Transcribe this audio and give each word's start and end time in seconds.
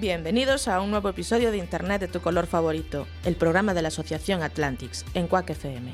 Bienvenidos 0.00 0.66
a 0.66 0.80
un 0.80 0.90
nuevo 0.90 1.10
episodio 1.10 1.50
de 1.50 1.58
Internet 1.58 2.00
de 2.00 2.08
tu 2.08 2.22
color 2.22 2.46
favorito, 2.46 3.06
el 3.22 3.36
programa 3.36 3.74
de 3.74 3.82
la 3.82 3.88
Asociación 3.88 4.42
Atlantics, 4.42 5.04
en 5.12 5.26
Quack 5.26 5.50
FM. 5.50 5.92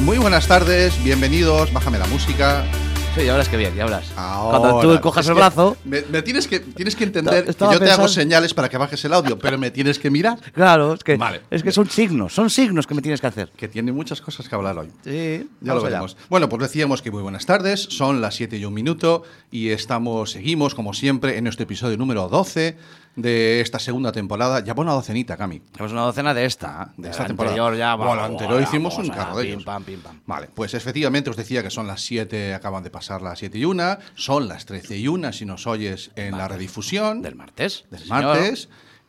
Muy 0.00 0.18
buenas 0.18 0.48
tardes, 0.48 1.00
bienvenidos, 1.04 1.72
bájame 1.72 2.00
la 2.00 2.08
música. 2.08 2.64
Sí, 3.14 3.24
ya 3.24 3.32
hablas 3.32 3.48
que 3.48 3.56
bien, 3.56 3.74
ya 3.74 3.82
hablas. 3.82 4.12
Ahora, 4.16 4.58
Cuando 4.58 4.80
tú 4.80 5.00
cojas 5.00 5.26
el 5.26 5.34
brazo. 5.34 5.76
Me, 5.84 6.02
me 6.02 6.22
tienes, 6.22 6.46
que, 6.46 6.60
tienes 6.60 6.94
que 6.94 7.02
entender 7.04 7.44
que 7.44 7.52
yo 7.58 7.80
te 7.80 7.90
hago 7.90 8.06
señales 8.06 8.54
para 8.54 8.68
que 8.68 8.78
bajes 8.78 9.04
el 9.04 9.12
audio, 9.12 9.36
pero 9.36 9.58
me 9.58 9.72
tienes 9.72 9.98
que 9.98 10.10
mirar. 10.10 10.38
Claro, 10.52 10.94
es 10.94 11.02
que, 11.02 11.16
Vale. 11.16 11.40
es 11.50 11.64
que 11.64 11.72
son 11.72 11.90
signos, 11.90 12.32
son 12.32 12.50
signos 12.50 12.86
que 12.86 12.94
me 12.94 13.02
tienes 13.02 13.20
que 13.20 13.26
hacer. 13.26 13.50
Que 13.56 13.66
tiene 13.66 13.90
muchas 13.90 14.20
cosas 14.20 14.48
que 14.48 14.54
hablar 14.54 14.78
hoy. 14.78 14.90
Sí, 15.02 15.48
Ya 15.60 15.74
lo 15.74 15.82
veremos. 15.82 16.16
Bueno, 16.28 16.48
pues 16.48 16.62
decíamos 16.62 17.02
que 17.02 17.10
muy 17.10 17.22
buenas 17.22 17.46
tardes, 17.46 17.80
son 17.82 18.20
las 18.20 18.36
7 18.36 18.56
y 18.58 18.64
un 18.64 18.74
minuto 18.74 19.24
y 19.50 19.70
estamos, 19.70 20.30
seguimos 20.30 20.76
como 20.76 20.94
siempre 20.94 21.36
en 21.36 21.44
nuestro 21.44 21.64
episodio 21.64 21.96
número 21.96 22.28
12 22.28 22.76
de 23.16 23.60
esta 23.60 23.78
segunda 23.78 24.12
temporada. 24.12 24.60
Ya 24.64 24.72
una 24.74 24.92
docenita, 24.92 25.36
Cami. 25.36 25.60
Tenemos 25.60 25.92
una 25.92 26.02
docena 26.02 26.32
de 26.34 26.44
esta. 26.44 26.92
De 26.96 27.04
La 27.08 27.10
esta 27.10 27.24
anterior 27.24 27.72
temporada. 27.72 27.76
ya 27.76 27.94
Bueno, 27.94 28.10
vamos, 28.10 28.16
la 28.16 28.24
anterior 28.26 28.62
hicimos 28.62 28.94
vamos 28.94 29.08
un 29.08 29.14
allá, 29.14 29.24
carro 29.24 29.36
de 29.38 29.42
pim, 29.44 29.52
ellos. 29.52 29.64
pam, 29.64 29.84
pim, 29.84 30.00
pam. 30.00 30.20
Vale, 30.26 30.48
pues 30.54 30.74
efectivamente 30.74 31.28
os 31.30 31.36
decía 31.36 31.62
que 31.62 31.70
son 31.70 31.86
las 31.86 32.00
7, 32.02 32.54
acaban 32.54 32.82
de 32.82 32.90
pasar 32.90 33.20
las 33.22 33.38
7 33.38 33.58
y 33.58 33.64
1, 33.64 33.98
son 34.14 34.48
las 34.48 34.64
13 34.66 34.96
y 34.98 35.08
1 35.08 35.32
si 35.32 35.44
nos 35.44 35.66
oyes 35.66 36.10
en 36.16 36.36
la 36.38 36.48
redifusión 36.48 37.20
Del 37.22 37.34
martes. 37.36 37.84
del 37.90 38.00
sí, 38.00 38.08
señor. 38.08 38.36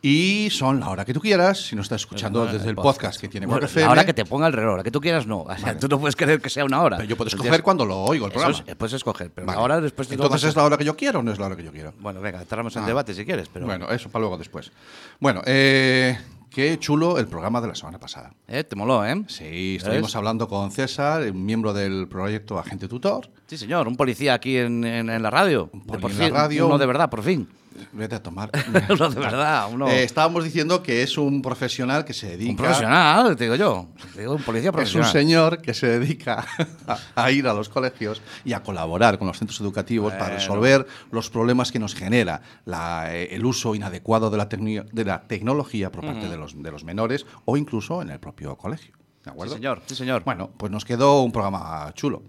Y 0.03 0.49
son 0.49 0.79
la 0.79 0.89
hora 0.89 1.05
que 1.05 1.13
tú 1.13 1.19
quieras, 1.21 1.59
si 1.67 1.75
nos 1.75 1.85
estás 1.85 2.01
escuchando 2.01 2.47
desde 2.47 2.67
el 2.69 2.75
podcast, 2.75 3.21
que 3.21 3.27
tiene 3.27 3.45
Bueno, 3.45 3.65
FM. 3.67 3.85
La 3.85 3.91
hora 3.91 4.05
que 4.05 4.13
te 4.15 4.25
ponga 4.25 4.47
el 4.47 4.53
reloj, 4.53 4.77
la 4.77 4.83
que 4.83 4.89
tú 4.89 4.99
quieras 4.99 5.27
no. 5.27 5.41
O 5.41 5.57
sea, 5.57 5.77
tú 5.77 5.87
no 5.87 5.99
puedes 5.99 6.15
querer 6.15 6.41
que 6.41 6.49
sea 6.49 6.65
una 6.65 6.81
hora. 6.81 6.97
Pero 6.97 7.07
yo 7.09 7.15
puedo 7.15 7.27
escoger 7.27 7.61
cuando 7.61 7.85
lo 7.85 7.99
oigo 7.99 8.25
el 8.25 8.31
programa. 8.31 8.63
es- 8.65 8.75
puedes 8.75 8.93
escoger, 8.93 9.29
pero 9.31 9.45
Vale. 9.45 9.57
la 9.59 9.63
hora 9.63 9.79
después 9.81 10.07
te 10.07 10.15
Entonces 10.15 10.43
es 10.45 10.55
la 10.55 10.63
hora 10.63 10.75
que 10.77 10.85
yo 10.85 10.95
quiero 10.97 11.19
o 11.19 11.23
no 11.23 11.31
es 11.31 11.37
la 11.37 11.45
hora 11.45 11.55
que 11.55 11.63
yo 11.63 11.71
quiero. 11.71 11.93
Bueno, 11.99 12.19
venga, 12.19 12.41
entramos 12.41 12.75
en 12.77 12.83
Ah. 12.83 12.87
debate 12.87 13.13
si 13.13 13.25
quieres, 13.25 13.47
pero. 13.53 13.67
Bueno, 13.67 13.89
eso 13.91 14.09
para 14.09 14.21
luego 14.21 14.37
después. 14.39 14.71
Bueno, 15.19 15.43
eh, 15.45 16.17
qué 16.49 16.79
chulo 16.79 17.19
el 17.19 17.27
programa 17.27 17.61
de 17.61 17.67
la 17.67 17.75
semana 17.75 17.99
pasada. 17.99 18.33
Eh, 18.47 18.63
te 18.63 18.75
moló, 18.75 19.05
¿eh? 19.05 19.23
Sí, 19.27 19.75
estuvimos 19.77 20.15
hablando 20.15 20.47
con 20.47 20.71
César, 20.71 21.21
un 21.29 21.45
miembro 21.45 21.73
del 21.73 22.07
proyecto 22.07 22.57
Agente 22.57 22.87
Tutor. 22.87 23.29
Sí, 23.45 23.55
señor, 23.55 23.87
un 23.87 23.95
policía 23.97 24.33
aquí 24.33 24.57
en, 24.57 24.83
en- 24.83 25.11
en 25.11 25.21
la 25.21 25.29
radio. 25.29 25.69
De 25.71 25.99
por 25.99 26.09
en 26.09 26.17
la 26.17 26.25
fin, 26.25 26.33
radio. 26.33 26.65
Uno 26.65 26.79
de 26.79 26.85
verdad, 26.87 27.07
por 27.07 27.21
fin. 27.21 27.47
Vete 27.91 28.15
a 28.15 28.23
tomar. 28.23 28.49
uno 28.89 29.09
de 29.09 29.19
verdad, 29.19 29.69
uno. 29.71 29.87
Eh, 29.87 30.03
estábamos 30.03 30.43
diciendo 30.43 30.81
que 30.83 31.03
es 31.03 31.17
un 31.17 31.41
profesional 31.41 32.05
que 32.05 32.13
se 32.13 32.29
dedica. 32.29 32.51
un 32.51 32.57
profesional, 32.57 33.35
te 33.35 33.43
digo 33.45 33.55
yo. 33.55 33.87
Te 34.13 34.21
digo 34.21 34.33
un 34.33 34.41
policía 34.43 34.69
Es 34.69 34.73
un 34.73 34.75
profesional. 34.77 35.11
señor 35.11 35.61
que 35.61 35.73
se 35.73 35.87
dedica 35.99 36.45
a, 36.87 36.97
a 37.15 37.31
ir 37.31 37.47
a 37.47 37.53
los 37.53 37.69
colegios 37.69 38.21
y 38.45 38.53
a 38.53 38.61
colaborar 38.63 39.17
con 39.17 39.27
los 39.27 39.37
centros 39.37 39.59
educativos 39.61 40.13
para 40.13 40.35
resolver 40.35 40.85
los 41.11 41.29
problemas 41.29 41.71
que 41.71 41.79
nos 41.79 41.95
genera 41.95 42.41
la, 42.65 43.15
eh, 43.15 43.35
el 43.35 43.45
uso 43.45 43.75
inadecuado 43.75 44.29
de 44.29 44.37
la, 44.37 44.45
de 44.45 45.05
la 45.05 45.21
tecnología 45.27 45.91
por 45.91 46.05
parte 46.05 46.29
de, 46.29 46.37
los, 46.37 46.61
de 46.61 46.71
los 46.71 46.83
menores 46.83 47.25
o 47.45 47.57
incluso 47.57 48.01
en 48.01 48.09
el 48.09 48.19
propio 48.19 48.57
colegio. 48.57 48.93
¿De 49.23 49.29
acuerdo? 49.29 49.53
Sí, 49.53 49.57
señor, 49.59 49.81
sí, 49.85 49.95
señor. 49.95 50.23
Bueno, 50.23 50.49
pues 50.57 50.71
nos 50.71 50.83
quedó 50.83 51.21
un 51.21 51.31
programa 51.31 51.91
chulo. 51.93 52.23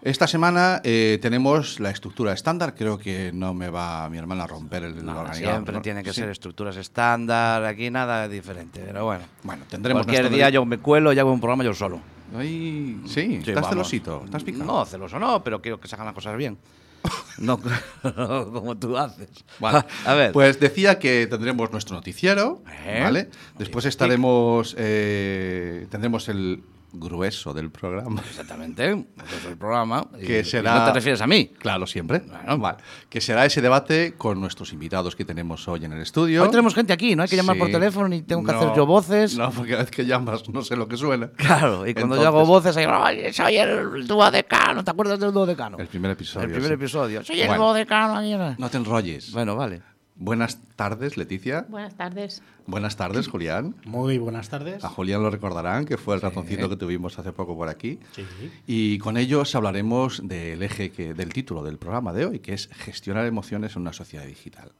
Esta 0.00 0.28
semana 0.28 0.80
eh, 0.84 1.18
tenemos 1.20 1.80
la 1.80 1.90
estructura 1.90 2.32
estándar. 2.32 2.74
Creo 2.76 2.98
que 2.98 3.32
no 3.34 3.52
me 3.52 3.68
va 3.68 4.08
mi 4.08 4.16
hermana 4.16 4.44
a 4.44 4.46
romper 4.46 4.84
el, 4.84 5.04
No, 5.04 5.18
organigrama, 5.20 5.34
siempre 5.34 5.74
¿no? 5.74 5.82
tiene 5.82 6.04
que 6.04 6.12
Sí. 6.12 6.20
ser 6.20 6.30
estructuras 6.30 6.76
estándar, 6.76 7.64
aquí 7.64 7.90
nada 7.90 8.28
diferente, 8.28 8.80
pero 8.86 9.04
bueno. 9.06 9.24
Bueno, 9.42 9.64
tendremos 9.68 10.06
Cualquier 10.06 10.30
día 10.30 10.50
yo 10.50 10.64
me 10.64 10.78
cuelo 10.78 11.12
y 11.12 11.18
hago 11.18 11.32
un 11.32 11.40
programa 11.40 11.64
yo 11.64 11.74
solo. 11.74 12.00
Ay, 12.36 13.00
sí, 13.06 13.10
Sí, 13.10 13.34
estás 13.38 13.54
vamos. 13.56 13.70
celosito, 13.70 14.22
estás 14.24 14.44
picado. 14.44 14.64
No, 14.64 14.84
celoso 14.84 15.18
no, 15.18 15.42
pero 15.42 15.60
quiero 15.60 15.80
que 15.80 15.88
se 15.88 15.96
hagan 15.96 16.06
las 16.06 16.14
cosas 16.14 16.36
bien. 16.36 16.58
no 17.38 17.58
como 18.52 18.76
tú 18.76 18.96
haces. 18.96 19.30
Vale. 19.58 19.84
A 20.06 20.14
ver. 20.14 20.32
Pues 20.32 20.60
decía 20.60 21.00
que 21.00 21.26
tendremos 21.26 21.72
nuestro 21.72 21.96
noticiero, 21.96 22.62
Eh, 22.86 23.00
¿vale? 23.02 23.30
Después 23.58 23.84
estaremos, 23.84 24.76
eh, 24.78 25.86
tendremos 25.90 26.28
el 26.28 26.62
grueso 26.98 27.52
del 27.54 27.70
programa. 27.70 28.20
Exactamente. 28.28 28.90
es 28.92 29.44
el 29.46 29.56
programa. 29.56 30.06
y- 30.20 30.26
Que 30.26 30.40
y 30.40 30.44
será- 30.44 30.78
no 30.80 30.84
te 30.86 30.92
refieres 30.92 31.20
a 31.20 31.26
mí. 31.26 31.52
Claro, 31.58 31.86
siempre. 31.86 32.20
Bueno. 32.20 32.58
Vale. 32.58 32.78
Que 33.08 33.20
será 33.20 33.44
ese 33.46 33.60
debate 33.60 34.14
con 34.16 34.40
nuestros 34.40 34.72
invitados 34.72 35.14
que 35.16 35.24
tenemos 35.24 35.66
hoy 35.68 35.84
en 35.84 35.92
el 35.92 36.00
estudio. 36.02 36.42
Hoy 36.42 36.50
tenemos 36.50 36.74
gente 36.74 36.92
aquí, 36.92 37.14
no 37.16 37.22
hay 37.22 37.28
que 37.28 37.36
llamar 37.36 37.56
Sí. 37.56 37.60
por 37.60 37.70
teléfono 37.70 38.08
ni 38.08 38.22
tengo 38.22 38.44
que 38.44 38.52
No, 38.52 38.58
hacer 38.58 38.72
yo 38.76 38.86
voces. 38.86 39.36
No, 39.36 39.50
porque 39.50 39.70
cada 39.72 39.82
vez 39.84 39.90
que 39.90 40.04
llamas 40.06 40.48
no 40.48 40.62
sé 40.62 40.76
lo 40.76 40.88
que 40.88 40.96
suena. 40.96 41.30
Claro, 41.36 41.86
y 41.86 41.94
cuando 41.94 42.16
yo 42.16 42.22
Entonces- 42.22 42.26
hago 42.26 42.46
voces, 42.46 42.76
ahí, 42.76 42.86
oye, 42.86 43.32
soy 43.32 43.56
el 43.56 44.06
dúo 44.06 44.30
decano, 44.30 44.84
¿te 44.84 44.90
acuerdas 44.90 45.18
del 45.20 45.32
dúo 45.32 45.46
decano? 45.46 45.78
El 45.78 45.86
primer 45.86 46.10
episodio. 46.12 46.46
El 46.46 46.52
primer 46.52 46.68
sí. 46.70 46.74
episodio. 46.74 47.24
Soy 47.24 47.40
el 47.40 47.48
Bueno. 47.48 47.64
dúo 47.64 47.74
decano. 47.74 48.16
ahí 48.16 48.32
era. 48.32 48.54
No 48.58 48.68
te 48.68 48.76
enrolles. 48.76 49.32
Bueno, 49.32 49.56
vale. 49.56 49.82
Buenas 50.18 50.58
tardes, 50.74 51.16
Leticia. 51.16 51.64
Buenas 51.68 51.96
tardes. 51.96 52.42
Buenas 52.66 52.96
tardes, 52.96 53.28
Julián. 53.28 53.76
Muy 53.84 54.18
buenas 54.18 54.48
tardes. 54.48 54.84
A 54.84 54.88
Julián 54.88 55.22
lo 55.22 55.30
recordarán, 55.30 55.84
que 55.84 55.96
fue 55.96 56.16
el 56.16 56.20
ratoncito 56.20 56.68
que 56.68 56.76
tuvimos 56.76 57.16
hace 57.20 57.32
poco 57.32 57.56
por 57.56 57.68
aquí. 57.68 58.00
Sí. 58.12 58.24
Y 58.66 58.98
con 58.98 59.16
ellos 59.16 59.54
hablaremos 59.54 60.26
del 60.26 60.60
eje 60.64 60.90
que, 60.90 61.14
del 61.14 61.32
título 61.32 61.62
del 61.62 61.78
programa 61.78 62.12
de 62.12 62.26
hoy, 62.26 62.40
que 62.40 62.52
es 62.52 62.68
gestionar 62.72 63.26
emociones 63.26 63.76
en 63.76 63.82
una 63.82 63.92
sociedad 63.92 64.26
digital. 64.26 64.72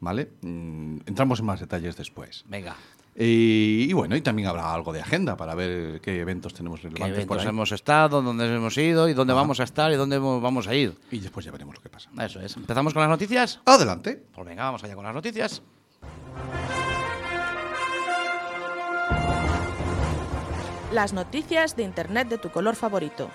¿Vale? 0.00 0.32
Mm, 0.42 0.98
entramos 1.06 1.40
en 1.40 1.46
más 1.46 1.60
detalles 1.60 1.96
después. 1.96 2.44
Venga. 2.46 2.76
Y, 3.16 3.86
y 3.88 3.92
bueno, 3.92 4.16
y 4.16 4.22
también 4.22 4.48
habrá 4.48 4.74
algo 4.74 4.92
de 4.92 5.00
agenda 5.00 5.36
para 5.36 5.54
ver 5.54 6.00
qué 6.00 6.20
eventos 6.20 6.52
tenemos 6.52 6.80
¿Qué 6.80 6.88
relevantes 6.88 7.26
por 7.26 7.36
eventos 7.36 7.42
ahí. 7.42 7.48
hemos 7.48 7.70
estado, 7.72 8.22
dónde 8.22 8.52
hemos 8.52 8.76
ido 8.76 9.08
y 9.08 9.14
dónde 9.14 9.32
vamos 9.32 9.60
a 9.60 9.62
estar 9.64 9.92
y 9.92 9.96
dónde 9.96 10.18
vamos 10.18 10.66
a 10.66 10.74
ir? 10.74 10.96
Y 11.12 11.20
después 11.20 11.46
ya 11.46 11.52
veremos 11.52 11.76
lo 11.76 11.80
que 11.80 11.88
pasa. 11.88 12.10
Eso 12.20 12.40
es. 12.40 12.56
¿Empezamos 12.56 12.92
con 12.92 13.02
las 13.02 13.10
noticias? 13.10 13.60
Adelante. 13.66 14.20
Pues 14.34 14.46
venga, 14.46 14.64
vamos 14.64 14.82
allá 14.82 14.96
con 14.96 15.04
las 15.04 15.14
noticias. 15.14 15.62
Las 20.92 21.12
noticias 21.12 21.76
de 21.76 21.82
Internet 21.82 22.28
de 22.28 22.38
tu 22.38 22.50
color 22.50 22.76
favorito. 22.76 23.30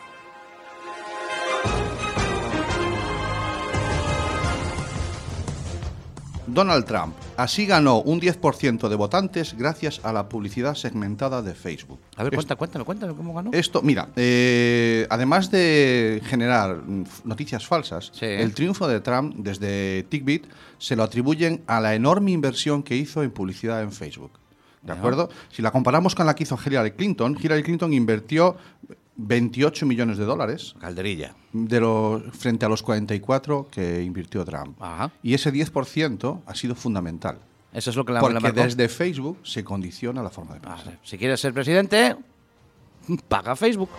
Donald 6.48 6.86
Trump. 6.86 7.16
Así 7.40 7.66
ganó 7.66 8.02
un 8.02 8.20
10% 8.20 8.90
de 8.90 8.96
votantes 8.98 9.56
gracias 9.58 10.02
a 10.04 10.12
la 10.12 10.28
publicidad 10.28 10.76
segmentada 10.76 11.42
de 11.42 11.54
Facebook. 11.56 11.98
A 12.18 12.24
ver, 12.24 12.34
cuenta, 12.34 12.58
cuéntame, 12.58 12.84
cuéntame 12.84 13.14
cómo 13.14 13.34
ganó. 13.34 13.52
Esto, 13.54 13.82
mira, 13.82 14.10
eh, 14.18 15.08
además 15.10 15.50
de 15.50 16.22
generar 16.26 16.82
noticias 17.24 17.66
falsas, 17.66 18.12
Sí. 18.14 18.26
el 18.26 18.54
triunfo 18.54 18.90
de 18.90 19.00
Trump 19.00 19.36
desde 19.38 20.04
TickBit 20.10 20.48
se 20.80 20.98
lo 20.98 21.04
atribuyen 21.04 21.62
a 21.66 21.80
la 21.80 21.96
enorme 21.96 22.32
inversión 22.32 22.84
que 22.84 22.98
hizo 22.98 23.24
en 23.24 23.32
publicidad 23.32 23.82
en 23.84 23.94
Facebook. 23.94 24.32
¿De 24.82 24.92
acuerdo? 24.92 25.30
Si 25.50 25.62
la 25.62 25.72
comparamos 25.72 26.16
con 26.16 26.26
la 26.26 26.36
que 26.36 26.44
hizo 26.44 26.60
Hillary 26.64 26.92
Clinton, 26.92 27.38
Hillary 27.42 27.64
Clinton 27.64 27.94
invirtió 27.94 28.58
28 29.22 29.86
millones 29.86 30.18
de 30.18 30.24
dólares 30.26 30.76
Calderilla. 30.80 31.36
de 31.52 31.80
los, 31.82 32.24
frente 32.32 32.66
a 32.66 32.70
los 32.70 32.82
44 32.84 33.68
que 33.70 34.02
invirtió 34.02 34.46
Trump. 34.46 34.82
Ajá. 34.82 35.12
Y 35.22 35.34
ese 35.34 35.52
10% 35.52 36.42
ha 36.46 36.56
sido 36.56 36.74
fundamental. 36.76 37.40
Eso 37.74 37.90
es 37.90 37.96
lo 37.96 38.06
que 38.06 38.14
la 38.14 38.22
Porque 38.22 38.52
desde 38.52 38.88
Facebook 38.88 39.40
se 39.44 39.64
condiciona 39.64 40.24
la 40.24 40.30
forma 40.30 40.56
de 40.56 40.62
pensar. 40.62 41.00
Si 41.04 41.18
quieres 41.18 41.40
ser 41.40 41.54
presidente, 41.54 42.16
paga 43.28 43.56
Facebook. 43.56 43.90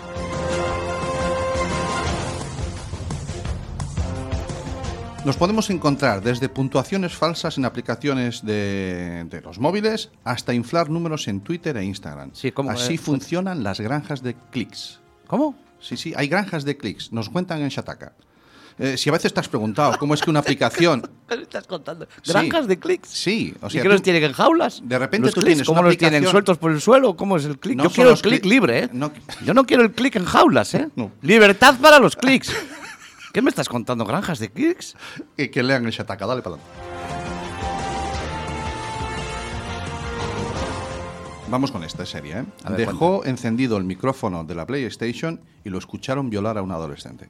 Nos 5.24 5.36
podemos 5.36 5.68
encontrar 5.68 6.22
desde 6.22 6.48
puntuaciones 6.48 7.12
falsas 7.14 7.58
en 7.58 7.66
aplicaciones 7.66 8.42
de, 8.42 9.26
de 9.28 9.40
los 9.42 9.58
móviles 9.58 10.10
hasta 10.24 10.54
inflar 10.54 10.88
números 10.88 11.28
en 11.28 11.40
Twitter 11.40 11.76
e 11.76 11.84
Instagram. 11.84 12.30
Sí, 12.32 12.52
¿cómo? 12.52 12.70
Así 12.70 12.94
Eh, 12.94 12.98
funcionan 12.98 13.62
las 13.62 13.80
granjas 13.80 14.22
de 14.22 14.34
clics. 14.50 14.99
¿Cómo? 15.30 15.54
Sí, 15.78 15.96
sí, 15.96 16.12
hay 16.16 16.26
granjas 16.26 16.64
de 16.64 16.76
clics. 16.76 17.12
Nos 17.12 17.28
cuentan 17.30 17.62
en 17.62 17.68
Shataka. 17.68 18.14
Eh, 18.80 18.96
si 18.96 19.08
a 19.10 19.12
veces 19.12 19.32
te 19.32 19.38
has 19.38 19.48
preguntado 19.48 19.96
cómo 19.96 20.14
es 20.14 20.20
que 20.22 20.28
una 20.30 20.40
aplicación. 20.40 21.02
¿Qué 21.28 21.36
me 21.36 21.42
estás 21.44 21.68
contando? 21.68 22.08
Sí. 22.22 22.32
¿Granjas 22.32 22.66
de 22.66 22.78
clics? 22.80 23.08
Sí, 23.10 23.54
o 23.60 23.68
¿Y 23.68 23.70
sea. 23.70 23.82
que 23.82 23.88
tú- 23.88 23.92
los 23.92 24.02
tienen 24.02 24.24
en 24.24 24.32
jaulas? 24.32 24.80
de 24.82 24.98
repente 24.98 25.26
¿Los 25.26 25.34
tú 25.34 25.40
clics, 25.42 25.52
tienes 25.58 25.66
¿Cómo 25.68 25.80
una 25.80 25.88
los 25.90 25.96
tienen? 25.98 26.26
¿Sueltos 26.26 26.58
por 26.58 26.72
el 26.72 26.80
suelo? 26.80 27.14
¿Cómo 27.16 27.36
es 27.36 27.44
el 27.44 27.58
clic? 27.60 27.76
No 27.76 27.84
Yo 27.84 27.90
quiero 27.90 28.10
el 28.10 28.16
clic- 28.16 28.44
libre, 28.44 28.78
¿eh? 28.84 28.88
no- 28.92 29.12
Yo 29.44 29.54
no 29.54 29.64
quiero 29.64 29.84
el 29.84 29.92
clic 29.92 30.16
en 30.16 30.24
jaulas, 30.24 30.74
¿eh? 30.74 30.88
No. 30.96 31.12
Libertad 31.22 31.76
para 31.80 32.00
los 32.00 32.16
clics. 32.16 32.52
¿Qué 33.32 33.40
me 33.40 33.50
estás 33.50 33.68
contando? 33.68 34.04
¿Granjas 34.04 34.40
de 34.40 34.50
clics? 34.50 34.96
Que, 35.36 35.48
que 35.48 35.62
lean 35.62 35.84
el 35.86 35.92
Shataka, 35.92 36.26
dale 36.26 36.42
para 36.42 36.56
adelante. 36.56 37.39
Vamos 41.50 41.70
con 41.72 41.82
esta 41.84 42.06
serie. 42.06 42.38
¿eh? 42.38 42.44
Ver, 42.68 42.76
Dejó 42.76 43.24
encendido 43.24 43.76
el 43.76 43.84
micrófono 43.84 44.44
de 44.44 44.54
la 44.54 44.66
PlayStation 44.66 45.40
y 45.64 45.68
lo 45.70 45.78
escucharon 45.78 46.30
violar 46.30 46.58
a 46.58 46.62
un 46.62 46.70
adolescente. 46.70 47.28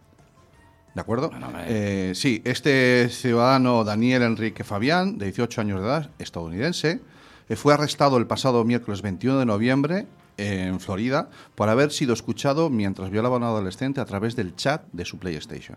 ¿De 0.94 1.00
acuerdo? 1.00 1.31
Bueno. 1.31 1.50
Eh, 1.67 2.12
sí, 2.14 2.43
este 2.44 3.08
ciudadano 3.11 3.84
Daniel 3.84 4.22
Enrique 4.22 4.64
Fabián, 4.64 5.19
de 5.19 5.26
18 5.26 5.61
años 5.61 5.81
de 5.81 5.87
edad, 5.87 6.11
estadounidense, 6.19 7.00
eh, 7.49 7.56
fue 7.56 7.72
arrestado 7.75 8.17
el 8.19 8.26
pasado 8.26 8.64
miércoles 8.64 9.00
21 9.00 9.38
de 9.38 9.46
noviembre 9.46 10.06
en 10.37 10.81
Florida 10.81 11.28
por 11.55 11.69
haber 11.69 11.93
sido 11.93 12.12
escuchado 12.14 12.70
mientras 12.70 13.11
violaba 13.11 13.37
a 13.37 13.38
un 13.38 13.44
adolescente 13.44 14.00
a 14.00 14.05
través 14.05 14.37
del 14.37 14.56
chat 14.56 14.82
de 14.93 15.05
su 15.05 15.19
PlayStation. 15.19 15.76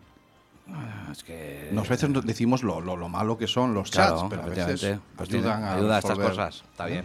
Es 1.11 1.23
que... 1.23 1.69
Nos 1.73 1.87
veces 1.89 2.09
decimos 2.25 2.63
lo, 2.63 2.79
lo- 2.81 2.95
lo 2.95 3.09
malo 3.09 3.37
que 3.37 3.47
son 3.47 3.73
los 3.73 3.91
Claro, 3.91 4.15
chats, 4.21 4.27
pero 4.29 4.41
a 4.43 4.45
veces 4.45 4.99
ayudan 5.17 5.63
a, 5.63 5.73
ayuda 5.75 5.95
a 5.97 5.99
estas 5.99 6.17
cosas. 6.17 6.63
Está 6.71 6.85
bien. 6.85 7.03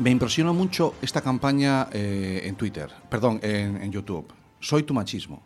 Me 0.00 0.10
impresionó 0.10 0.54
mucho 0.54 0.94
esta 1.02 1.20
campaña 1.20 1.88
eh, 1.92 2.40
en 2.44 2.54
Twitter, 2.56 2.90
perdón, 3.10 3.38
en, 3.42 3.82
en 3.82 3.92
YouTube. 3.92 4.26
Soy 4.58 4.82
tu 4.82 4.94
machismo. 4.94 5.42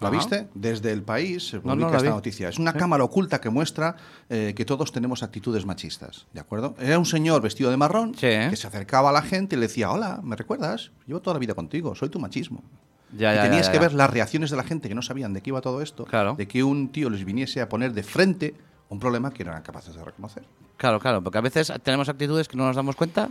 ¿La 0.00 0.08
Ajá. 0.08 0.16
viste? 0.18 0.48
Desde 0.54 0.92
el 0.92 1.02
país 1.02 1.48
se 1.48 1.56
No, 1.56 1.62
publica 1.62 1.86
no 1.86 1.90
la 1.90 1.96
esta 1.96 2.08
vi. 2.10 2.14
noticia. 2.14 2.48
Es 2.50 2.58
una 2.58 2.72
cámara 2.74 3.02
oculta 3.02 3.40
que 3.40 3.50
muestra 3.50 3.96
eh, 4.28 4.52
que 4.54 4.64
todos 4.64 4.92
tenemos 4.92 5.22
actitudes 5.22 5.64
machistas, 5.66 6.26
¿de 6.32 6.38
acuerdo? 6.40 6.76
Era 6.78 6.98
un 6.98 7.06
señor 7.06 7.40
vestido 7.42 7.70
de 7.70 7.76
marrón 7.78 8.14
Sí. 8.14 8.28
que 8.50 8.54
se 8.56 8.66
acercaba 8.68 9.08
a 9.08 9.12
la 9.12 9.22
gente 9.22 9.56
y 9.56 9.58
le 9.58 9.66
decía, 9.66 9.90
hola, 9.90 10.20
¿me 10.22 10.36
recuerdas? 10.36 10.92
Llevo 11.06 11.20
toda 11.20 11.34
la 11.34 11.40
vida 11.40 11.54
contigo, 11.54 11.94
soy 11.96 12.10
tu 12.10 12.20
machismo. 12.20 12.62
Ya, 13.16 13.32
y 13.32 13.36
ya, 13.36 13.42
tenías 13.42 13.66
ya, 13.66 13.72
que 13.72 13.78
ver 13.80 13.94
las 13.94 14.10
reacciones 14.10 14.50
de 14.50 14.56
la 14.58 14.62
gente 14.64 14.88
que 14.88 14.94
no 14.94 15.02
sabían 15.02 15.32
de 15.32 15.40
qué 15.40 15.50
iba 15.50 15.60
todo 15.62 15.80
esto, 15.82 16.04
Claro. 16.04 16.34
de 16.36 16.46
que 16.46 16.62
un 16.62 16.90
tío 16.90 17.08
les 17.10 17.24
viniese 17.24 17.60
a 17.62 17.68
poner 17.68 17.92
de 17.94 18.02
frente 18.04 18.54
un 18.90 19.00
problema 19.00 19.32
que 19.32 19.44
no 19.44 19.50
eran 19.50 19.62
capaces 19.62 19.94
de 19.96 20.04
reconocer. 20.04 20.44
Claro, 20.76 21.00
claro, 21.00 21.22
porque 21.24 21.38
a 21.38 21.42
veces 21.42 21.72
tenemos 21.82 22.08
actitudes 22.08 22.46
que 22.46 22.56
no 22.56 22.66
nos 22.66 22.76
damos 22.76 22.94
cuenta, 22.94 23.30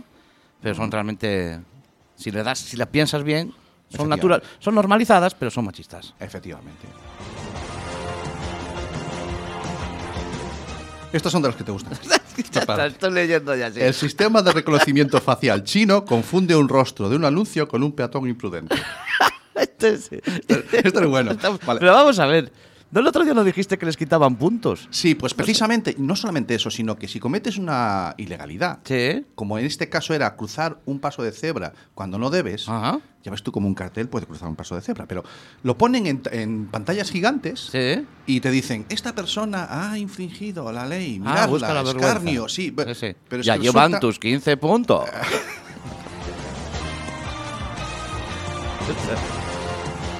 pero 0.62 0.74
son 0.74 0.90
realmente, 0.90 1.60
si 2.16 2.30
le 2.30 2.42
das, 2.42 2.58
si 2.58 2.76
las 2.76 2.88
piensas 2.88 3.22
bien, 3.22 3.52
son 3.94 4.08
natural, 4.08 4.42
son 4.58 4.74
normalizadas, 4.74 5.34
pero 5.34 5.50
son 5.50 5.64
machistas. 5.64 6.14
Efectivamente. 6.20 6.86
Estos 11.12 11.32
son 11.32 11.40
de 11.42 11.48
los 11.48 11.56
que 11.56 11.64
te 11.64 11.72
gustan. 11.72 11.94
Estoy 12.86 13.10
leyendo 13.12 13.54
ya, 13.56 13.70
sí. 13.72 13.80
El 13.80 13.94
sistema 13.94 14.42
de 14.42 14.52
reconocimiento 14.52 15.20
facial 15.20 15.64
chino 15.64 16.04
confunde 16.04 16.54
un 16.54 16.68
rostro 16.68 17.08
de 17.08 17.16
un 17.16 17.24
anuncio 17.24 17.66
con 17.66 17.82
un 17.82 17.92
peatón 17.92 18.28
imprudente. 18.28 18.76
Este 19.54 19.88
es- 19.94 20.10
Esto 20.12 21.00
es 21.00 21.06
bueno. 21.08 21.32
Vale. 21.66 21.80
Pero 21.80 21.92
vamos 21.92 22.16
a 22.20 22.26
ver, 22.26 22.52
¿no 22.90 23.00
el 23.00 23.06
otro 23.06 23.24
día 23.24 23.34
no 23.34 23.44
dijiste 23.44 23.78
que 23.78 23.86
les 23.86 23.96
quitaban 23.96 24.36
puntos? 24.36 24.88
Sí, 24.90 25.14
pues 25.14 25.34
precisamente, 25.34 25.94
no 25.98 26.16
solamente 26.16 26.54
eso, 26.54 26.70
sino 26.70 26.96
que 26.96 27.08
si 27.08 27.20
cometes 27.20 27.58
una 27.58 28.14
ilegalidad, 28.16 28.78
Sí. 28.84 29.24
como 29.34 29.58
en 29.58 29.66
este 29.66 29.88
caso 29.88 30.14
era 30.14 30.34
cruzar 30.36 30.80
un 30.86 30.98
paso 31.00 31.22
de 31.22 31.32
cebra 31.32 31.72
cuando 31.94 32.18
no 32.18 32.30
debes, 32.30 32.68
Ajá. 32.68 33.00
ya 33.22 33.30
ves 33.30 33.42
tú 33.42 33.52
como 33.52 33.66
un 33.68 33.74
cartel 33.74 34.08
puede 34.08 34.26
cruzar 34.26 34.48
un 34.48 34.56
paso 34.56 34.74
de 34.74 34.80
cebra, 34.80 35.06
pero 35.06 35.22
lo 35.62 35.76
ponen 35.76 36.06
en, 36.06 36.22
en 36.32 36.66
pantallas 36.66 37.10
gigantes 37.10 37.68
Sí. 37.72 38.06
y 38.26 38.40
te 38.40 38.50
dicen, 38.50 38.86
esta 38.88 39.14
persona 39.14 39.66
ha 39.90 39.98
infringido 39.98 40.70
la 40.72 40.86
ley, 40.86 41.16
Ah, 41.24 41.30
miradla, 41.30 41.46
busca 41.46 41.74
la 41.74 41.90
escarnio, 41.90 42.48
sí, 42.48 42.74
Sí, 42.94 43.14
pero 43.28 43.42
ya 43.42 43.56
llevan 43.56 43.92
resulta- 43.92 44.00
tus 44.00 44.18
15 44.18 44.56
puntos. 44.56 45.04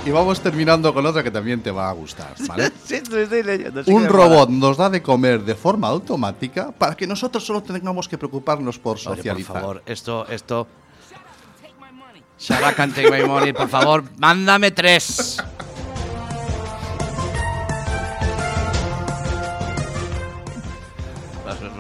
Y 0.09 0.11
vamos 0.11 0.41
terminando 0.41 0.95
con 0.95 1.05
otra 1.05 1.23
que 1.23 1.31
también 1.31 1.61
te 1.61 1.71
va 1.71 1.91
a 1.91 1.93
gustar, 1.93 2.33
¿vale? 2.49 2.73
sí, 2.83 2.95
estoy 2.95 3.27
leyendo. 3.43 3.85
sí 3.85 3.93
Un 3.93 4.07
robot 4.07 4.49
nos 4.49 4.79
da 4.79 4.89
de 4.89 5.03
comer 5.03 5.43
de 5.45 5.55
forma 5.55 5.87
automática 5.89 6.73
para 6.73 6.95
que 6.97 7.07
nosotros 7.07 7.45
solo 7.45 7.63
tengamos 7.63 8.09
que 8.09 8.17
preocuparnos 8.17 8.79
por. 8.79 8.97
Oye, 8.97 9.05
socializar. 9.05 9.53
por 9.53 9.61
favor, 9.61 9.83
esto, 9.85 10.27
esto. 10.31 10.67
Sarah 12.39 12.73
can 12.73 12.91
take 12.95 13.11
my 13.11 13.23
money, 13.29 13.53
por 13.53 13.69
favor, 13.69 14.03
mándame 14.17 14.71
tres. 14.71 15.37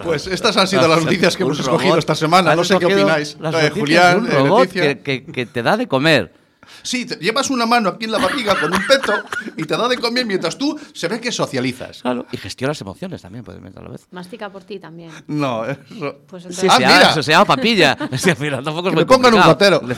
Pues 0.05 0.27
estas 0.27 0.57
han 0.57 0.67
sido 0.67 0.87
las 0.89 1.05
noticias 1.05 1.37
que 1.37 1.43
hemos 1.43 1.59
escogido 1.59 1.91
robot. 1.91 1.99
esta 1.99 2.15
semana. 2.15 2.55
No 2.57 2.65
sé 2.65 2.79
qué 2.79 2.87
opináis. 2.87 3.37
las 3.41 3.55
Eh, 3.55 3.59
noticias 3.59 3.79
Julián, 3.79 4.25
de 4.25 4.33
eh, 4.33 4.37
un 4.41 4.49
robot 4.49 4.61
Leticia. 4.61 4.95
que, 5.03 5.03
que- 5.25 5.33
que 5.33 5.47
te 5.47 5.63
da 5.63 5.77
de 5.77 5.87
comer. 5.87 6.33
Sí, 6.83 7.07
te 7.07 7.17
llevas 7.17 7.51
una 7.51 7.67
mano 7.67 7.89
aquí 7.91 8.05
en 8.05 8.13
la 8.13 8.19
barriga 8.19 8.59
con 8.61 8.73
un 8.73 8.87
peto 8.87 9.13
y 9.57 9.65
te 9.65 9.77
da 9.77 9.89
de 9.89 9.97
comer 9.99 10.27
mientras 10.27 10.57
tú 10.57 10.79
se 10.93 11.09
ve 11.09 11.21
que 11.21 11.33
socializas. 11.33 12.03
Claro. 12.03 12.27
Y 12.33 12.37
gestiona 12.37 12.71
las 12.71 12.81
emociones 12.81 13.23
también, 13.23 13.45
puedes 13.45 13.61
meter 13.61 13.81
a 13.81 13.85
la 13.85 13.91
vez. 13.91 14.07
Mastica 14.11 14.51
por 14.51 14.65
ti 14.65 14.79
también. 14.79 15.11
No, 15.27 15.65
eso. 15.65 16.19
Pues 16.27 16.43
Sí, 16.45 16.49
entonces, 16.67 16.71
Ah, 16.71 16.77
se, 16.77 16.83
llama, 16.83 16.95
mira. 16.97 17.11
eso 17.11 17.23
se 17.23 17.31
llama 17.33 17.45
papilla. 17.45 17.97
Sí, 18.19 18.31
mira, 18.41 18.63
tampoco 18.63 18.89
es 18.89 18.93
Que 18.93 18.97
muy 18.97 19.05
me 19.05 19.07
pongan 19.07 19.35
un 19.35 19.43
gotero. 19.43 19.81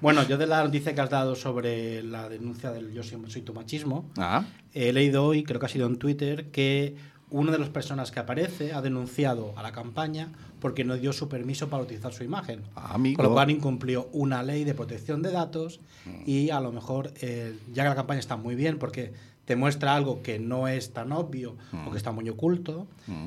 Bueno, 0.00 0.22
yo 0.24 0.36
de 0.36 0.46
la 0.46 0.62
noticia 0.62 0.94
que 0.94 1.00
has 1.00 1.08
dado 1.10 1.34
sobre 1.34 2.02
la 2.02 2.28
denuncia 2.28 2.70
del 2.70 2.92
yo 2.92 3.02
siempre 3.02 3.30
soy 3.30 3.42
tu 3.42 3.54
machismo, 3.54 4.10
Ah, 4.18 4.44
he 4.74 4.92
leído 4.92 5.24
hoy, 5.24 5.42
creo 5.42 5.58
que 5.58 5.66
ha 5.66 5.70
sido 5.70 5.86
en 5.86 5.96
Twitter, 5.96 6.50
que 6.50 6.96
una 7.30 7.52
de 7.52 7.58
las 7.58 7.68
personas 7.70 8.10
que 8.10 8.20
aparece 8.20 8.72
ha 8.72 8.80
denunciado 8.82 9.52
a 9.56 9.62
la 9.62 9.72
campaña 9.72 10.30
porque 10.60 10.84
no 10.84 10.96
dio 10.96 11.12
su 11.12 11.28
permiso 11.28 11.68
para 11.68 11.82
utilizar 11.82 12.12
su 12.12 12.24
imagen. 12.24 12.62
amigo. 12.76 13.16
Con 13.16 13.26
lo 13.26 13.32
cual 13.32 13.50
incumplió 13.50 14.08
una 14.12 14.42
ley 14.42 14.64
de 14.64 14.74
protección 14.74 15.22
de 15.22 15.32
datos 15.32 15.80
y 16.24 16.50
a 16.50 16.60
lo 16.60 16.72
mejor, 16.72 17.12
eh, 17.20 17.58
ya 17.72 17.82
que 17.82 17.88
la 17.88 17.94
campaña 17.94 18.20
está 18.20 18.36
muy 18.36 18.54
bien 18.54 18.78
porque 18.78 19.12
te 19.44 19.56
muestra 19.56 19.94
algo 19.94 20.22
que 20.22 20.38
no 20.38 20.66
es 20.68 20.92
tan 20.92 21.12
obvio 21.12 21.56
o 21.86 21.90
que 21.90 21.96
está 21.96 22.12
muy 22.12 22.28
oculto, 22.28 22.86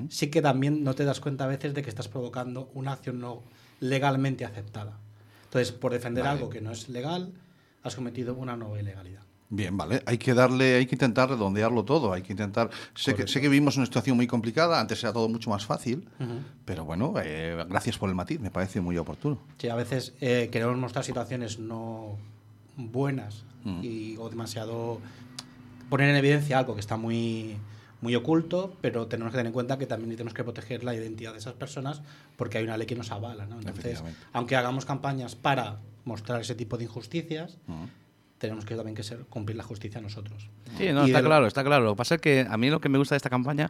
sí 0.10 0.28
que 0.28 0.42
también 0.42 0.84
no 0.84 0.94
te 0.94 1.06
das 1.06 1.20
cuenta 1.20 1.46
a 1.46 1.48
veces 1.48 1.74
de 1.74 1.82
que 1.82 1.90
estás 1.90 2.08
provocando 2.08 2.70
una 2.74 2.94
acción 2.94 3.20
no 3.20 3.44
legalmente 3.80 4.46
aceptada. 4.46 5.00
Entonces, 5.46 5.72
por 5.72 5.94
defender 5.94 6.26
Vale. 6.26 6.38
algo 6.38 6.50
que 6.50 6.62
no 6.62 6.72
es 6.72 6.90
legal, 6.90 7.34
has 7.84 7.96
cometido 7.96 8.36
una 8.36 8.56
nueva 8.56 8.80
ilegalidad. 8.80 9.24
Bien, 9.52 9.76
vale. 9.76 10.04
Hay 10.06 10.18
que 10.20 10.34
darle, 10.36 10.76
hay 10.76 10.86
que 10.86 10.94
intentar 10.96 11.30
redondearlo 11.30 11.84
todo. 11.84 12.14
Hay 12.14 12.22
que 12.22 12.34
intentar. 12.34 12.70
Sé 12.94 13.16
que, 13.16 13.28
sé 13.28 13.42
que 13.42 13.50
vivimos 13.50 13.78
una 13.78 13.86
situación 13.88 14.16
muy 14.16 14.28
complicada. 14.28 14.80
Antes 14.80 15.04
era 15.04 15.12
todo 15.12 15.28
mucho 15.28 15.50
más 15.50 15.66
fácil. 15.66 16.08
Pero 16.66 16.86
bueno, 16.86 17.14
eh, 17.24 17.66
gracias 17.68 17.98
por 17.98 18.10
el 18.10 18.16
matiz. 18.16 18.40
Me 18.40 18.52
parece 18.52 18.80
muy 18.80 18.98
oportuno. 18.98 19.40
Sí, 19.58 19.68
a 19.70 19.76
veces 19.76 20.14
eh, 20.22 20.50
queremos 20.52 20.78
mostrar 20.78 21.04
situaciones 21.04 21.58
no 21.60 22.16
buenas 22.78 23.44
Mm. 23.66 23.84
y, 23.84 24.16
o 24.18 24.30
demasiado 24.30 25.02
poner 25.90 26.08
en 26.10 26.16
evidencia 26.16 26.58
algo 26.60 26.76
que 26.76 26.80
está 26.80 26.96
muy, 26.96 27.58
muy 28.00 28.16
oculto, 28.16 28.78
pero 28.80 29.08
tenemos 29.08 29.32
que 29.32 29.38
tener 29.38 29.48
en 29.48 29.54
cuenta 29.54 29.78
que 29.78 29.86
también 29.86 30.12
tenemos 30.12 30.34
que 30.34 30.46
proteger 30.46 30.86
la 30.86 30.96
identidad 30.96 31.34
de 31.34 31.40
esas 31.40 31.56
personas 31.56 32.02
porque 32.38 32.58
hay 32.58 32.64
una 32.64 32.78
ley 32.78 32.88
que 32.88 32.96
nos 32.96 33.12
avala. 33.12 33.46
¿no? 33.48 33.58
Entonces, 33.60 34.02
aunque 34.32 34.56
hagamos 34.56 34.86
campañas 34.86 35.36
para 35.36 35.80
mostrar 36.06 36.40
ese 36.40 36.56
tipo 36.56 36.78
de 36.78 36.86
injusticias, 36.86 37.58
Mm. 37.68 37.84
Tenemos 38.40 38.66
que 38.66 38.76
también 38.76 38.96
que 38.96 39.04
ser, 39.04 39.26
cumplir 39.30 39.58
la 39.58 39.64
justicia 39.64 40.02
nosotros. 40.02 40.50
Sí, 40.78 40.92
no, 40.92 41.06
Y 41.06 41.12
está 41.12 41.22
claro, 41.22 41.46
está 41.46 41.64
claro. 41.64 41.86
Lo 41.86 41.94
que 41.94 41.98
pasa 41.98 42.16
es 42.16 42.22
que 42.22 42.48
a 42.50 42.58
mí 42.58 42.70
lo 42.70 42.80
que 42.80 42.90
me 42.90 42.98
gusta 42.98 43.14
de 43.16 43.18
esta 43.18 43.30
campaña 43.30 43.70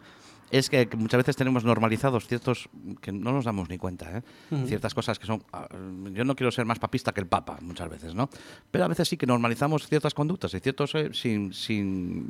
es 0.52 0.70
que, 0.70 0.88
muchas 0.98 1.20
veces 1.20 1.36
tenemos 1.36 1.64
normalizados 1.64 2.28
ciertos 2.28 2.70
que 3.02 3.12
no 3.12 3.32
nos 3.32 3.46
damos 3.46 3.70
ni 3.70 3.78
cuenta, 3.78 4.18
¿eh? 4.18 4.22
ciertas 4.66 4.94
cosas 4.94 5.20
que 5.20 5.28
son. 5.28 5.44
ah, 5.54 5.68
Yo 6.12 6.24
no 6.24 6.36
quiero 6.36 6.52
ser 6.52 6.66
más 6.66 6.80
papista 6.80 7.12
que 7.12 7.20
el 7.20 7.28
Papa 7.28 7.58
muchas 7.62 7.90
veces, 7.90 8.16
¿no? 8.16 8.30
Pero 8.72 8.86
a 8.86 8.88
veces 8.88 9.08
sí 9.08 9.18
que 9.18 9.28
normalizamos 9.28 9.88
ciertas 9.88 10.14
conductas 10.14 10.54
y 10.54 10.60
ciertos 10.60 10.96
eh, 10.96 11.10
sin 11.14 11.54
sin 11.54 12.28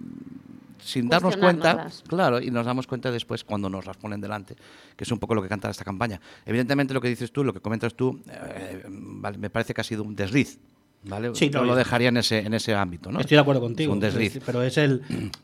sin 0.80 1.10
darnos 1.10 1.38
cuenta, 1.38 1.90
claro, 2.08 2.42
y 2.42 2.52
nos 2.52 2.66
damos 2.66 2.88
cuenta 2.88 3.12
después 3.12 3.44
cuando 3.44 3.70
nos 3.70 3.86
las 3.86 3.98
ponen 3.98 4.22
delante, 4.22 4.56
que 4.96 5.04
es 5.04 5.12
un 5.12 5.20
poco 5.20 5.36
lo 5.36 5.42
que 5.42 5.50
canta 5.50 5.70
esta 5.70 5.84
campaña. 5.84 6.20
Evidentemente 6.46 6.94
lo 6.94 7.02
que 7.02 7.10
dices 7.10 7.32
tú, 7.32 7.44
lo 7.44 7.54
que 7.54 7.60
comentas 7.60 7.96
tú, 7.96 8.22
eh, 8.30 8.84
vale, 8.88 9.38
me 9.38 9.50
parece 9.50 9.74
que 9.74 9.82
ha 9.82 9.84
sido 9.84 10.04
un 10.04 10.16
desliz. 10.16 10.58
¿Vale? 11.04 11.32
Sí, 11.34 11.50
no, 11.50 11.64
lo 11.64 11.76
dejaría 11.76 12.10
en 12.10 12.18
ese, 12.18 12.40
en 12.40 12.54
ese 12.54 12.76
ámbito. 12.76 13.12
¿no? 13.12 13.20
Estoy 13.22 13.36
de 13.36 13.42
acuerdo 13.42 13.62
Es 13.62 13.68
contigo. 13.68 13.94
un 13.94 14.00
desliz. 14.00 14.36
es- 14.36 14.44
pero 14.46 14.62
es 14.64 14.78
el. 14.78 15.02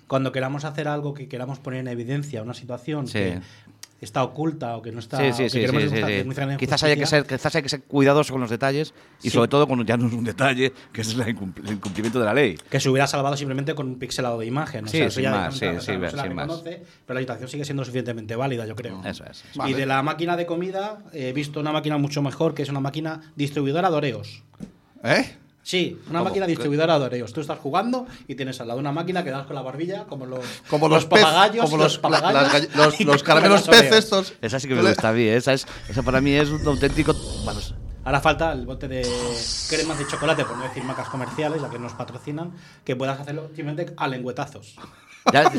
Cuando 0.07 0.31
queramos 0.31 0.65
hacer 0.65 0.87
algo 0.87 1.13
que 1.13 1.27
queramos 1.27 1.59
poner 1.59 1.79
en 1.79 1.87
evidencia, 1.87 2.41
una 2.41 2.53
situación 2.53 3.07
Sí. 3.07 3.13
que 3.13 3.39
está 4.01 4.21
oculta 4.23 4.75
o 4.75 4.81
que 4.81 4.91
no 4.91 4.99
está. 4.99 5.17
Sí, 5.17 5.23
o 5.29 5.33
sí, 5.33 5.43
que 5.57 5.65
queremos 5.65 5.81
que 5.83 6.19
es 6.19 6.35
grande 6.35 6.57
Quizás 6.57 6.83
haya, 6.83 6.97
que 6.97 7.05
ser, 7.05 7.25
quizás 7.25 7.55
hay 7.55 7.63
que 7.63 7.69
ser 7.69 7.83
cuidadoso 7.83 8.33
con 8.33 8.41
los 8.41 8.49
detalles 8.49 8.93
y 9.23 9.29
sobre 9.29 9.47
todo 9.47 9.65
cuando 9.65 9.85
ya 9.85 9.95
no 9.95 10.07
es 10.07 10.13
un 10.13 10.25
detalle, 10.25 10.73
que 10.91 10.99
es 11.01 11.15
la 11.15 11.25
incumpl- 11.29 11.65
el 11.65 11.71
incumplimiento 11.75 12.19
de 12.19 12.25
la 12.25 12.33
ley. 12.33 12.57
que 12.69 12.79
se 12.81 12.89
hubiera 12.89 13.07
salvado 13.07 13.37
simplemente 13.37 13.73
con 13.73 13.87
un 13.87 13.97
pixelado 13.97 14.37
de 14.37 14.45
imagen. 14.45 14.83
O 14.85 14.87
Sí, 14.89 14.97
sea, 14.97 15.07
eso 15.07 15.21
sin 15.21 15.31
más, 15.31 15.55
sí, 15.57 15.65
o 15.65 15.71
sea, 15.71 15.79
sí, 15.79 15.97
no 15.97 16.09
se 16.09 16.15
la 16.17 16.23
sin 16.23 16.35
más. 16.35 16.47
reconoce, 16.47 16.83
pero 17.05 17.15
la 17.15 17.21
situación 17.21 17.49
sigue 17.49 17.63
siendo 17.65 17.85
suficientemente 17.85 18.35
válida, 18.35 18.65
yo 18.67 18.75
creo. 18.75 19.01
Eso 19.05 19.23
es. 19.23 19.45
Vale. 19.55 19.71
Y 19.71 19.73
de 19.73 19.85
la 19.85 20.03
máquina 20.03 20.35
de 20.35 20.45
comida, 20.45 20.99
he 21.13 21.31
visto 21.31 21.61
una 21.61 21.71
máquina 21.71 21.97
mucho 21.97 22.21
mejor, 22.21 22.53
que 22.53 22.61
es 22.63 22.69
una 22.69 22.81
máquina 22.81 23.21
distribuidora 23.37 23.89
de 23.89 23.95
Oreos. 23.95 24.43
¿Eh? 25.03 25.37
Sí, 25.65 25.97
una 26.09 26.19
¿Cómo? 26.19 26.25
máquina 26.29 26.45
distribuidora 26.45 26.99
de 26.99 27.05
Oreos. 27.05 27.33
Tú 27.33 27.41
estás 27.41 27.57
jugando 27.57 28.05
y 28.27 28.35
tienes 28.35 28.61
al 28.61 28.67
lado 28.67 28.79
una 28.79 28.91
máquina 28.91 29.23
que 29.23 29.31
das 29.31 29.47
con 29.47 29.55
la 29.55 29.63
barbilla, 29.63 30.03
como 30.03 30.27
los, 30.27 30.45
Como 30.69 30.87
los, 30.87 31.09
pez- 31.09 31.21
papagayos. 31.21 31.65
como 31.65 31.77
los, 31.77 31.99
la- 32.03 32.31
las 32.31 32.75
los, 32.75 32.99
los 33.01 33.17
te 33.17 33.23
caramelos 33.23 33.65
los 33.65 33.75
pez 33.75 33.91
estos. 33.91 34.33
Esa 34.43 34.59
sí 34.59 34.67
que 34.67 34.75
me 34.75 34.83
gusta 34.87 35.09
a 35.09 35.13
mí, 35.13 35.23
¿eh? 35.23 35.37
esa, 35.37 35.53
es, 35.53 35.65
esa 35.89 36.03
para 36.03 36.21
mí 36.21 36.33
es 36.33 36.49
un 36.49 36.65
auténtico. 36.67 37.15
Vamos, 37.45 37.73
Ahora 38.03 38.21
falta 38.21 38.51
el 38.51 38.67
bote 38.67 38.87
de 38.87 39.01
cremas 39.67 39.97
de 39.97 40.05
chocolate, 40.05 40.45
por 40.45 40.55
no 40.55 40.65
decir 40.65 40.83
marcas 40.83 41.09
comerciales, 41.09 41.59
ya 41.59 41.71
que 41.71 41.79
nos 41.79 41.93
patrocinan, 41.93 42.51
que 42.83 42.95
puedas 42.95 43.19
hacerlo 43.19 43.47
simplemente 43.55 43.91
a 43.97 44.07
lengüetazos. 44.07 44.75
Ya 45.33 45.49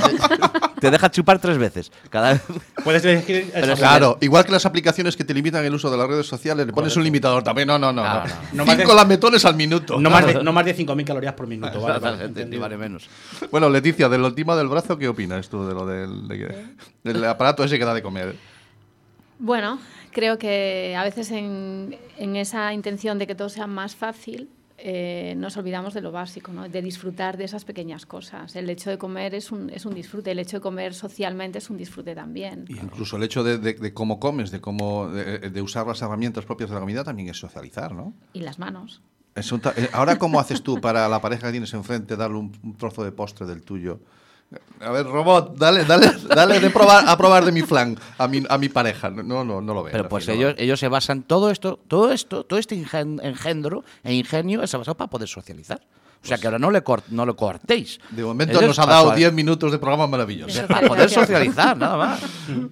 te, 0.81 0.91
deja 0.91 1.11
chupar 1.11 1.39
tres 1.39 1.59
veces. 1.59 1.91
Cada 2.11 2.33
vez. 2.35 2.43
Puedes 2.85 3.05
elegir 3.05 3.51
Pero 3.53 3.67
esa- 3.67 3.77
Claro, 3.77 4.19
igual 4.21 4.45
que 4.45 4.53
las 4.53 4.65
aplicaciones 4.67 5.17
que 5.17 5.25
te 5.25 5.35
limitan 5.35 5.65
el 5.65 5.75
uso 5.75 5.91
de 5.91 5.97
las 5.97 6.07
redes 6.09 6.27
sociales, 6.27 6.67
le 6.67 6.73
pones 6.73 6.97
un 6.97 7.05
limitador 7.05 7.43
también. 7.43 7.67
No, 7.69 7.79
no, 7.79 7.93
no. 7.93 8.03
No, 8.03 8.15
no. 8.15 8.25
no. 8.27 8.35
No 8.53 8.65
más 8.67 8.77
Cinco 8.77 8.91
de- 8.91 8.97
lametones 8.97 9.45
al 9.45 9.55
minuto. 9.57 9.99
No 10.01 10.11
más 10.11 10.27
de, 10.27 10.43
no 10.43 10.53
más 10.53 10.65
de 10.65 10.77
5.000 10.77 11.05
calorías 11.05 11.35
por 11.35 11.47
minuto, 11.47 11.81
¿vale? 11.81 11.99
Vale, 11.99 12.59
vale 12.59 12.77
menos. 12.77 13.09
Bueno, 13.51 13.69
Leticia, 13.69 14.09
del 14.09 14.23
último 14.23 14.57
del 14.57 14.69
brazo, 14.69 14.97
¿qué 14.99 15.09
opinas 15.09 15.49
tú 15.49 15.67
de 15.67 15.75
lo 15.75 15.87
del, 15.87 16.29
de 17.03 17.27
aparato 17.29 17.65
ese 17.65 17.79
que 17.79 17.85
da 17.85 17.95
de 17.95 18.03
comer? 18.03 18.35
Bueno, 19.39 19.79
creo 20.13 20.39
que 20.39 20.95
a 20.97 21.05
veces 21.05 21.31
en, 21.31 21.97
en 22.17 22.37
esa 22.37 22.73
intención 22.73 23.19
de 23.19 23.27
que 23.27 23.35
todo 23.35 23.49
sea 23.49 23.67
más 23.67 23.95
fácil, 23.95 24.49
eh, 24.79 25.35
nos 25.37 25.57
olvidamos 25.57 25.95
de 25.95 26.01
lo 26.01 26.13
básico, 26.13 26.53
¿no? 26.53 26.69
de 26.69 26.83
disfrutar 26.83 27.37
de 27.37 27.45
esas 27.45 27.65
pequeñas 27.65 28.07
cosas. 28.07 28.55
El 28.57 28.69
hecho 28.71 28.91
de 28.91 28.99
comer 28.99 29.35
es 29.35 29.51
un, 29.53 29.71
es 29.71 29.87
un 29.87 29.95
disfrute, 29.95 30.31
el 30.31 30.39
hecho 30.39 30.59
de 30.59 30.61
comer 30.61 30.95
socialmente 30.95 31.59
es 31.59 31.71
un 31.71 31.77
disfrute 31.77 32.15
también. 32.15 32.65
Y 32.69 32.75
incluso 32.79 33.17
el 33.17 33.23
hecho 33.23 33.43
de, 33.43 33.59
de- 33.59 33.75
de 33.75 33.95
cómo 33.95 34.21
comes, 34.21 34.51
de 34.51 34.61
cómo 34.61 35.09
de, 35.09 35.51
de 35.51 35.63
usar 35.63 35.87
las 35.87 36.03
herramientas 36.03 36.45
propias 36.45 36.69
de 36.71 36.75
la 36.75 36.81
comida 36.81 37.05
también 37.05 37.29
es 37.29 37.39
socializar, 37.39 37.93
¿no? 37.95 38.13
Y 38.33 38.41
las 38.41 38.59
manos. 38.59 39.01
Eh, 39.35 39.89
Ahora, 39.93 40.19
¿cómo 40.19 40.41
haces 40.41 40.63
tú 40.63 40.81
para 40.81 41.09
la 41.09 41.21
pareja 41.21 41.47
que 41.49 41.53
tienes 41.53 41.73
enfrente 41.75 42.17
darle 42.17 42.39
un, 42.39 42.53
un 42.63 42.77
trozo 42.79 43.05
de 43.05 43.13
postre 43.13 43.47
del 43.47 43.63
tuyo? 43.63 44.01
A 44.81 44.91
ver, 44.91 45.07
robot, 45.07 45.57
dale, 45.57 45.85
dale, 45.85 46.13
dale 46.29 46.61
de 46.61 46.71
probar, 46.71 47.09
a 47.09 47.17
probar 47.17 47.45
de 47.45 47.51
mi 47.53 47.63
flan 47.63 47.99
a 48.19 48.29
mi, 48.29 48.43
a 48.49 48.59
mi 48.59 48.69
pareja. 48.69 49.11
No, 49.11 49.43
no, 49.45 49.61
no 49.61 49.75
lo 49.75 49.83
veo. 49.83 49.93
Pero 49.93 50.09
pues 50.09 50.29
ellos, 50.29 50.55
ellos 50.59 50.79
se 50.79 50.89
basan 50.89 51.23
todo 51.23 51.51
esto, 51.51 51.81
todo 51.89 52.13
esto, 52.13 52.45
todo 52.45 52.59
este 52.59 52.75
engendro 52.77 53.85
e 54.05 54.15
ingenio 54.15 54.67
se 54.67 54.77
ha 54.77 54.79
basado 54.79 54.97
para 54.97 55.11
poder 55.11 55.29
socializar. 55.29 55.81
O 56.23 56.29
sea 56.29 56.39
que 56.39 56.47
ahora 56.49 56.59
no 56.59 56.71
le, 56.73 56.83
cor- 56.83 57.05
no 57.11 57.25
lo 57.25 57.37
cortéis. 57.37 58.01
De 58.11 58.25
momento 58.25 58.55
Ellos 58.59 58.69
nos 58.69 58.79
ha 58.81 58.87
dado 58.87 59.11
so- 59.11 59.15
10 59.15 59.33
minutos 59.33 59.71
de 59.71 59.79
programa 59.79 60.07
maravilloso. 60.09 60.67
Para 60.67 60.89
poder 60.89 61.09
socializar, 61.09 61.77
nada 61.77 61.97
más. 61.97 62.21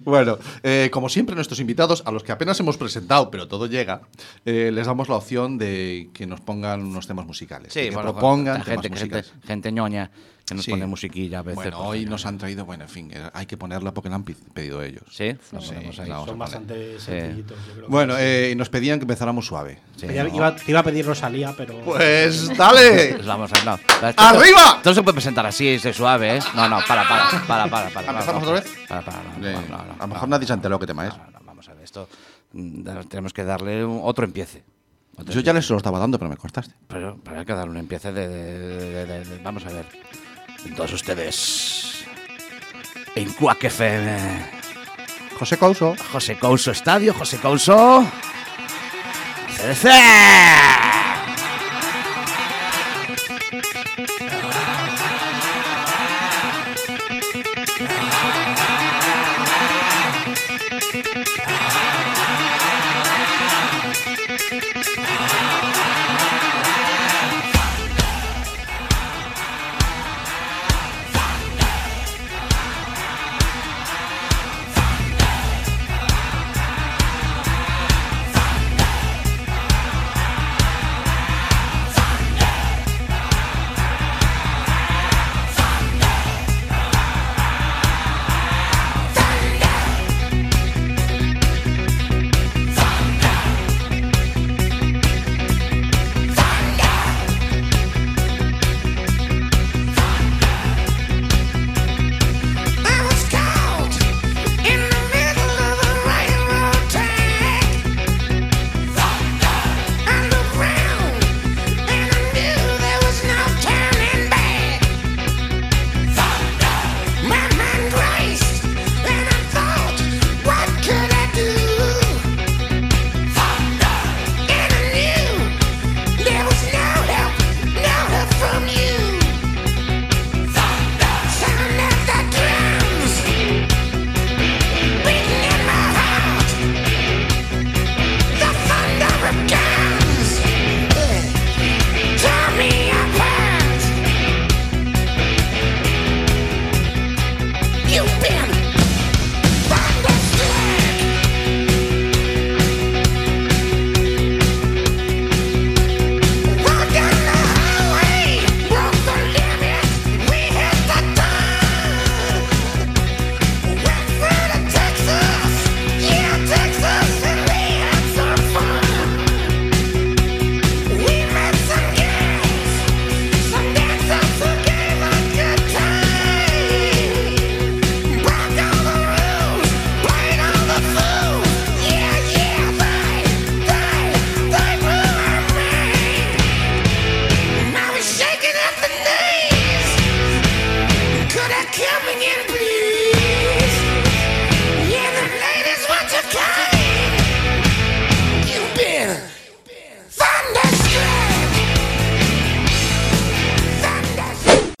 Bueno, 0.03 0.37
eh, 0.61 0.89
como 0.91 1.07
siempre, 1.09 1.35
nuestros 1.35 1.59
invitados, 1.61 2.03
a 2.05 2.11
los 2.11 2.23
que 2.23 2.33
apenas 2.33 2.59
hemos 2.59 2.75
presentado, 2.77 3.31
pero 3.31 3.47
todo 3.47 3.67
llega, 3.67 4.01
eh, 4.45 4.71
les 4.73 4.87
damos 4.87 5.07
la 5.09 5.15
opción 5.15 5.57
de 5.57 6.09
que 6.13 6.25
nos 6.27 6.41
pongan 6.41 6.81
unos 6.81 7.07
temas 7.07 7.25
musicales. 7.25 7.73
de 7.73 7.89
que 7.89 7.95
bueno, 7.95 8.11
propongan 8.11 8.61
temas 8.63 8.67
gente, 8.83 8.97
gente, 8.99 9.15
musicales. 9.15 9.33
gente 9.47 9.71
ñoña 9.71 10.11
que 10.45 10.53
nos 10.53 10.63
Sí. 10.65 10.71
pone 10.71 10.85
musiquilla 10.85 11.39
a 11.39 11.41
veces. 11.41 11.55
Bueno, 11.55 11.77
pues, 11.77 11.89
hoy 11.89 12.05
nos 12.05 12.25
han 12.25 12.37
traído, 12.37 12.65
bueno, 12.65 12.83
en 12.83 12.89
fin, 12.89 13.11
eh, 13.11 13.29
hay 13.33 13.45
que 13.47 13.57
ponerla 13.57 13.93
porque 13.93 14.09
la 14.09 14.15
han 14.17 14.23
pedido 14.23 14.83
ellos. 14.83 15.03
Sí, 15.09 15.23
ahí. 15.23 15.37
Son 15.49 16.25
poner. 16.25 16.35
bastante 16.37 16.99
sencillitos, 16.99 17.57
yo 17.65 17.73
creo. 17.73 17.85
que 17.87 17.91
Bueno, 17.91 18.15
eh, 18.17 18.49
y 18.51 18.55
nos 18.55 18.69
pedían 18.69 18.99
que 18.99 19.03
empezáramos 19.05 19.47
suave. 19.47 19.79
Sí, 19.97 20.05
Iba- 20.05 20.23
no. 20.23 20.35
iba- 20.35 20.55
te 20.55 20.69
iba 20.71 20.79
a 20.81 20.83
pedir 20.83 21.05
Rosalía, 21.05 21.53
pero. 21.57 21.79
Pues 21.81 22.55
dale. 22.55 23.13
Pues 23.15 23.25
vamos 23.25 23.51
a 23.53 23.63
no. 23.65 23.79
¡Arriba! 24.17 24.75
Esto 24.77 24.89
no 24.91 24.93
se 24.93 25.01
puede 25.03 25.15
presentar 25.15 25.45
así, 25.47 25.67
ese 25.67 25.93
suave, 25.93 26.37
¿eh? 26.37 26.39
No, 26.55 26.69
no, 26.69 26.77
para, 26.87 27.07
para, 27.07 27.29
para, 27.47 27.67
para. 27.69 27.89
para 27.89 28.09
¿Empezamos 28.11 28.43
no, 28.43 28.49
otra 28.51 28.61
vez? 28.61 28.73
Para, 28.87 29.01
para, 29.01 29.23
no, 29.23 29.47
Eh, 29.47 29.53
no, 29.53 29.61
no, 29.77 29.83
no, 29.85 29.93
a 29.93 29.97
lo 30.01 30.07
mejor 30.07 30.29
no, 30.29 30.35
nadie 30.35 30.45
se 30.45 30.53
ha 30.53 30.55
enterado 30.55 30.79
qué 30.79 30.85
tema 30.87 31.07
es. 31.07 31.17
no, 31.17 31.31
no, 31.31 31.39
vamos 31.43 31.67
a 31.69 31.73
ver, 31.73 31.83
esto 31.83 32.07
mm, 32.53 32.83
tenemos 33.09 33.33
que 33.33 33.43
darle 33.43 33.83
un- 33.83 34.01
otro 34.03 34.25
empiece. 34.25 34.63
Otro 35.17 35.33
Yo 35.33 35.39
ya 35.39 35.53
les 35.53 35.69
lo 35.69 35.77
estaba 35.77 35.97
dando, 35.97 36.19
pero 36.19 36.29
me 36.29 36.35
cortaste. 36.37 36.75
Pero, 36.87 37.17
pero 37.23 37.39
hay 37.39 37.45
que 37.45 37.53
darle 37.53 37.71
un 37.71 37.77
empiece 37.77 38.11
de, 38.11 38.27
de- 38.27 38.77
de- 38.91 39.05
de- 39.05 39.25
de- 39.25 39.43
Vamos 39.43 39.65
a 39.65 39.69
ver. 39.69 39.85
Todos 40.73 40.93
ustedes. 40.93 42.05
En 43.15 43.31
Cuac 43.33 43.63
FM. 43.63 44.17
José 45.37 45.57
Couso. 45.57 45.95
José 46.11 46.37
Couso 46.37 46.71
Estadio, 46.71 47.13
José 47.13 47.37
Couso. 47.37 48.05
CDC. 49.55 51.04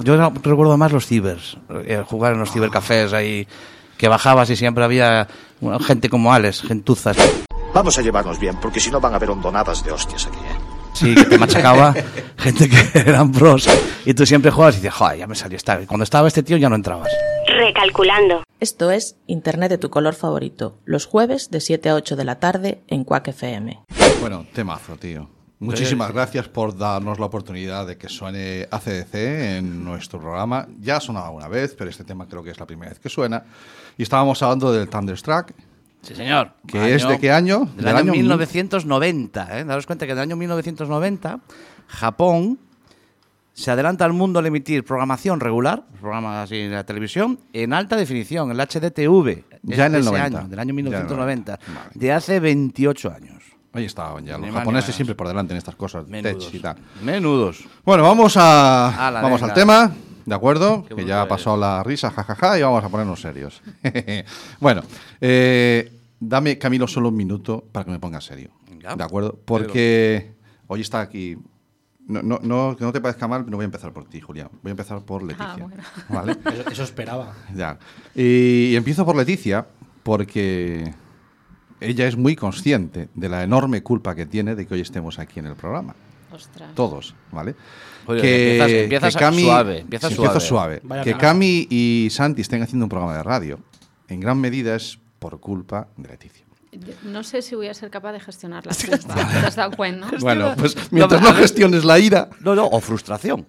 Yo 0.05 0.15
recuerdo 0.43 0.77
más 0.77 0.91
los 0.91 1.07
cibers, 1.07 1.57
eh, 1.83 2.03
jugar 2.05 2.33
en 2.33 2.39
los 2.39 2.51
cibercafés 2.51 3.11
ahí, 3.11 3.47
que 3.97 4.07
bajabas 4.07 4.51
y 4.51 4.55
siempre 4.55 4.83
había 4.83 5.27
gente 5.81 6.09
como 6.09 6.31
Alex, 6.31 6.61
gentuzas. 6.61 7.17
Vamos 7.73 7.97
a 7.97 8.03
llevarnos 8.03 8.37
bien, 8.37 8.55
porque 8.61 8.79
si 8.79 8.91
no 8.91 9.01
van 9.01 9.13
a 9.13 9.15
haber 9.15 9.31
hondonadas 9.31 9.83
de 9.83 9.91
hostias 9.91 10.27
aquí, 10.27 10.37
¿eh? 10.37 10.64
Sí, 10.95 11.13
que 11.13 11.25
te 11.25 11.37
machacaba 11.37 11.93
gente 12.37 12.69
que 12.69 12.99
eran 12.99 13.31
pros. 13.31 13.67
Y 14.05 14.13
tú 14.13 14.25
siempre 14.25 14.49
jugabas 14.49 14.75
y 14.75 14.77
dices, 14.79 14.93
joder, 14.93 15.19
ya 15.19 15.27
me 15.27 15.35
salió 15.35 15.57
esta. 15.57 15.81
Y 15.81 15.85
cuando 15.85 16.05
estaba 16.05 16.27
este 16.27 16.41
tío 16.41 16.55
ya 16.55 16.69
no 16.69 16.75
entrabas. 16.75 17.09
Recalculando. 17.47 18.43
Esto 18.61 18.91
es 18.91 19.17
Internet 19.27 19.71
de 19.71 19.77
tu 19.77 19.89
color 19.89 20.15
favorito, 20.15 20.79
los 20.85 21.05
jueves 21.05 21.51
de 21.51 21.59
7 21.59 21.89
a 21.89 21.95
8 21.95 22.15
de 22.15 22.23
la 22.23 22.39
tarde 22.39 22.81
en 22.87 23.03
Quack 23.03 23.27
FM. 23.27 23.81
Bueno, 24.21 24.45
temazo, 24.53 24.95
tío. 24.95 25.29
Muchísimas 25.59 26.13
gracias 26.13 26.47
por 26.47 26.77
darnos 26.77 27.19
la 27.19 27.25
oportunidad 27.25 27.87
de 27.87 27.97
que 27.97 28.09
suene 28.09 28.67
ACDC 28.71 29.13
en 29.15 29.83
nuestro 29.83 30.19
programa. 30.19 30.67
Ya 30.79 30.97
ha 30.97 31.01
sonado 31.01 31.31
una 31.31 31.47
vez, 31.47 31.75
pero 31.77 31.89
este 31.89 32.03
tema 32.03 32.27
creo 32.27 32.43
que 32.43 32.51
es 32.51 32.59
la 32.59 32.65
primera 32.65 32.89
vez 32.89 32.99
que 32.99 33.09
suena. 33.09 33.43
Y 33.97 34.03
estábamos 34.03 34.41
hablando 34.43 34.71
del 34.71 34.89
Thunderstruck, 34.89 35.51
Sí, 36.05 36.15
señor. 36.15 36.51
¿Que 36.67 36.93
es 36.95 37.07
de 37.07 37.19
qué 37.19 37.31
año? 37.31 37.65
Del, 37.65 37.77
Del 37.77 37.87
año, 37.87 37.97
año 37.97 38.11
1990. 38.11 39.59
¿eh? 39.59 39.63
Daros 39.65 39.85
cuenta 39.85 40.05
que 40.05 40.13
del 40.13 40.21
año 40.21 40.35
1990, 40.35 41.39
Japón 41.87 42.59
se 43.53 43.71
adelanta 43.71 44.03
al 44.05 44.13
mundo 44.13 44.39
al 44.39 44.45
emitir 44.45 44.83
programación 44.83 45.39
regular, 45.39 45.83
programas 45.99 46.43
así 46.43 46.59
en 46.59 46.73
la 46.73 46.83
televisión, 46.83 47.39
en 47.53 47.71
alta 47.73 47.95
definición, 47.95 48.51
el 48.51 48.57
HDTV. 48.57 49.43
Ya 49.63 49.85
en 49.85 49.95
el 49.95 50.01
de 50.03 50.09
ese 50.09 50.11
90. 50.11 50.39
año, 50.39 50.47
del 50.49 50.59
año 50.59 50.59
Ya 50.59 50.61
en 50.61 50.69
el 50.69 50.75
1990. 50.75 51.15
90. 51.15 51.59
Vale. 51.67 51.89
De 51.95 52.11
hace 52.11 52.39
28 52.39 53.11
años. 53.11 53.43
Ahí 53.73 53.85
estaban 53.85 54.25
ya, 54.25 54.37
los 54.37 54.47
ni 54.47 54.53
japoneses 54.53 54.93
siempre 54.95 55.15
por 55.15 55.27
delante 55.27 55.53
en 55.53 55.57
estas 55.57 55.75
cosas, 55.75 56.07
Menudos. 56.07 56.45
tech 56.45 56.55
y 56.55 56.59
tal. 56.59 56.77
Menudos. 57.01 57.65
Bueno, 57.83 58.03
vamos 58.03 58.35
a 58.37 58.93
vamos 59.21 59.41
venga. 59.41 59.45
al 59.47 59.53
tema, 59.53 59.91
¿de 60.25 60.35
acuerdo? 60.35 60.85
Qué 60.87 60.95
que 60.95 61.05
ya 61.05 61.19
eres. 61.19 61.29
pasó 61.29 61.57
la 61.57 61.83
risa, 61.83 62.09
jajaja, 62.11 62.57
y 62.57 62.61
vamos 62.61 62.83
a 62.83 62.89
ponernos 62.89 63.19
serios. 63.19 63.61
bueno, 64.61 64.81
eh, 65.19 65.94
dame, 66.27 66.57
Camilo, 66.57 66.87
solo 66.87 67.09
un 67.09 67.15
minuto 67.15 67.63
para 67.71 67.85
que 67.85 67.91
me 67.91 67.99
ponga 67.99 68.21
serio. 68.21 68.49
Venga. 68.69 68.95
¿De 68.95 69.03
acuerdo? 69.03 69.39
Porque 69.45 70.33
hoy 70.67 70.81
está 70.81 71.01
aquí... 71.01 71.37
No, 72.07 72.21
no, 72.21 72.39
no, 72.43 72.75
que 72.77 72.83
no 72.85 72.91
te 72.93 73.01
parezca 73.01 73.27
mal, 73.27 73.49
no 73.49 73.57
voy 73.57 73.63
a 73.63 73.65
empezar 73.65 73.91
por 73.91 74.05
ti, 74.05 74.21
Julián. 74.21 74.49
Voy 74.61 74.69
a 74.69 74.71
empezar 74.71 75.01
por 75.03 75.23
Leticia. 75.23 75.55
bueno. 75.57 75.83
¿Vale? 76.09 76.37
Eso, 76.53 76.69
eso 76.69 76.83
esperaba. 76.83 77.33
Ya. 77.55 77.79
Y, 78.13 78.67
y 78.71 78.75
empiezo 78.75 79.03
por 79.05 79.15
Leticia 79.15 79.65
porque 80.03 80.93
ella 81.79 82.07
es 82.07 82.15
muy 82.15 82.35
consciente 82.35 83.09
de 83.15 83.27
la 83.29 83.43
enorme 83.43 83.81
culpa 83.81 84.13
que 84.13 84.27
tiene 84.27 84.53
de 84.53 84.67
que 84.67 84.75
hoy 84.75 84.81
estemos 84.81 85.17
aquí 85.17 85.39
en 85.39 85.47
el 85.47 85.55
programa. 85.55 85.95
Ostras. 86.31 86.75
Todos, 86.75 87.15
¿vale? 87.31 87.55
Oye, 88.05 88.19
empiezas- 88.59 88.71
empiezas 89.09 89.13
suave, 89.41 89.79
empiezas 89.79 90.09
sí, 90.11 90.15
empiezo 90.15 90.39
suave. 90.39 90.75
suave. 90.77 90.81
Vaya 90.83 91.03
Que. 91.03 91.13
Cami 91.17 91.67
y 91.71 92.09
Santi 92.11 92.41
estén 92.41 92.61
haciendo 92.61 92.85
un 92.85 92.89
programa 92.89 93.17
de 93.17 93.23
radio, 93.23 93.59
en 94.09 94.19
gran 94.19 94.39
medida 94.39 94.75
es 94.75 94.99
por 95.25 95.39
culpa 95.39 95.87
de 95.97 96.07
Leticia. 96.09 96.45
No 97.03 97.23
sé 97.23 97.41
si 97.41 97.55
voy 97.55 97.67
a 97.67 97.73
ser 97.73 97.89
capaz 97.89 98.11
de 98.11 98.19
gestionar 98.19 98.63
la 98.65 98.73
culpa. 98.99 99.15
¿Te 99.15 99.47
has 99.47 99.55
dado 99.55 99.71
cuenta? 99.75 100.11
no? 100.11 100.17
Bueno, 100.19 100.53
pues 100.55 100.75
mientras 100.91 101.19
no 101.19 101.33
gestiones 101.33 101.83
la 101.83 101.97
ira, 101.97 102.29
No, 102.41 102.53
no, 102.53 102.65
o 102.71 102.79
frustración. 102.79 103.43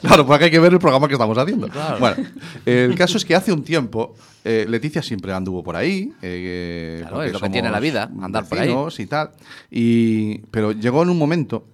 claro, 0.00 0.24
porque 0.26 0.44
hay 0.44 0.50
que 0.50 0.58
ver 0.58 0.72
el 0.72 0.78
programa 0.78 1.06
que 1.06 1.14
estamos 1.14 1.36
haciendo. 1.36 1.68
Bueno, 2.00 2.16
el 2.64 2.94
caso 2.94 3.18
es 3.18 3.24
que 3.26 3.34
hace 3.34 3.52
un 3.52 3.62
tiempo 3.62 4.14
eh, 4.42 4.64
Leticia 4.66 5.02
siempre 5.02 5.34
anduvo 5.34 5.62
por 5.62 5.76
ahí. 5.76 6.12
eh, 6.22 6.98
Claro, 7.00 7.22
es 7.24 7.32
lo 7.34 7.40
que 7.40 7.50
tiene 7.50 7.70
la 7.70 7.80
vida, 7.80 8.10
andar 8.22 8.48
por 8.48 8.58
ahí. 8.58 8.74
y 8.98 9.06
tal. 9.06 9.30
Y, 9.70 10.38
pero 10.50 10.72
llegó 10.72 11.02
en 11.02 11.10
un 11.10 11.18
momento. 11.18 11.66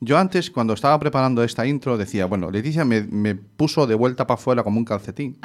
Yo 0.00 0.16
antes, 0.16 0.52
cuando 0.52 0.74
estaba 0.74 0.96
preparando 1.00 1.42
esta 1.42 1.66
intro, 1.66 1.96
decía, 1.98 2.26
bueno, 2.26 2.52
Leticia 2.52 2.84
me, 2.84 3.00
me 3.02 3.34
puso 3.34 3.84
de 3.84 3.96
vuelta 3.96 4.28
para 4.28 4.38
afuera 4.38 4.62
como 4.62 4.78
un 4.78 4.84
calcetín. 4.84 5.38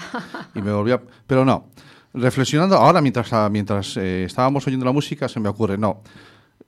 y 0.54 0.62
me 0.62 0.72
volvió 0.72 0.96
a- 0.96 1.02
Pero 1.26 1.44
no. 1.44 1.70
Reflexionando, 2.14 2.76
ahora 2.76 3.02
mientras, 3.02 3.32
mientras 3.52 3.98
eh, 3.98 4.26
estábamos 4.26 4.68
oyendo 4.68 4.86
la 4.86 4.92
música, 4.92 5.28
se 5.28 5.40
me 5.40 5.50
ocurre, 5.50 5.78
no. 5.78 6.02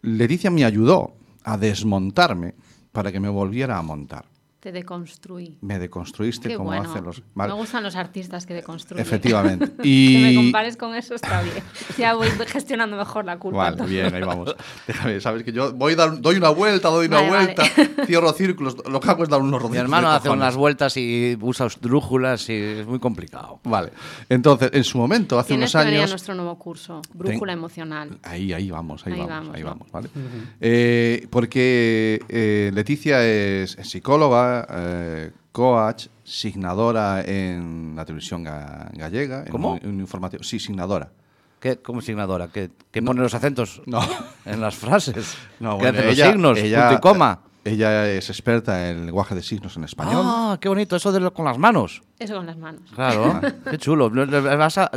Leticia 0.02 0.50
me 0.50 0.66
ayudó 0.66 1.14
a 1.44 1.58
desmontarme 1.58 2.56
para 2.92 3.12
que 3.12 3.20
me 3.20 3.30
volviera 3.30 3.78
a 3.78 3.82
montar. 3.84 4.26
Te 4.66 4.72
deconstruí. 4.72 5.60
Me 5.62 5.78
deconstruiste 5.78 6.50
Qué 6.50 6.56
como 6.56 6.70
bueno. 6.70 6.90
hacen 6.90 7.04
los. 7.04 7.22
¿vale? 7.36 7.54
Me 7.54 7.60
gustan 7.60 7.84
los 7.84 7.96
artistas 7.96 8.48
que 8.48 8.56
deconstruyen. 8.56 9.00
Efectivamente. 9.06 9.68
que 9.78 9.84
me 9.84 10.32
Y. 10.32 10.36
compares 10.38 10.76
con 10.76 10.96
eso 10.96 11.14
está 11.14 11.44
bien. 11.44 11.64
Ya 12.00 12.16
voy 12.16 12.30
gestionando 12.48 12.98
mejor 12.98 13.26
la 13.26 13.38
culpa. 13.38 13.58
Vale, 13.60 13.72
entonces. 13.74 13.92
bien, 13.96 14.12
ahí 14.16 14.24
vamos. 14.24 14.56
Déjame, 14.88 15.22
sabes 15.22 15.44
que 15.44 15.52
yo 15.52 15.72
voy 15.74 15.94
dar- 15.94 16.20
doy 16.20 16.38
una 16.38 16.50
vuelta, 16.50 16.90
doy 16.90 17.06
una 17.06 17.18
Vale, 17.18 17.30
vale. 17.30 17.54
vuelta, 17.54 18.06
cierro 18.08 18.34
círculos, 18.34 18.76
lo 18.90 19.00
que 19.00 19.08
hago 19.08 19.22
es 19.22 19.30
dar 19.30 19.40
unos 19.40 19.62
rodillos. 19.62 19.72
Mi 19.74 19.78
hermano 19.78 20.10
hace 20.10 20.30
cojones. 20.30 20.42
unas 20.46 20.56
vueltas 20.56 20.98
y 20.98 21.38
usa 21.40 21.68
drújulas 21.80 22.50
y 22.50 22.54
es 22.54 22.88
muy 22.88 22.98
complicado. 22.98 23.60
Vale. 23.66 23.92
Entonces, 24.30 24.72
en 24.74 24.84
su 24.84 24.98
momento, 24.98 25.38
hace 25.38 25.50
Tienes 25.50 25.76
unos 25.76 25.84
que 25.84 25.86
venir 25.86 26.00
a 26.00 26.02
años. 26.06 26.10
nuestro 26.10 26.34
nuevo 26.34 26.58
curso, 26.58 27.04
Brújula 27.14 27.54
Emocional. 27.54 28.18
Ahí, 28.24 28.52
ahí 28.52 28.72
vamos, 28.72 29.06
ahí, 29.06 29.14
Ahí 29.14 29.20
vamos, 29.20 29.30
vamos, 29.30 29.56
ahí 29.56 29.62
¿no? 29.62 29.70
vamos, 29.70 29.92
¿vale? 29.92 30.10
Eh, 30.60 31.28
porque 31.30 32.20
eh, 32.30 32.72
Leticia 32.74 33.24
es 33.24 33.78
psicóloga, 33.84 34.55
eh, 34.70 35.32
coach, 35.52 36.08
signadora 36.24 37.22
en 37.26 37.94
la 37.96 38.06
televisión 38.06 38.44
ga- 38.46 38.90
gallega. 38.94 39.44
en 39.46 39.52
¿Cómo? 39.52 39.74
un- 39.74 39.88
un 39.88 40.00
informativo. 40.00 40.44
Sí, 40.44 40.60
signadora. 40.60 41.12
¿Qué, 41.60 41.78
¿Cómo 41.78 42.02
signadora? 42.02 42.48
¿Qué, 42.50 42.70
qué 42.92 43.02
pone 43.02 43.22
los 43.22 43.34
acentos 43.34 43.82
No. 43.88 44.00
en 44.46 44.62
las 44.62 44.76
frases? 44.76 45.36
No, 45.60 45.78
¿Qué 45.78 45.84
bueno, 45.86 45.98
hace 46.00 46.08
los 46.08 46.14
ella- 46.18 46.32
signos? 46.32 46.58
ella- 46.60 46.90
punto 46.90 46.96
y 46.98 47.02
coma. 47.02 47.40
Ella 47.64 48.08
es 48.12 48.30
experta 48.30 48.92
en 48.92 49.08
lenguaje 49.08 49.34
de 49.34 49.42
signos 49.42 49.76
en 49.76 49.86
español. 49.86 50.22
Ah, 50.24 50.58
qué 50.62 50.70
bonito, 50.70 50.96
eso 50.96 51.12
de 51.12 51.20
lo- 51.20 51.34
con 51.34 51.46
las 51.46 51.58
manos. 51.58 52.04
Eso 52.18 52.36
con 52.36 52.46
las 52.46 52.58
manos. 52.58 52.82
Claro, 52.96 53.42
qué 53.70 53.78
chulo. 53.78 54.10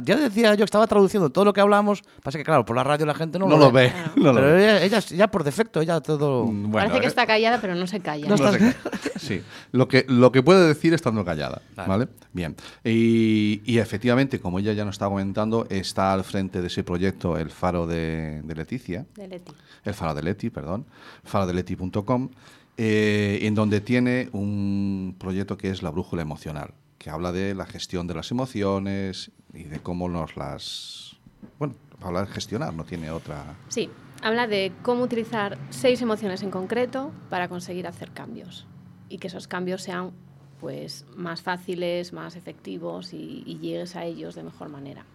Ya 0.05 0.17
decía 0.17 0.53
yo 0.53 0.59
que 0.59 0.65
estaba 0.65 0.87
traduciendo 0.87 1.31
todo 1.31 1.45
lo 1.47 1.53
que 1.53 1.61
hablamos. 1.61 2.03
Pasa 2.23 2.39
que, 2.39 2.45
claro, 2.45 2.65
por 2.65 2.77
la 2.77 2.85
radio 2.85 3.07
la 3.07 3.15
gente 3.15 3.41
no, 3.41 3.49
no 3.49 3.57
lo 3.57 3.73
ve. 3.73 3.93
no 4.17 4.33
lo 4.33 4.35
Pero 4.41 4.47
ve. 4.55 4.65
ella, 4.65 4.83
ella 4.85 5.01
ya 5.01 5.29
por 5.29 5.43
defecto, 5.43 5.81
ella 5.81 6.01
todo. 6.01 6.49
Parece 6.73 7.01
que 7.01 7.07
eh, 7.07 7.09
está 7.09 7.27
callada, 7.27 7.61
pero 7.61 7.75
no 7.75 7.87
se 7.89 7.99
calla. 7.99 8.29
no 8.29 8.37
se 8.37 8.45
calla. 8.45 8.77
Sí, 9.17 9.43
lo 9.73 9.89
que, 9.89 10.07
lo 10.09 10.31
que 10.31 10.45
puede 10.45 10.67
decir 10.69 10.95
estando 10.95 11.25
callada, 11.25 11.61
Vale. 11.75 11.89
¿vale? 11.89 12.09
Bien. 12.33 12.55
Y, 12.85 13.63
y 13.65 13.79
efectivamente, 13.79 14.39
como 14.39 14.61
ella 14.61 14.73
ya 14.73 14.85
nos 14.85 14.95
está 14.95 15.09
comentando, 15.09 15.67
está 15.71 16.13
al 16.13 16.23
frente 16.23 16.61
de 16.61 16.69
ese 16.69 16.85
proyecto 16.85 17.37
El 17.37 17.51
Faro 17.51 17.89
de, 17.89 18.43
de 18.45 18.55
Leticia, 18.55 19.07
De 19.17 19.27
Leti. 19.27 19.53
el 19.85 19.95
Faro 19.95 20.15
de 20.15 20.23
Leti, 20.23 20.51
perdón, 20.51 20.87
farodeleti.com, 21.25 22.29
eh, 22.77 23.41
en 23.43 23.55
donde 23.57 23.81
tiene 23.81 24.29
un 24.33 25.17
proyecto 25.19 25.59
que 25.59 25.71
es 25.71 25.83
la 25.83 25.91
brújula 25.91 26.23
emocional, 26.23 26.71
que 26.99 27.11
habla 27.11 27.33
de 27.33 27.55
la 27.55 27.65
gestión 27.67 28.07
de 28.07 28.15
las 28.15 28.31
emociones 28.31 29.31
y 29.55 29.65
de 29.65 29.81
cómo 29.81 30.09
nos 30.09 30.37
las... 30.37 31.17
Bueno, 31.59 31.75
habla 32.03 32.23
de 32.23 32.27
gestionar, 32.33 32.75
no 32.75 32.85
tiene 32.85 33.11
otra... 33.11 33.57
Sí, 33.69 33.89
habla 34.23 34.47
de 34.47 34.73
cómo 34.83 35.05
utilizar 35.05 35.57
seis 35.71 36.03
emociones 36.03 36.43
en 36.43 36.51
concreto 36.51 37.13
para 37.31 37.49
conseguir 37.49 37.87
hacer 37.87 38.11
cambios 38.11 38.67
y 39.09 39.19
que 39.19 39.29
esos 39.29 39.47
cambios 39.49 39.83
sean 39.83 40.13
pues 40.61 41.07
más 41.17 41.41
fáciles, 41.41 42.13
más 42.13 42.35
efectivos 42.35 43.13
y, 43.13 43.45
y 43.47 43.59
llegues 43.59 43.95
a 43.95 44.05
ellos 44.05 44.35
de 44.35 44.43
mejor 44.43 44.69
manera. 44.69 45.07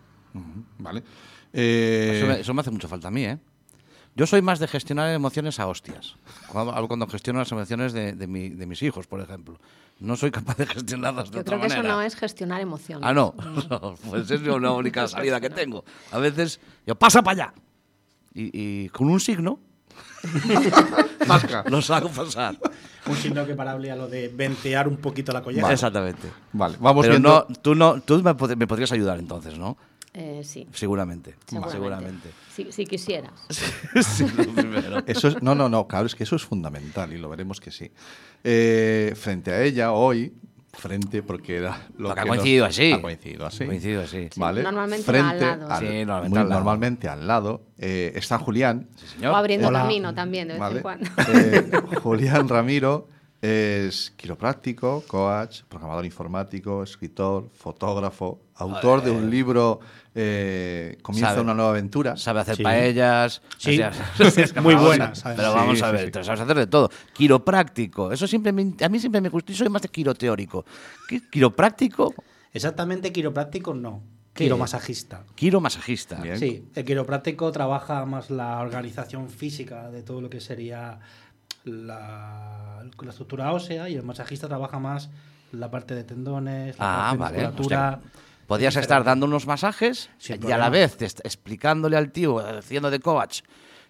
¿Vale? 0.80 1.04
Eh, 1.52 2.14
Eso 2.18 2.28
me, 2.28 2.40
eso 2.40 2.54
me 2.54 2.62
hace 2.62 2.72
mucha 2.72 2.88
falta 2.88 3.10
a 3.10 3.12
mí, 3.12 3.26
¿eh? 3.26 3.38
Yo 4.16 4.28
soy 4.28 4.42
más 4.44 4.60
de 4.60 4.68
gestionar 4.68 5.10
emociones 5.10 5.60
a 5.60 5.68
hostias. 5.68 6.16
Cuando, 6.48 6.88
cuando 6.88 7.08
gestiono 7.08 7.40
las 7.40 7.52
emociones 7.52 7.94
de, 7.94 8.14
de 8.14 8.28
mi- 8.28 8.50
de 8.50 8.66
mis 8.68 8.82
hijos, 8.84 9.08
por 9.08 9.20
ejemplo. 9.22 9.58
No 10.00 10.16
soy 10.16 10.30
capaz 10.32 10.58
de 10.58 10.66
gestionarlas 10.68 11.30
de 11.32 11.36
Yo 11.36 11.42
otra 11.42 11.58
creo 11.58 11.68
que 11.68 11.74
eso 11.74 11.84
no 11.84 12.02
es 12.02 12.16
gestionar 12.16 12.62
emociones. 12.62 13.08
Ah, 13.08 13.14
no. 13.14 13.34
No, 13.70 13.96
pues 14.10 14.30
es 14.30 14.42
la 14.42 14.72
única 14.72 15.08
salida 15.08 15.40
que 15.42 15.50
tengo. 15.50 15.84
A 16.12 16.20
veces 16.20 16.60
yo, 16.86 16.96
pasa 16.96 17.22
para 17.24 17.46
allá. 17.46 17.54
Y, 18.36 18.84
y 18.86 18.90
con 18.90 19.10
un 19.10 19.20
signo 19.20 19.60
los 21.70 21.90
hago 21.90 22.10
pasar. 22.10 22.58
Un 23.06 23.16
signo 23.18 23.46
que 23.46 23.54
parable 23.56 23.92
a 23.92 23.96
lo 23.96 24.08
de 24.08 24.30
ventear 24.30 24.88
un 24.88 24.98
poquito 24.98 25.32
la 25.32 25.42
colleja. 25.42 25.72
Exactamente. 25.72 26.30
Vale, 26.54 26.78
vamos 26.80 27.04
Pero 27.04 27.14
viendo... 27.14 27.46
no, 27.50 27.56
tú, 27.62 27.76
no, 27.76 28.02
tú 28.02 28.22
me, 28.24 28.32
pod- 28.36 28.56
me 28.56 28.68
podrías 28.68 28.92
ayudar 28.92 29.20
entonces, 29.20 29.58
¿no? 29.58 29.78
Eh, 30.16 30.42
sí, 30.44 30.68
Seguramente. 30.74 31.36
seguramente. 31.48 31.72
Seguramente. 31.72 32.30
Si, 32.54 32.72
si 32.72 32.86
quisieras. 32.86 33.32
Sí, 34.04 34.26
lo 34.38 34.44
primero. 34.54 35.04
Eso 35.08 35.28
es, 35.30 35.42
no, 35.42 35.56
no, 35.56 35.70
no, 35.70 35.88
claro, 35.88 36.06
es 36.06 36.14
que 36.16 36.24
eso 36.24 36.36
es 36.36 36.44
fundamental 36.44 37.12
y 37.14 37.18
lo 37.18 37.30
veremos 37.30 37.60
que 37.60 37.72
sí. 37.72 37.92
Eh, 38.44 39.14
frente 39.16 39.52
a 39.52 39.64
ella 39.64 39.92
hoy, 39.92 40.34
frente 40.72 41.22
porque 41.24 41.58
era 41.58 41.88
lo 41.98 42.10
Porque 42.10 42.20
ha 42.22 42.24
que 42.24 42.30
coincidido 42.30 42.66
nos- 42.66 42.76
así. 42.76 42.92
Ha 42.92 43.02
coincidido 43.02 43.46
así. 43.48 43.64
Ha 43.64 43.68
coincidido 43.68 44.02
así. 44.02 44.28
Sí, 44.32 44.40
¿Vale? 44.40 44.62
normalmente 44.64 45.04
frente 45.06 45.46
al 45.46 45.60
lado. 45.60 45.80
Sí, 45.80 46.06
normalmente 46.06 46.30
muy 46.30 46.38
al 46.40 46.50
lado. 46.50 46.60
normalmente 46.60 47.08
al 47.08 47.28
lado 47.28 47.62
eh, 47.80 48.12
está 48.16 48.38
Julián. 48.40 48.90
Señor. 49.16 49.34
O 49.34 49.36
abriendo 49.36 49.68
Hola. 49.70 49.82
camino 49.82 50.14
también, 50.14 50.48
de 50.48 50.54
vez 50.56 50.60
¿vale? 50.60 50.76
en 50.78 50.82
cuando. 50.84 51.10
Eh, 51.34 51.72
Julián 52.02 52.48
Ramiro 52.50 53.08
es 53.46 54.12
quiropráctico, 54.16 55.04
coach, 55.06 55.64
programador 55.68 56.06
informático, 56.06 56.82
escritor, 56.82 57.50
fotógrafo, 57.54 58.40
autor 58.56 59.04
de 59.04 59.12
un 59.12 59.30
libro 59.30 59.82
eh, 60.16 60.98
Comienza 61.02 61.32
Sabe. 61.32 61.42
una 61.42 61.54
nueva 61.54 61.72
aventura. 61.72 62.16
Sabe 62.16 62.40
hacer 62.40 62.56
Sí. 62.56 62.64
paellas. 62.64 63.42
Sí. 63.58 63.80
Muy 64.62 64.76
vamos, 64.76 64.88
buena, 64.88 65.14
sí. 65.14 65.22
sabe. 65.22 65.36
Pero 65.36 65.52
Sí, 65.52 65.56
vamos 65.58 65.78
sí, 65.80 65.84
a 65.84 65.92
ver, 65.92 66.06
sí. 66.06 66.12
te 66.12 66.24
sabes 66.24 66.40
hacer 66.40 66.56
de 66.56 66.68
todo. 66.68 66.90
Quiropráctico. 67.12 68.12
Eso 68.14 68.28
siempre 68.28 68.54
me- 68.54 68.74
a 68.82 68.88
mí 68.90 69.00
siempre 69.00 69.20
me 69.20 69.28
gustó. 69.28 69.52
Yo 69.52 69.58
soy 69.58 69.70
más 69.70 69.82
de 69.82 69.90
quiroteórico. 69.90 70.64
Qui- 71.10 71.30
Quiropráctico, 71.30 72.14
Exactamente 72.54 73.12
quiropráctico 73.12 73.74
no. 73.74 74.04
¿Qué? 74.34 74.46
Quiromasajista. 74.46 75.26
quiromasajista. 75.36 76.16
Bien. 76.22 76.40
Sí, 76.40 76.66
el 76.76 76.86
quiropráctico 76.86 77.52
trabaja 77.52 78.06
más 78.06 78.30
la 78.30 78.60
organización 78.62 79.30
física 79.30 79.90
de 79.92 80.02
todo 80.04 80.22
lo 80.22 80.30
que 80.30 80.40
sería 80.40 81.00
la, 81.66 82.84
la 83.02 83.10
estructura 83.10 83.52
ósea 83.52 83.90
y 83.90 83.96
el 83.96 84.04
masajista 84.04 84.48
trabaja 84.48 84.80
más 84.80 85.10
la 85.52 85.70
parte 85.70 85.96
de 85.96 86.04
tendones, 86.04 86.78
la 86.80 87.10
Ah, 87.12 87.16
parte 87.18 87.38
de 87.38 87.44
vale. 87.44 87.60
O 87.60 87.64
sea, 87.70 87.92
musculatura. 87.92 88.00
Podías 88.48 88.76
estar 88.76 89.04
dando 89.04 89.26
unos 89.26 89.48
masajes 89.48 90.10
Sin 90.18 90.40
y 90.48 90.52
a 90.52 90.58
la 90.58 90.70
vez 90.70 90.98
te 90.98 91.06
explicándole 91.06 91.96
al 91.96 92.12
tío, 92.12 92.40
haciendo 92.40 92.92
de 92.92 93.00
coach, 93.00 93.42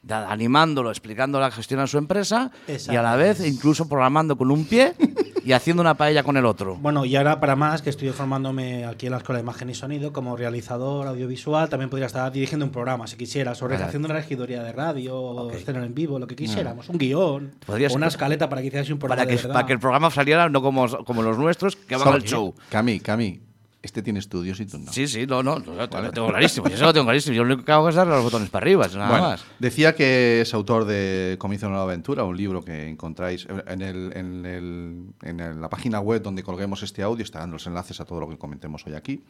animándolo, 0.07 0.89
explicando 0.89 1.39
la 1.39 1.49
gestión 1.51 1.79
a 1.79 1.87
su 1.87 1.97
empresa 1.97 2.51
y 2.67 2.95
a 2.95 3.01
la 3.01 3.15
vez 3.15 3.45
incluso 3.45 3.87
programando 3.87 4.37
con 4.37 4.51
un 4.51 4.65
pie 4.65 4.93
y 5.45 5.51
haciendo 5.51 5.81
una 5.81 5.95
paella 5.95 6.23
con 6.23 6.37
el 6.37 6.45
otro. 6.45 6.75
Bueno, 6.77 7.05
y 7.05 7.15
ahora 7.15 7.39
para 7.39 7.55
más, 7.55 7.81
que 7.81 7.89
estoy 7.89 8.09
formándome 8.09 8.85
aquí 8.85 9.07
en 9.07 9.11
la 9.11 9.17
Escuela 9.17 9.37
de 9.37 9.43
Imagen 9.43 9.69
y 9.69 9.73
Sonido 9.73 10.13
como 10.13 10.35
realizador 10.37 11.07
audiovisual, 11.07 11.69
también 11.69 11.89
podría 11.89 12.07
estar 12.07 12.31
dirigiendo 12.31 12.65
un 12.65 12.71
programa 12.71 13.07
si 13.07 13.17
quisiera, 13.17 13.55
sobre 13.55 13.75
Vale. 13.75 13.85
haciendo 13.87 14.07
una 14.07 14.15
regidoría 14.15 14.63
de 14.63 14.71
radio, 14.71 15.15
o 15.15 15.47
Ok. 15.47 15.53
escena 15.55 15.85
en 15.85 15.93
vivo, 15.93 16.19
lo 16.19 16.27
que 16.27 16.35
quisiéramos, 16.35 16.89
un 16.89 16.97
guion, 16.97 17.51
o 17.67 17.75
ser- 17.77 17.91
una 17.93 18.07
escaleta 18.07 18.49
para 18.49 18.61
que 18.61 18.67
hicierais 18.67 18.89
un 18.89 18.99
programa 18.99 19.21
Para 19.21 19.27
que, 19.29 19.35
de 19.35 19.41
verdad. 19.41 19.53
para 19.53 19.65
que 19.67 19.73
el 19.73 19.79
programa 19.79 20.09
saliera 20.11 20.49
no 20.49 20.61
como, 20.61 20.87
como 21.05 21.21
los 21.21 21.37
nuestros, 21.37 21.75
que 21.75 21.95
van 21.95 22.07
al 22.07 22.23
show. 22.23 22.53
Cami, 22.69 22.99
Cami, 22.99 23.39
este 23.83 24.01
tiene 24.01 24.17
estudios 24.19 24.59
y 24.61 24.65
tú 24.65 24.79
no. 24.79 24.91
Sí, 24.91 25.07
sí, 25.07 25.27
no, 25.27 25.43
no, 25.43 25.59
no, 25.59 25.73
lo 25.75 25.87
tengo 25.89 26.29
clarísimo. 26.29 26.67
Yo 26.69 26.75
eso 26.75 26.85
lo 26.85 26.93
tengo 26.93 27.05
clarísimo. 27.05 27.35
Yo 27.35 27.43
lo 27.43 27.53
único 27.53 27.65
que 27.65 27.71
hago 27.73 27.89
es 27.89 27.95
darle 27.95 28.13
los 28.15 28.23
botones 28.23 28.49
para 28.49 28.63
arriba, 28.63 28.87
nada 28.93 29.09
Bueno, 29.09 29.23
más. 29.25 29.45
decía 29.59 29.93
que 29.93 30.39
es 30.41 30.53
autor 30.53 30.85
de 30.85 31.35
Comienza 31.37 31.67
una 31.67 31.75
nueva 31.75 31.91
aventura, 31.91 32.23
un 32.23 32.35
libro 32.37 32.63
que 32.63 32.87
encontráis 32.89 33.45
en, 33.67 33.81
el- 33.81 34.11
en 34.15 34.45
el- 34.45 35.03
en 35.21 35.39
el- 35.39 35.59
la 35.61 35.69
página 35.69 35.99
web 35.99 36.21
donde 36.23 36.41
colguemos 36.43 36.81
este 36.81 37.03
audio, 37.03 37.23
estarán 37.23 37.51
los 37.51 37.67
enlaces 37.67 37.99
a 37.99 38.05
todo 38.05 38.19
lo 38.21 38.29
que 38.29 38.37
comentemos 38.37 38.87
hoy 38.87 38.93
aquí. 38.95 39.21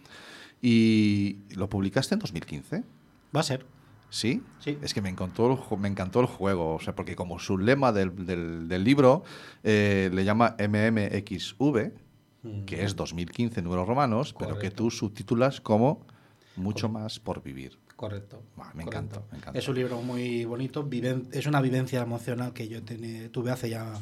Y 0.61 1.39
lo 1.55 1.67
publicaste 1.69 2.13
en 2.15 2.19
2015. 2.19 2.83
Va 3.35 3.39
a 3.41 3.43
ser. 3.43 3.65
¿Sí? 4.09 4.43
Sí. 4.59 4.77
Es 4.83 4.93
que 4.93 5.01
me 5.01 5.09
encantó 5.09 5.51
el, 5.51 5.57
ju- 5.57 5.77
me 5.79 5.87
encantó 5.87 6.19
el 6.19 6.27
juego, 6.27 6.75
o 6.75 6.79
sea, 6.79 6.95
porque 6.95 7.15
como 7.15 7.39
su 7.39 7.57
lema 7.57 7.91
del, 7.91 8.25
del- 8.27 8.67
del 8.67 8.83
libro 8.83 9.23
eh, 9.63 10.11
le 10.13 10.23
llama 10.23 10.55
MMXV, 10.59 11.91
que 12.65 12.83
es 12.83 12.95
2015 12.95 13.59
en 13.59 13.63
números 13.65 13.87
romanos, 13.87 14.35
pero 14.37 14.57
que 14.59 14.71
tú 14.71 14.91
subtitulas 14.91 15.61
como 15.61 16.05
Mucho 16.55 16.87
más 16.89 17.19
por 17.19 17.41
vivir. 17.41 17.79
Correcto. 17.95 18.41
Me 18.57 18.63
correcto. 18.63 18.81
encanta, 18.83 19.21
me 19.31 19.37
encanta. 19.39 19.57
Es 19.59 19.67
un 19.67 19.75
libro 19.75 20.01
muy 20.01 20.45
bonito, 20.45 20.83
viven- 20.87 21.27
es 21.31 21.45
una 21.47 21.61
vivencia 21.61 22.01
emocional 22.01 22.53
que 22.53 22.67
yo 22.67 22.81
tuve 23.31 23.49
hace 23.51 23.69
ya 23.69 23.93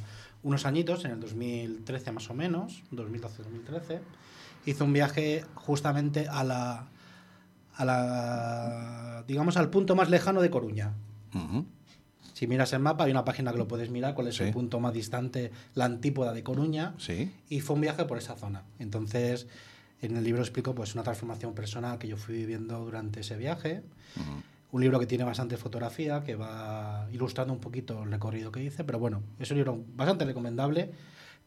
unos 0.43 0.65
añitos, 0.65 1.06
en 1.06 1.12
el 1.12 1.19
2013 1.19 2.12
más 2.12 2.30
o 2.30 2.34
menos, 2.34 2.84
2012-2013. 2.91 3.99
Hice 4.65 4.84
un 4.84 4.91
viaje 4.91 5.45
justamente 5.56 6.27
a 6.27 6.43
la, 6.43 6.88
a 7.75 7.86
la, 7.86 9.23
digamos, 9.27 9.56
al 9.58 9.69
punto 9.69 9.95
más 9.95 10.10
lejano 10.10 10.41
de 10.41 10.49
Coruña. 10.49 10.93
Ujú. 11.34 11.65
Si 12.41 12.47
miras 12.47 12.73
el 12.73 12.80
mapa, 12.80 13.04
hay 13.04 13.12
una 13.12 13.23
página 13.23 13.51
que 13.51 13.60
lo 13.60 13.67
puedes 13.67 13.91
mirar, 13.91 14.15
cuál 14.15 14.27
es 14.27 14.38
Sí. 14.38 14.45
el 14.45 14.51
punto 14.51 14.80
más 14.80 14.93
distante, 14.95 15.51
la 15.75 15.86
antípoda 15.86 16.34
de 16.34 16.41
Coruña. 16.41 16.95
Sí. 16.97 17.32
Y 17.49 17.60
fue 17.62 17.75
un 17.75 17.82
viaje 17.82 18.04
por 18.06 18.17
esa 18.17 18.36
zona. 18.36 18.63
Entonces, 18.80 19.45
en 20.01 20.17
el 20.17 20.23
libro 20.23 20.41
explico 20.41 20.73
pues 20.73 20.95
una 20.95 21.04
transformación 21.04 21.54
personal 21.54 21.99
que 21.99 22.08
yo 22.08 22.17
fui 22.17 22.34
viviendo 22.34 22.80
durante 22.84 23.19
ese 23.19 23.38
viaje. 23.38 23.84
Un 24.71 24.82
libro 24.82 24.99
que 24.99 25.06
tiene 25.06 25.23
bastante 25.23 25.56
fotografía, 25.56 26.23
que 26.23 26.34
va 26.36 27.08
ilustrando 27.12 27.54
un 27.54 27.60
poquito 27.60 28.01
el 28.01 28.10
recorrido 28.10 28.51
que 28.51 28.63
hice, 28.63 28.84
pero 28.84 28.97
bueno, 28.97 29.21
es 29.38 29.51
un 29.51 29.58
libro 29.58 29.80
bastante 29.93 30.25
recomendable, 30.25 30.89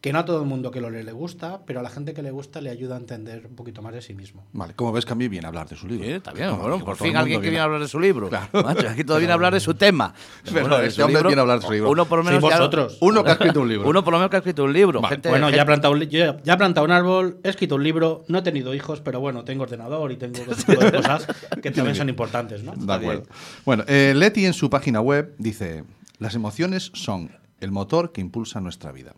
que 0.05 0.13
no 0.13 0.19
a 0.19 0.25
todo 0.27 0.43
el 0.43 0.47
mundo 0.47 0.71
que 0.71 0.83
lo 0.83 0.91
lee 0.91 1.03
le 1.03 1.13
gusta, 1.13 1.63
pero 1.65 1.81
a 1.81 1.83
la 1.83 1.89
gente 1.89 2.13
que 2.13 2.21
le 2.21 2.31
gusta 2.31 2.61
le 2.61 2.69
ayuda 2.69 2.97
a 2.97 2.99
entender 2.99 3.47
un 3.47 3.57
poquito 3.57 3.81
más 3.81 3.95
de 3.95 4.03
sí 4.03 4.13
mismo. 4.13 4.45
Vale, 4.53 4.75
como 4.75 4.93
ves 4.93 5.07
que 5.07 5.13
a 5.13 5.15
mí 5.15 5.29
viene 5.29 5.47
a 5.47 5.49
hablar 5.49 5.67
de 5.67 5.77
su 5.77 5.89
libro. 5.89 6.05
Sí, 6.05 6.11
está 6.13 6.31
bien, 6.35 6.55
bueno, 6.59 6.79
por 6.85 6.95
fin 6.99 7.17
alguien 7.17 7.41
que 7.41 7.49
viene 7.49 7.61
a 7.61 7.65
hablar 7.65 7.81
de 7.81 7.89
su 7.89 7.99
libro. 7.99 8.29
Claro. 8.29 8.49
Macho, 8.63 8.87
aquí 8.87 9.03
todo 9.03 9.17
viene 9.17 9.33
a 9.33 9.35
hablar 9.37 9.55
de 9.55 9.61
su 9.61 9.73
tema. 9.73 10.13
Pero 10.45 10.61
Bueno, 10.69 10.79
este 10.81 11.03
hombre 11.03 11.15
libro, 11.21 11.29
viene 11.31 11.41
a 11.41 11.43
hablar 11.45 11.61
de 11.61 11.67
su 11.67 11.73
libro. 11.73 11.89
Uno 11.91 12.05
por 12.05 12.19
lo 12.19 12.25
Sí, 12.31 12.35
menos 12.35 12.51
ya-. 12.51 12.89
Uno 13.01 13.25
que 13.25 13.31
ha 13.31 13.33
escrito 13.33 13.61
un 13.63 13.69
libro. 13.71 13.89
Uno 13.89 14.05
por 14.05 14.13
lo 14.13 14.19
menos 14.19 14.29
que 14.31 14.37
ha 14.37 14.41
escrito 14.41 14.65
un 14.65 14.73
libro. 14.75 15.01
Vale, 15.01 15.15
Gente- 15.15 15.31
Bueno, 15.31 15.49
ya 15.49 15.63
he, 15.63 15.65
plantado, 15.65 15.95
un 15.95 16.01
li- 16.01 16.09
yo 16.09 16.37
ya 16.45 16.53
he 16.53 16.57
plantado 16.59 16.85
un 16.85 16.93
árbol, 16.93 17.39
he 17.43 17.49
escrito 17.49 17.77
un 17.77 17.83
libro, 17.83 18.25
no 18.29 18.41
he 18.41 18.43
tenido 18.43 18.75
hijos, 18.75 19.01
pero 19.01 19.21
bueno, 19.21 19.43
tengo 19.45 19.63
ordenador 19.63 20.13
y 20.13 20.17
tengo 20.17 20.37
ese 20.53 20.67
tipo 20.67 20.85
de 20.85 20.93
cosas 20.99 21.27
que 21.63 21.71
también 21.71 21.97
son 21.97 22.11
importantes, 22.11 22.63
¿no? 22.63 22.75
De 22.77 22.93
acuerdo. 22.93 23.23
Bueno, 23.65 23.85
eh, 23.89 24.13
Leti 24.15 24.45
en 24.45 24.53
su 24.53 24.69
página 24.69 25.01
web 25.01 25.35
dice, 25.39 25.85
las 26.19 26.35
emociones 26.35 26.91
son 26.93 27.31
el 27.61 27.71
motor 27.71 28.13
que 28.13 28.21
impulsa 28.21 28.61
nuestra 28.61 28.93
vida. 28.93 29.15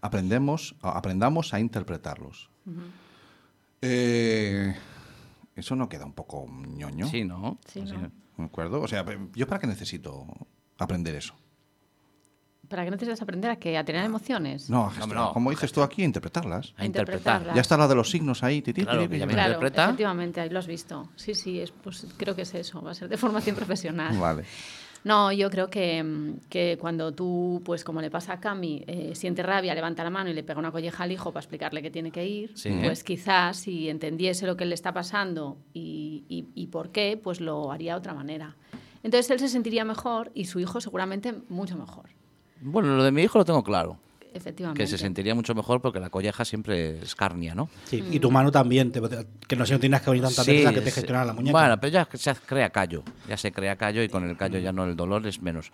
Aprendemos, 0.00 0.74
a- 0.82 0.96
aprendamos 0.96 1.52
a 1.54 1.60
interpretarlos. 1.60 2.48
Eh, 3.82 4.74
eso 5.56 5.76
no 5.76 5.88
queda 5.88 6.04
un 6.04 6.12
poco 6.12 6.46
ñoño. 6.48 7.06
Sí, 7.08 7.24
¿no? 7.24 7.58
Sí. 7.66 7.82
¿De 7.82 8.44
acuerdo? 8.44 8.80
O 8.80 8.88
sea, 8.88 9.04
¿yo 9.34 9.46
para 9.46 9.60
qué 9.60 9.66
necesito 9.66 10.26
aprender 10.78 11.14
eso? 11.16 11.34
¿Para 12.68 12.84
qué 12.84 12.90
necesitas 12.90 13.22
aprender 13.22 13.50
a 13.50 13.56
qué? 13.56 13.78
¿A 13.78 13.84
tener 13.84 14.04
emociones? 14.04 14.68
No, 14.68 14.86
a 14.86 14.90
gestionar. 14.90 15.16
no, 15.28 15.32
como 15.32 15.48
dices 15.50 15.72
tú 15.72 15.82
aquí, 15.82 16.02
a 16.02 16.04
interpretarlas. 16.04 16.74
A 16.76 16.84
interpretar. 16.84 16.86
interpretarlas. 17.40 17.54
Ya 17.54 17.60
está 17.62 17.76
la 17.78 17.88
de 17.88 17.94
los 17.94 18.10
signos 18.10 18.42
ahí. 18.44 18.60
ti, 18.60 18.74
ti, 18.74 18.82
Claro, 18.82 19.08
que 19.08 19.18
ya 19.18 19.26
me 19.26 19.32
Claro, 19.32 19.54
interpreta. 19.54 19.84
efectivamente, 19.86 20.40
ahí 20.42 20.50
lo 20.50 20.58
has 20.58 20.66
visto. 20.66 21.08
Sí, 21.16 21.34
sí, 21.34 21.60
es, 21.60 21.70
pues 21.72 22.06
creo 22.18 22.36
que 22.36 22.42
es 22.42 22.54
eso, 22.54 22.82
va 22.82 22.90
a 22.90 22.94
ser 22.94 23.08
de 23.08 23.16
formación 23.16 23.56
profesional. 23.56 24.16
Vale. 24.18 24.44
No, 25.04 25.32
yo 25.32 25.48
creo 25.50 25.70
que, 25.70 26.02
mm, 26.02 26.40
que 26.48 26.76
cuando 26.80 27.12
tú, 27.12 27.62
pues 27.64 27.84
como 27.84 28.00
le 28.00 28.10
pasa 28.10 28.34
a 28.34 28.40
Cami, 28.40 28.84
eh, 28.86 29.12
siente 29.14 29.42
rabia, 29.42 29.74
levanta 29.74 30.02
la 30.04 30.10
mano 30.10 30.28
y 30.30 30.34
le 30.34 30.42
pega 30.42 30.58
una 30.58 30.72
colleja 30.72 31.04
al 31.04 31.12
hijo 31.12 31.32
para 31.32 31.40
explicarle 31.42 31.82
que 31.82 31.90
tiene 31.90 32.10
que 32.10 32.26
ir, 32.26 32.56
Sí. 32.56 32.70
pues 32.82 33.04
quizás 33.04 33.56
si 33.58 33.88
entendiese 33.88 34.46
lo 34.46 34.56
que 34.56 34.64
le 34.64 34.74
está 34.74 34.92
pasando 34.92 35.56
y, 35.72 36.24
y- 36.28 36.46
y 36.54 36.66
por 36.66 36.90
qué, 36.90 37.18
pues 37.22 37.40
lo 37.40 37.70
haría 37.72 37.92
de 37.94 37.98
otra 37.98 38.14
manera. 38.14 38.56
Entonces 39.02 39.30
él 39.30 39.38
se 39.38 39.48
sentiría 39.48 39.84
mejor 39.84 40.30
y 40.34 40.46
su 40.46 40.58
hijo 40.60 40.80
seguramente 40.80 41.32
mucho 41.48 41.76
mejor, 41.76 42.10
Bueno, 42.60 42.96
lo 42.96 43.04
de 43.04 43.12
mi 43.12 43.22
hijo 43.22 43.38
lo 43.38 43.44
tengo 43.44 43.62
claro. 43.62 43.98
Efectivamente. 44.34 44.82
Que 44.82 44.86
se 44.86 44.98
sentiría 44.98 45.34
mucho 45.34 45.54
mejor 45.54 45.80
porque 45.80 46.00
la 46.00 46.10
colleja 46.10 46.44
siempre 46.44 46.98
es 47.02 47.14
carnia, 47.14 47.54
¿no? 47.54 47.68
Sí, 47.84 48.04
y 48.10 48.18
tu 48.20 48.30
mano 48.30 48.50
también, 48.52 48.90
te- 48.92 49.00
que 49.46 49.56
no 49.56 49.66
sé, 49.66 49.74
no 49.74 49.80
tienes 49.80 50.00
que 50.02 50.10
venir 50.10 50.24
tantas 50.24 50.46
veces 50.46 50.66
a 50.66 50.70
que 50.72 50.80
te 50.80 50.90
sí. 50.90 50.94
gestionara 50.96 51.24
la 51.26 51.32
muñeca. 51.32 51.52
Bueno, 51.58 51.80
pero 51.80 51.90
ya 51.92 52.08
se 52.10 52.34
crea 52.34 52.70
callo. 52.70 53.02
Ya 53.28 53.36
se 53.36 53.52
crea 53.52 53.76
callo 53.76 54.02
y 54.02 54.08
con 54.08 54.28
el 54.28 54.36
callo 54.36 54.58
ya 54.58 54.72
no 54.72 54.84
el 54.84 54.96
dolor 54.96 55.26
es 55.26 55.40
menos. 55.42 55.70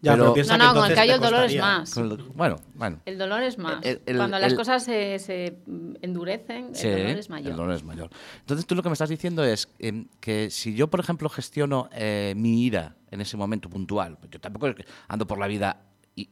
Ya, 0.00 0.12
pero 0.12 0.24
pero, 0.26 0.34
piensa- 0.34 0.56
No, 0.56 0.68
que 0.68 0.74
no, 0.74 0.80
con 0.80 0.90
el 0.90 0.94
callo 0.96 1.14
el 1.16 1.20
dolor 1.20 1.44
es 1.44 1.58
más. 1.60 1.94
bueno, 2.34 2.56
bueno. 2.74 3.00
El 3.04 3.18
dolor 3.18 3.42
es 3.42 3.58
más. 3.58 3.84
El- 3.84 4.00
el- 4.06 4.16
Cuando 4.16 4.38
las 4.38 4.52
el- 4.52 4.56
cosas 4.58 4.84
se, 4.84 5.18
se, 5.18 5.58
endurecen, 6.02 6.74
Sí, 6.74 6.86
el 6.86 6.98
dolor 7.02 7.18
es 7.18 7.30
mayor. 7.30 7.50
el 7.50 7.56
dolor 7.56 7.74
es 7.74 7.82
mayor. 7.84 8.10
Entonces 8.40 8.64
tú 8.66 8.74
lo 8.76 8.82
que 8.84 8.88
me 8.90 8.92
estás 8.92 9.08
diciendo 9.08 9.42
es 9.44 9.68
em, 9.80 10.06
que 10.20 10.50
si 10.50 10.74
yo, 10.74 10.88
por 10.88 11.00
ejemplo, 11.00 11.28
gestiono 11.28 11.88
eh, 11.92 12.32
mi 12.36 12.62
ira 12.64 12.94
en 13.10 13.20
ese 13.20 13.36
momento 13.36 13.68
puntual, 13.68 14.18
pues 14.18 14.30
yo 14.30 14.40
tampoco 14.40 14.68
es 14.68 14.76
que 14.76 14.84
ando 15.08 15.26
por 15.26 15.38
la 15.38 15.46
vida 15.48 15.82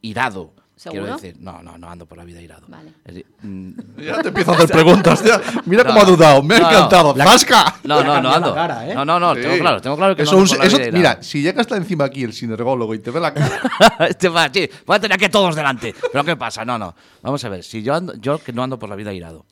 irado. 0.02 0.54
¿Seguro? 0.76 1.02
Quiero 1.04 1.16
decir, 1.16 1.36
no, 1.40 1.62
no, 1.62 1.78
no 1.78 1.88
ando 1.88 2.04
por 2.04 2.18
la 2.18 2.24
vida 2.24 2.38
irado. 2.42 2.66
Vale. 2.68 2.92
Decir, 3.02 3.24
mm, 3.42 3.70
Ya 3.98 4.20
te 4.20 4.28
empiezo 4.28 4.52
a 4.52 4.54
hacer 4.56 4.68
preguntas. 4.68 5.24
ya. 5.24 5.40
Mira 5.64 5.82
No, 5.82 5.88
cómo 5.88 6.02
ha 6.02 6.04
dudado. 6.04 6.42
Me 6.42 6.56
ha 6.56 6.58
no, 6.58 6.64
no. 6.70 6.76
encantado. 6.76 7.14
No, 7.14 7.24
no, 7.24 8.04
no 8.04 8.12
cambiado 8.12 8.34
ando. 8.36 8.54
cara, 8.54 8.86
¿eh? 8.90 8.94
No, 8.94 9.04
no, 9.06 9.18
no, 9.18 9.34
Sí. 9.34 9.40
tengo 9.40 9.58
claro, 9.58 9.80
tengo 9.80 9.96
claro 9.96 10.14
que 10.14 10.22
Eso 10.22 10.32
no 10.32 10.38
ando 10.42 10.52
un- 10.52 10.56
por 10.56 10.58
la 10.58 10.66
eso- 10.68 10.76
vida 10.76 10.86
irado. 10.88 10.98
Mira, 10.98 11.22
si 11.22 11.40
llega 11.42 11.60
hasta 11.62 11.76
encima 11.78 12.04
aquí 12.04 12.24
el 12.24 12.32
sinergólogo 12.34 12.94
y 12.94 12.98
te 12.98 13.10
ve 13.10 13.20
la 13.20 13.32
cara. 13.32 13.58
este 14.08 14.28
va, 14.28 14.50
sí, 14.52 14.68
voy 14.84 14.96
a 14.96 15.00
tener 15.00 15.14
aquí 15.14 15.24
a 15.24 15.30
todos 15.30 15.56
delante. 15.56 15.94
Pero 16.12 16.24
¿qué 16.24 16.36
pasa? 16.36 16.62
No, 16.64 16.78
no. 16.78 16.94
Vamos 17.22 17.42
a 17.44 17.48
ver, 17.48 17.64
si 17.64 17.82
yo 17.82 17.94
ando, 17.94 18.14
yo 18.16 18.38
que 18.38 18.52
no 18.52 18.62
ando 18.62 18.78
por 18.78 18.88
la 18.90 18.96
vida 18.96 19.14
irado, 19.14 19.46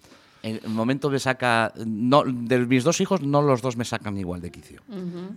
en 0.45 0.61
el 0.63 0.69
momento 0.69 1.09
me 1.09 1.19
saca, 1.19 1.73
no, 1.87 2.23
de 2.23 2.59
mis 2.67 2.85
dos 2.85 3.01
hijos, 3.01 3.23
no 3.23 3.41
los 3.41 3.63
dos 3.63 3.79
me 3.79 3.85
sacan 3.87 4.19
igual 4.19 4.43
de 4.43 4.51
quicio. 4.51 4.83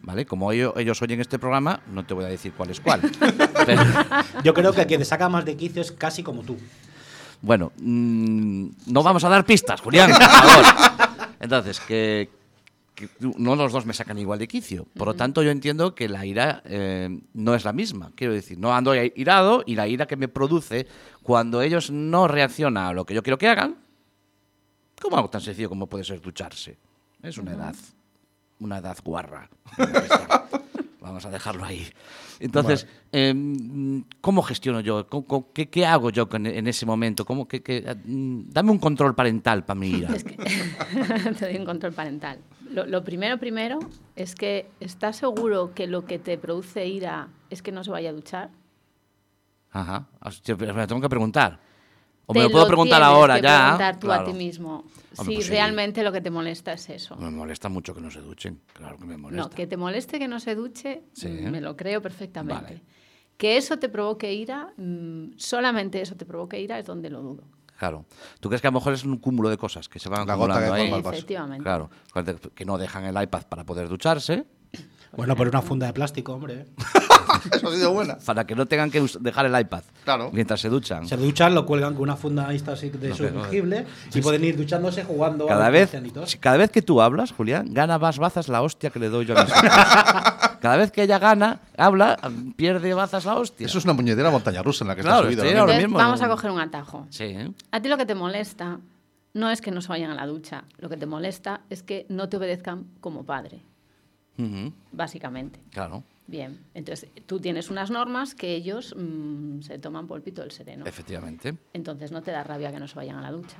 ¿Vale? 0.02 0.26
Como 0.26 0.52
ellos, 0.52 0.74
ellos 0.76 1.02
oyen 1.02 1.22
este 1.22 1.39
programa, 1.39 1.80
no 1.93 2.06
te 2.06 2.13
voy 2.13 2.26
a 2.26 2.28
decir 2.28 2.52
cuál 2.52 2.72
es 2.72 2.82
cuál. 2.82 3.00
Pero, 3.65 3.82
Yo 4.43 4.54
creo 4.54 4.74
que 4.74 4.82
el 4.82 4.88
que 4.88 4.98
te 4.98 5.06
saca 5.06 5.30
más 5.30 5.46
de 5.46 5.56
quicio 5.56 5.82
es 5.82 5.93
casi 5.93 6.24
como 6.24 6.41
tú. 6.41 6.58
bueno, 7.41 7.72
mm, 7.80 8.67
no 8.88 9.02
vamos 9.02 9.24
a 9.24 9.30
dar 9.30 9.46
pistas, 9.46 9.80
Julián, 9.80 10.12
por 10.12 10.22
favor. 10.22 10.65
Entonces, 11.39 11.80
que, 11.80 12.30
que 12.93 13.08
no 13.38 13.56
los 13.56 13.72
dos 13.72 13.86
me 13.86 13.93
sacan 13.93 14.17
igual 14.17 14.39
de 14.39 14.50
quicio. 14.50 14.88
Por 14.93 15.08
lo 15.08 15.13
tanto, 15.13 15.41
yo 15.41 15.52
entiendo 15.52 15.96
que 15.96 16.10
la 16.10 16.26
ira 16.26 16.62
eh, 16.65 17.17
no 17.34 17.56
es 17.56 17.63
la 17.63 17.72
misma. 17.72 18.12
Quiero 18.15 18.34
decir, 18.34 18.60
no 18.60 18.76
ando 18.76 18.93
irado 18.93 19.63
y 19.65 19.76
la 19.76 19.88
ira 19.88 20.06
que 20.06 20.17
me 20.17 20.28
produce 20.28 20.86
cuando 21.24 21.62
ellos 21.62 21.91
no 21.91 22.28
reaccionan 22.28 22.88
a 22.88 22.91
lo 22.91 23.06
que 23.06 23.13
yo 23.13 23.24
quiero 23.24 23.38
que 23.38 23.48
hagan, 23.48 23.87
como 25.02 25.16
algo 25.18 25.30
tan 25.30 25.42
sencillo 25.42 25.70
como 25.70 25.88
puede 25.88 26.04
ser 26.04 26.22
ducharse. 26.22 26.78
Es 27.22 27.38
una 27.38 27.54
edad, 27.54 27.76
una 28.60 28.78
edad 28.78 28.98
guarra. 29.04 29.50
Vamos 31.02 31.26
a 31.26 31.30
dejarlo 31.30 31.64
ahí. 31.64 31.88
Entonces, 32.40 32.86
em, 33.14 34.04
¿cómo 34.20 34.42
gestiono 34.42 34.82
yo? 34.82 35.08
¿Cómo- 35.08 35.26
cómo- 35.26 35.54
qué, 35.54 35.70
qué 35.70 35.86
hago 35.86 36.10
yo 36.10 36.28
en 36.34 36.68
ese 36.68 36.86
momento? 36.86 37.24
¿Cómo, 37.24 37.48
mm, 38.06 38.42
dame 38.50 38.72
un 38.72 38.78
control 38.78 39.16
parental 39.16 39.64
para 39.64 39.80
mi 39.80 39.90
ira. 39.90 40.14
Es 40.14 40.24
que 40.26 40.36
te 41.40 41.46
doy 41.48 41.56
un 41.58 41.66
control 41.66 41.94
parental. 41.94 42.40
Lo, 42.70 42.86
lo 42.86 43.04
primero, 43.06 43.38
primero, 43.40 43.80
es 44.18 44.36
que 44.36 44.70
¿estás 44.82 45.16
seguro 45.16 45.74
que 45.74 45.88
lo 45.88 46.06
que 46.06 46.20
te 46.20 46.38
produce 46.38 46.86
ira 46.88 47.30
es 47.50 47.62
que 47.62 47.72
no 47.72 47.84
se 47.86 47.92
vaya 47.92 48.10
a 48.10 48.14
duchar? 48.14 48.50
Ajá. 49.72 50.08
Pero 50.46 50.74
me 50.74 50.82
lo 50.82 50.88
tengo 50.88 51.02
que 51.02 51.10
preguntar. 51.10 51.60
O 52.30 52.34
Te 52.34 52.40
me 52.40 52.46
lo 52.46 52.52
puedo 52.52 52.68
preguntar 52.68 53.02
ahora 53.02 53.36
que 53.38 53.42
ya. 53.44 53.62
preguntar 53.78 54.00
tú 54.00 54.08
Claro. 54.08 54.22
a 54.24 54.26
ti 54.26 54.34
mismo 54.34 54.84
Hombre, 55.18 55.26
si 55.26 55.34
pues 55.36 55.46
sí. 55.46 55.52
realmente 55.52 56.04
lo 56.04 56.12
que 56.12 56.20
te 56.22 56.30
molesta 56.30 56.74
es 56.74 56.90
eso. 56.90 57.16
Me 57.16 57.32
molesta 57.32 57.70
mucho 57.70 57.96
que 57.96 58.02
no 58.02 58.12
se 58.12 58.20
duchen. 58.22 58.62
Claro 58.74 58.98
que 58.98 59.06
me 59.06 59.16
molesta. 59.18 59.44
No, 59.44 59.50
que 59.50 59.66
te 59.66 59.78
moleste 59.78 60.20
que 60.20 60.28
no 60.28 60.40
se 60.42 60.54
duche, 60.54 61.04
Sí. 61.13 61.30
mm, 61.30 61.50
me 61.50 61.62
lo 61.62 61.76
creo 61.78 62.02
perfectamente. 62.02 62.62
Vale. 62.63 62.84
Que 63.38 63.56
eso 63.56 63.78
te 63.80 63.88
provoque 63.88 64.34
ira, 64.34 64.74
mm, 64.78 65.38
solamente 65.38 66.02
eso 66.02 66.16
te 66.16 66.26
provoque 66.26 66.60
ira 66.60 66.78
es 66.80 66.86
donde 66.86 67.10
lo 67.10 67.22
dudo. 67.22 67.44
Claro. 67.80 68.06
¿Tú 68.42 68.50
crees 68.50 68.62
que 68.62 68.68
a 68.68 68.72
lo 68.72 68.80
mejor 68.80 68.94
es 68.94 69.04
un 69.06 69.18
cúmulo 69.20 69.50
de 69.50 69.58
cosas 69.58 69.88
que 69.88 70.00
se 70.00 70.10
van 70.10 70.28
La 70.28 70.34
acumulando 70.34 70.74
ahí? 70.74 70.90
vaso. 70.92 71.12
Efectivamente. 71.12 71.63
Claro. 71.63 71.90
Que 72.56 72.66
no 72.66 72.78
dejan 72.78 73.06
el 73.06 73.22
iPad 73.22 73.44
para 73.48 73.63
poder 73.63 73.88
ducharse, 73.88 74.46
Bueno, 75.16 75.36
por 75.38 75.48
una 75.48 75.62
funda 75.62 75.88
de 75.88 75.94
plástico, 75.94 76.34
hombre. 76.34 76.66
Eso 77.52 77.67
ha 77.69 77.73
sido 77.76 77.91
buena. 77.93 78.17
para 78.26 78.45
que 78.45 78.56
no 78.56 78.65
tengan 78.65 78.89
que 78.91 79.06
dejar 79.19 79.45
el 79.45 79.60
iPad 79.60 79.84
Claro. 80.04 80.30
mientras 80.34 80.60
se 80.62 80.69
duchan. 80.69 81.08
Se 81.08 81.17
duchan, 81.17 81.54
lo 81.56 81.65
cuelgan 81.65 81.93
con 81.93 82.04
una 82.04 82.15
funda 82.15 82.47
de 82.47 82.58
No, 82.60 82.76
que 82.76 83.08
no. 83.10 83.15
sumergible 83.15 83.86
y 84.13 84.21
pueden 84.21 84.43
ir 84.43 84.58
duchándose 84.58 85.04
jugando 85.04 85.45
a 85.45 85.47
Cada 85.50 85.69
los 85.69 85.73
vez, 85.91 86.38
cada 86.39 86.58
vez 86.58 86.71
que 86.71 86.82
tú 86.82 87.02
hablas, 87.02 87.32
Julián, 87.32 87.73
gana 87.73 87.97
más 88.00 88.17
bazas 88.19 88.47
la 88.50 88.62
hostia 88.62 88.89
que 88.89 89.00
le 89.00 89.10
doy 89.10 89.26
yo 89.26 89.38
a 89.38 89.43
mis. 89.43 89.54
Cada 90.60 90.76
vez 90.78 90.91
que 90.91 91.04
ella 91.04 91.19
gana, 91.19 91.60
habla, 91.78 92.17
pierde 92.56 92.93
bazas 92.95 93.26
la 93.26 93.36
hostia. 93.36 93.67
Eso 93.67 93.78
es 93.78 93.86
una 93.86 93.95
puñetera 93.95 94.32
montaña 94.32 94.63
rusa 94.63 94.84
en 94.84 94.88
la 94.88 94.95
que 94.95 95.02
Claro, 95.04 95.30
está 95.30 95.43
subido. 95.43 95.45
Entonces, 95.62 95.84
mismo- 95.84 95.97
vamos 96.00 96.21
a 96.21 96.28
coger 96.28 96.50
un 96.52 96.60
atajo. 96.60 97.06
Sí, 97.12 97.26
¿eh? 97.26 97.52
A 97.71 97.80
ti 97.80 97.89
lo 97.89 97.95
que 97.97 98.08
te 98.08 98.15
molesta 98.15 98.80
no 99.36 99.52
es 99.52 99.62
que 99.62 99.69
no 99.69 99.82
se 99.82 99.89
vayan 99.89 100.10
a 100.10 100.15
la 100.15 100.26
ducha, 100.26 100.63
lo 100.80 100.89
que 100.89 100.97
te 100.97 101.06
molesta 101.06 101.62
es 101.69 101.84
que 101.84 102.08
no 102.10 102.28
te 102.28 102.38
obedezcan 102.38 102.86
como 103.02 103.23
padre, 103.23 103.62
Ujú, 104.39 104.73
básicamente. 104.91 105.60
Claro, 105.71 106.04
Bien, 106.28 106.60
entonces 106.74 107.10
tú 107.26 107.40
tienes 107.40 107.70
unas 107.70 107.90
normas 107.90 108.36
que 108.36 108.54
ellos 108.54 108.94
mm, 108.98 109.62
se 109.62 109.80
toman 109.80 110.08
por 110.08 110.18
el 110.18 110.24
pito 110.24 110.42
del 110.42 110.52
sereno. 110.52 110.86
efectivamente. 110.86 111.56
Entonces 111.74 112.12
no 112.12 112.22
te 112.22 112.32
da 112.32 112.44
rabia 112.44 112.72
que 112.72 112.80
no 112.80 112.88
se 112.88 112.96
vayan 112.96 113.18
a 113.18 113.22
la 113.22 113.32
ducha. 113.32 113.58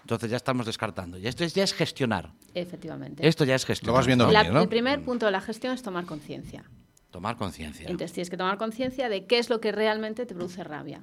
Entonces 0.00 0.30
ya 0.30 0.38
estamos 0.38 0.64
descartando. 0.64 1.18
Y 1.18 1.26
esto 1.26 1.44
es, 1.44 1.54
ya 1.54 1.62
es 1.62 1.74
gestionar. 1.74 2.32
Efectivamente. 2.54 3.26
Esto 3.28 3.44
ya 3.44 3.54
es 3.54 3.66
gestionar. 3.66 3.92
Lo 3.92 3.96
vas 3.98 4.06
viendo 4.06 4.30
La- 4.30 4.40
venir, 4.40 4.54
¿no? 4.54 4.62
El 4.62 4.68
primer 4.68 5.04
punto 5.04 5.26
de 5.26 5.32
la 5.32 5.42
gestión 5.42 5.74
es 5.74 5.82
tomar 5.82 6.06
conciencia. 6.06 6.64
Tomar 7.10 7.36
conciencia. 7.36 7.82
Entonces 7.88 8.12
tienes 8.12 8.30
que 8.30 8.36
tomar 8.36 8.56
conciencia 8.56 9.08
de 9.08 9.26
qué 9.26 9.38
es 9.38 9.50
lo 9.50 9.60
que 9.60 9.72
realmente 9.72 10.24
te 10.26 10.34
produce 10.34 10.64
rabia. 10.64 11.02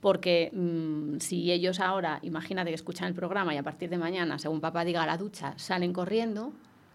Porque 0.00 0.50
mm, 0.52 1.18
si 1.20 1.52
ellos 1.52 1.80
ahora, 1.80 2.18
imagínate 2.22 2.70
que 2.70 2.74
escuchan 2.76 3.08
el 3.08 3.14
programa 3.14 3.54
y 3.54 3.58
a 3.58 3.62
partir 3.62 3.90
de 3.90 3.98
mañana, 3.98 4.38
según 4.38 4.60
papá 4.60 4.84
diga 4.84 5.02
a 5.02 5.06
la 5.06 5.16
ducha, 5.18 5.54
salen 5.58 5.92
corriendo. 5.92 6.52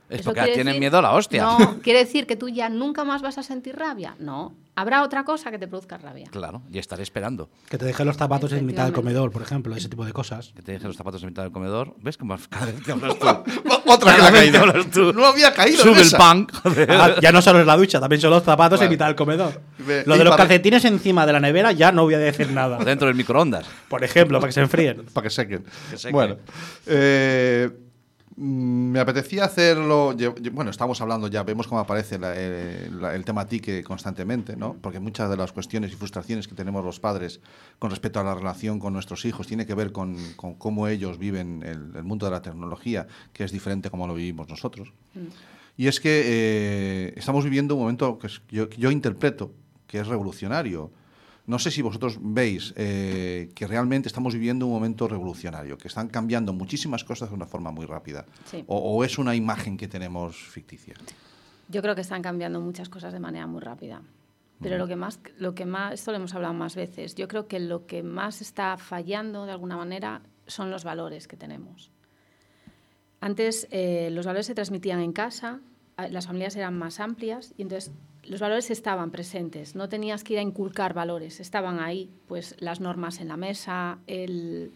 Es 0.09 0.21
¿eso 0.21 0.29
porque 0.33 0.45
tienen 0.53 0.65
decir- 0.73 0.79
miedo 0.79 0.97
a 0.97 1.01
la 1.03 1.11
hostia. 1.13 1.43
No, 1.43 1.79
quiere 1.83 1.99
decir 1.99 2.25
que 2.25 2.35
tú 2.35 2.49
ya 2.49 2.67
nunca 2.69 3.03
más 3.03 3.21
vas 3.21 3.37
a 3.37 3.43
sentir 3.43 3.75
rabia. 3.75 4.15
No, 4.19 4.55
habrá 4.75 5.03
otra 5.03 5.23
cosa 5.23 5.51
que 5.51 5.59
te 5.59 5.67
produzca 5.67 5.97
rabia. 5.99 6.27
Claro, 6.31 6.63
y 6.71 6.79
estaré 6.79 7.03
esperando. 7.03 7.49
Que 7.69 7.77
te 7.77 7.85
deje 7.85 8.03
los 8.05 8.17
zapatos 8.17 8.51
en 8.53 8.65
mitad 8.65 8.85
del 8.85 8.93
comedor, 8.93 9.31
por 9.31 9.41
ejemplo, 9.43 9.75
ese 9.75 9.87
tipo 9.87 10.03
de 10.05 10.11
cosas. 10.11 10.51
Que 10.55 10.63
te 10.63 10.71
deje 10.71 10.87
los 10.87 10.97
zapatos 10.97 11.21
en 11.21 11.29
mitad 11.29 11.43
del 11.43 11.51
comedor. 11.51 11.93
¿Ves 12.01 12.17
cómo 12.17 12.35
cada 12.49 12.65
vez 12.65 12.81
que 12.83 12.91
hablas 12.91 13.19
tú? 13.19 13.27
Otra 13.85 14.15
vez 14.15 14.25
que 14.25 14.31
caído. 14.31 14.59
hablas 14.61 14.89
tú. 14.91 15.13
No 15.13 15.25
había 15.27 15.53
caído. 15.53 15.83
Sube 15.83 15.91
en 15.93 15.97
el 15.99 16.05
esa. 16.07 16.17
pan. 16.17 16.47
joder. 16.47 16.91
Ah, 16.91 17.15
ya 17.21 17.31
no 17.31 17.41
solo 17.41 17.59
es 17.59 17.65
la 17.67 17.77
ducha, 17.77 17.99
también 17.99 18.19
son 18.21 18.31
los 18.31 18.43
zapatos 18.43 18.81
en 18.81 18.89
mitad 18.89 19.05
del 19.07 19.15
comedor. 19.15 19.61
Lo 20.05 20.17
de 20.17 20.23
los 20.23 20.35
calcetines 20.35 20.83
encima 20.85 21.25
de 21.27 21.33
la 21.33 21.39
nevera 21.39 21.71
ya 21.71 21.91
no 21.91 22.03
voy 22.03 22.15
a 22.15 22.19
decir 22.19 22.49
nada. 22.51 22.77
O 22.79 22.83
dentro 22.83 23.07
del 23.07 23.15
microondas. 23.15 23.65
Por 23.87 24.03
ejemplo, 24.03 24.39
para 24.39 24.49
que 24.49 24.53
se 24.53 24.61
enfríen. 24.61 25.05
Para 25.13 25.25
que 25.25 25.29
sequen. 25.29 25.63
Que 25.91 25.97
sequen. 25.97 26.11
Bueno, 26.13 26.37
eh, 26.87 27.69
me 28.41 28.99
apetecía 29.01 29.43
hacerlo. 29.43 30.15
Bueno, 30.53 30.71
estamos 30.71 31.01
hablando 31.01 31.27
ya, 31.27 31.43
vemos 31.43 31.67
cómo 31.67 31.81
aparece 31.81 32.17
la- 32.17 32.33
eh, 32.35 32.89
la- 32.89 33.13
el 33.13 33.25
tema 33.25 33.45
tique 33.47 33.83
constantemente, 33.83 34.55
¿no? 34.55 34.75
Porque 34.81 34.99
muchas 34.99 35.29
de 35.29 35.35
las 35.35 35.51
cuestiones 35.51 35.91
y 35.91 35.95
frustraciones 35.95 36.47
que 36.47 36.55
tenemos 36.55 36.83
los 36.85 36.99
padres 37.01 37.41
con 37.79 37.89
respecto 37.89 38.19
a 38.19 38.23
la 38.23 38.33
relación 38.35 38.79
con 38.79 38.93
nuestros 38.93 39.25
hijos 39.25 39.45
tiene 39.45 39.65
que 39.65 39.75
ver 39.75 39.91
con, 39.91 40.15
con 40.37 40.53
cómo 40.53 40.87
ellos 40.87 41.17
viven 41.17 41.63
el, 41.63 41.91
el 41.95 42.03
mundo 42.03 42.25
de 42.27 42.31
la 42.31 42.41
tecnología, 42.41 43.07
que 43.33 43.43
es 43.43 43.51
diferente 43.51 43.89
a 43.89 43.91
como 43.91 44.07
lo 44.07 44.13
vivimos 44.13 44.47
nosotros. 44.47 44.93
Y 45.75 45.87
es 45.87 45.99
que 45.99 46.21
eh, 46.25 47.13
estamos 47.17 47.43
viviendo 47.43 47.75
un 47.75 47.81
momento 47.81 48.17
que, 48.19 48.29
yo, 48.49 48.69
que 48.69 48.77
yo 48.77 48.89
interpreto 48.91 49.51
que 49.85 49.99
es 49.99 50.07
revolucionario. 50.07 50.91
No 51.49 51.57
sé 51.57 51.71
si 51.71 51.81
vosotros 51.81 52.19
veis 52.21 52.75
eh, 52.77 53.49
que 53.55 53.65
realmente 53.65 54.07
estamos 54.07 54.35
viviendo 54.35 54.67
un 54.67 54.71
momento 54.71 55.07
revolucionario, 55.07 55.79
que 55.79 55.87
están 55.87 56.07
cambiando 56.07 56.53
muchísimas 56.53 57.03
cosas 57.03 57.29
de 57.29 57.35
una 57.35 57.47
forma 57.47 57.71
muy 57.71 57.87
rápida. 57.87 58.27
Sí. 58.45 58.63
O, 58.67 58.77
o 58.77 59.03
es 59.03 59.17
una 59.17 59.33
imagen 59.33 59.75
que 59.75 59.87
tenemos 59.87 60.37
ficticia. 60.37 60.93
Yo 61.67 61.81
creo 61.81 61.95
que 61.95 62.01
están 62.01 62.21
cambiando 62.21 62.61
muchas 62.61 62.87
cosas 62.87 63.13
de 63.13 63.19
manera 63.19 63.47
muy 63.47 63.61
rápida. 63.61 64.03
Pero 64.61 64.77
lo 64.77 64.87
que 64.87 64.95
más, 64.95 65.19
lo 65.39 65.55
que 65.55 65.65
más, 65.65 65.95
esto 65.95 66.11
lo 66.11 66.17
hemos 66.17 66.35
hablado 66.35 66.53
más 66.53 66.75
veces, 66.75 67.15
yo 67.15 67.27
creo 67.27 67.47
que 67.47 67.59
lo 67.59 67.87
que 67.87 68.03
más 68.03 68.41
está 68.41 68.77
fallando 68.77 69.47
de 69.47 69.51
alguna 69.51 69.75
manera 69.75 70.21
son 70.45 70.69
los 70.69 70.83
valores 70.83 71.27
que 71.27 71.35
tenemos. 71.35 71.89
Antes 73.21 73.67
eh, 73.71 74.09
los 74.11 74.27
valores 74.27 74.45
se 74.45 74.53
transmitían 74.53 74.99
en 74.99 75.13
casa, 75.13 75.61
las 76.11 76.27
familias 76.27 76.55
eran 76.55 76.77
más 76.77 76.99
amplias 76.99 77.55
y 77.57 77.63
entonces 77.63 77.91
los 78.29 78.39
valores 78.39 78.69
estaban 78.71 79.11
presentes. 79.11 79.75
No 79.75 79.89
tenías 79.89 80.23
que 80.23 80.33
ir 80.33 80.39
a 80.39 80.41
inculcar 80.41 80.93
valores, 80.93 81.39
estaban 81.39 81.79
ahí, 81.79 82.09
pues 82.27 82.55
las 82.59 82.79
normas 82.79 83.19
en 83.19 83.27
la 83.27 83.37
mesa, 83.37 83.99
el, 84.07 84.71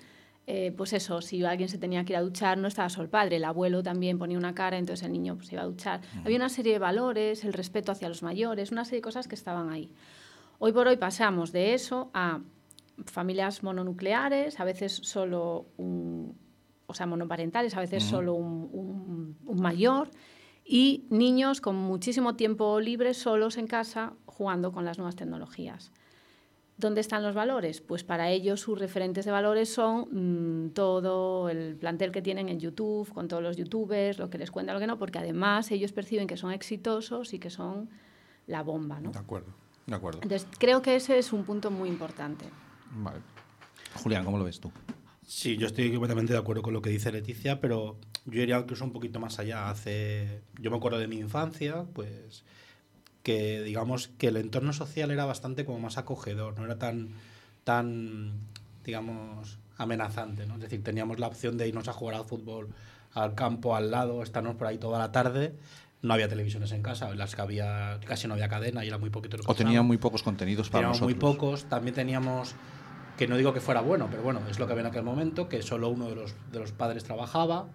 eh, 0.48 0.74
pues 0.76 0.92
eso, 0.94 1.22
si 1.22 1.44
alguien 1.46 1.70
se 1.70 1.78
tenía 1.78 2.04
que 2.04 2.14
ir 2.14 2.18
a 2.18 2.22
duchar, 2.22 2.58
no 2.58 2.68
estaba 2.68 2.90
solo 2.90 3.04
el 3.06 3.10
padre, 3.10 3.38
el 3.38 3.46
abuelo 3.46 3.82
también 3.84 4.18
ponía 4.20 4.38
una 4.38 4.54
cara, 4.56 4.78
entonces 4.78 5.06
el 5.06 5.12
niño 5.14 5.36
pues, 5.36 5.48
se 5.48 5.56
iba 5.56 5.62
a 5.62 5.66
duchar. 5.68 6.02
Había 6.26 6.36
una 6.38 6.50
serie 6.50 6.74
de 6.74 6.80
valores, 6.80 7.44
el 7.46 7.54
respeto 7.54 7.92
hacia 7.92 8.10
los 8.10 8.24
mayores, 8.24 8.72
una 8.72 8.84
serie 8.86 8.98
de 8.98 9.04
cosas 9.04 9.28
que 9.28 9.36
estaban 9.36 9.70
ahí. 9.70 9.90
Hoy 10.60 10.72
por 10.74 10.88
hoy 10.88 10.98
pasamos 10.98 11.52
de 11.52 11.74
eso 11.74 12.10
a 12.14 12.42
familias 13.06 13.64
mononucleares, 13.64 14.60
a 14.60 14.64
veces 14.64 14.94
solo 15.04 15.66
un, 15.78 16.38
o 16.88 16.94
sea, 16.94 17.06
monoparentales, 17.06 17.76
a 17.76 17.80
veces 17.80 18.04
solo 18.04 18.34
un, 18.34 18.70
un- 18.72 19.38
un 19.46 19.62
mayor, 19.62 20.10
y 20.66 21.06
niños 21.10 21.62
con 21.62 21.76
muchísimo 21.76 22.36
tiempo 22.36 22.80
libre 22.80 23.14
solos 23.14 23.58
en 23.58 23.68
casa 23.68 24.14
jugando 24.26 24.72
con 24.72 24.86
las 24.86 24.98
nuevas 24.98 25.16
tecnologías. 25.16 25.92
¿Dónde 26.78 27.02
están 27.02 27.22
los 27.22 27.36
valores? 27.36 27.82
Pues 27.82 28.04
para 28.04 28.30
ellos 28.32 28.62
sus 28.62 28.80
referentes 28.80 29.26
de 29.26 29.32
valores 29.32 29.72
son 29.72 30.08
mm, 30.66 30.70
todo 30.72 31.50
el 31.50 31.76
plantel 31.76 32.12
que 32.12 32.22
tienen 32.22 32.50
en 32.50 32.60
YouTube, 32.60 33.14
con 33.14 33.28
todos 33.28 33.44
los 33.44 33.58
youtubers, 33.58 34.18
lo 34.18 34.30
que 34.30 34.40
les 34.40 34.50
cuenta, 34.50 34.74
lo 34.74 34.80
que 34.80 34.88
no, 34.88 34.98
porque 34.98 35.20
además 35.20 35.70
ellos 35.72 35.92
perciben 35.92 36.28
que 36.28 36.36
son 36.36 36.52
exitosos 36.52 37.34
y 37.34 37.40
que 37.40 37.52
son 37.52 37.90
la 38.48 38.64
bomba. 38.64 39.00
¿no? 39.00 39.12
De 39.12 39.20
acuerdo. 39.20 39.54
De 39.86 39.96
acuerdo. 39.96 40.20
Entonces, 40.24 40.48
creo 40.58 40.82
que 40.82 40.96
ese 40.96 41.20
es 41.20 41.32
un 41.32 41.44
punto 41.44 41.70
muy 41.70 41.90
importante. 41.90 42.46
Vale. 42.92 43.20
Julián, 44.02 44.26
¿cómo 44.26 44.38
lo 44.40 44.46
ves 44.46 44.60
tú? 44.60 44.72
Sí, 45.26 45.58
yo 45.58 45.68
estoy 45.68 45.90
completamente 45.92 46.34
de 46.34 46.40
acuerdo 46.40 46.62
con 46.62 46.74
lo 46.74 46.82
que 46.82 46.90
dice 46.90 47.12
Leticia, 47.12 47.60
pero 47.60 47.98
yo 48.26 48.42
iría 48.42 48.60
incluso 48.60 48.84
un 48.84 48.92
poquito 48.92 49.20
más 49.20 49.40
allá. 49.40 49.70
Hace, 49.70 50.42
yo 50.60 50.70
me 50.72 50.78
acuerdo 50.78 51.00
de 51.00 51.08
mi 51.08 51.18
infancia, 51.18 51.86
pues 51.94 52.44
que 53.24 53.62
digamos 53.64 54.10
que 54.18 54.28
el 54.28 54.38
entorno 54.38 54.74
social 54.74 55.10
era 55.12 55.26
bastante 55.26 55.64
como 55.66 55.80
más 55.80 55.98
acogedor, 55.98 56.58
no 56.60 56.66
era 56.66 56.78
tan, 56.78 57.10
tan, 57.64 58.34
digamos, 58.84 59.60
amenazante, 59.78 60.46
¿no? 60.46 60.56
Es 60.56 60.62
decir, 60.62 60.84
teníamos 60.84 61.20
la 61.20 61.28
opción 61.28 61.58
de 61.58 61.68
irnos 61.68 61.88
a 61.88 61.94
jugar 61.94 62.16
al 62.16 62.26
fútbol 62.26 62.70
al 63.14 63.36
campo 63.36 63.76
al 63.76 63.92
lado, 63.92 64.24
estarnos 64.24 64.56
por 64.56 64.68
ahí 64.68 64.78
toda 64.78 65.00
la 65.00 65.12
tarde. 65.12 65.56
No 66.02 66.14
había 66.16 66.28
televisiones 66.28 66.72
en 66.74 66.82
casa, 66.82 67.14
las 67.16 67.36
que 67.36 67.42
había 67.42 68.00
casi 68.06 68.28
no 68.28 68.34
había 68.34 68.50
cadena 68.50 68.84
y 68.84 68.88
era 68.90 68.98
muy 68.98 69.10
poquito. 69.10 69.38
lo 69.38 69.44
que 69.44 69.52
O 69.52 69.56
tenían 69.56 69.86
muy 69.86 69.98
pocos 69.98 70.22
contenidos 70.22 70.70
para 70.70 70.80
Teníamos 70.80 71.00
nosotros. 71.02 71.16
muy 71.24 71.34
pocos. 71.34 71.66
También 71.66 71.96
teníamos, 71.96 72.56
que 73.18 73.28
no 73.28 73.38
digo 73.38 73.54
que 73.54 73.60
fuera 73.60 73.82
bueno, 73.82 74.08
pero 74.10 74.24
bueno, 74.24 74.42
es 74.50 74.60
lo 74.60 74.66
que 74.66 74.74
había 74.74 74.82
en 74.82 74.88
aquel 74.88 75.04
momento, 75.04 75.50
que 75.50 75.62
solo 75.62 75.90
uno 75.90 76.10
de 76.10 76.16
los, 76.16 76.36
de 76.52 76.60
los 76.60 76.72
padres 76.72 77.04
trabajaba, 77.04 77.68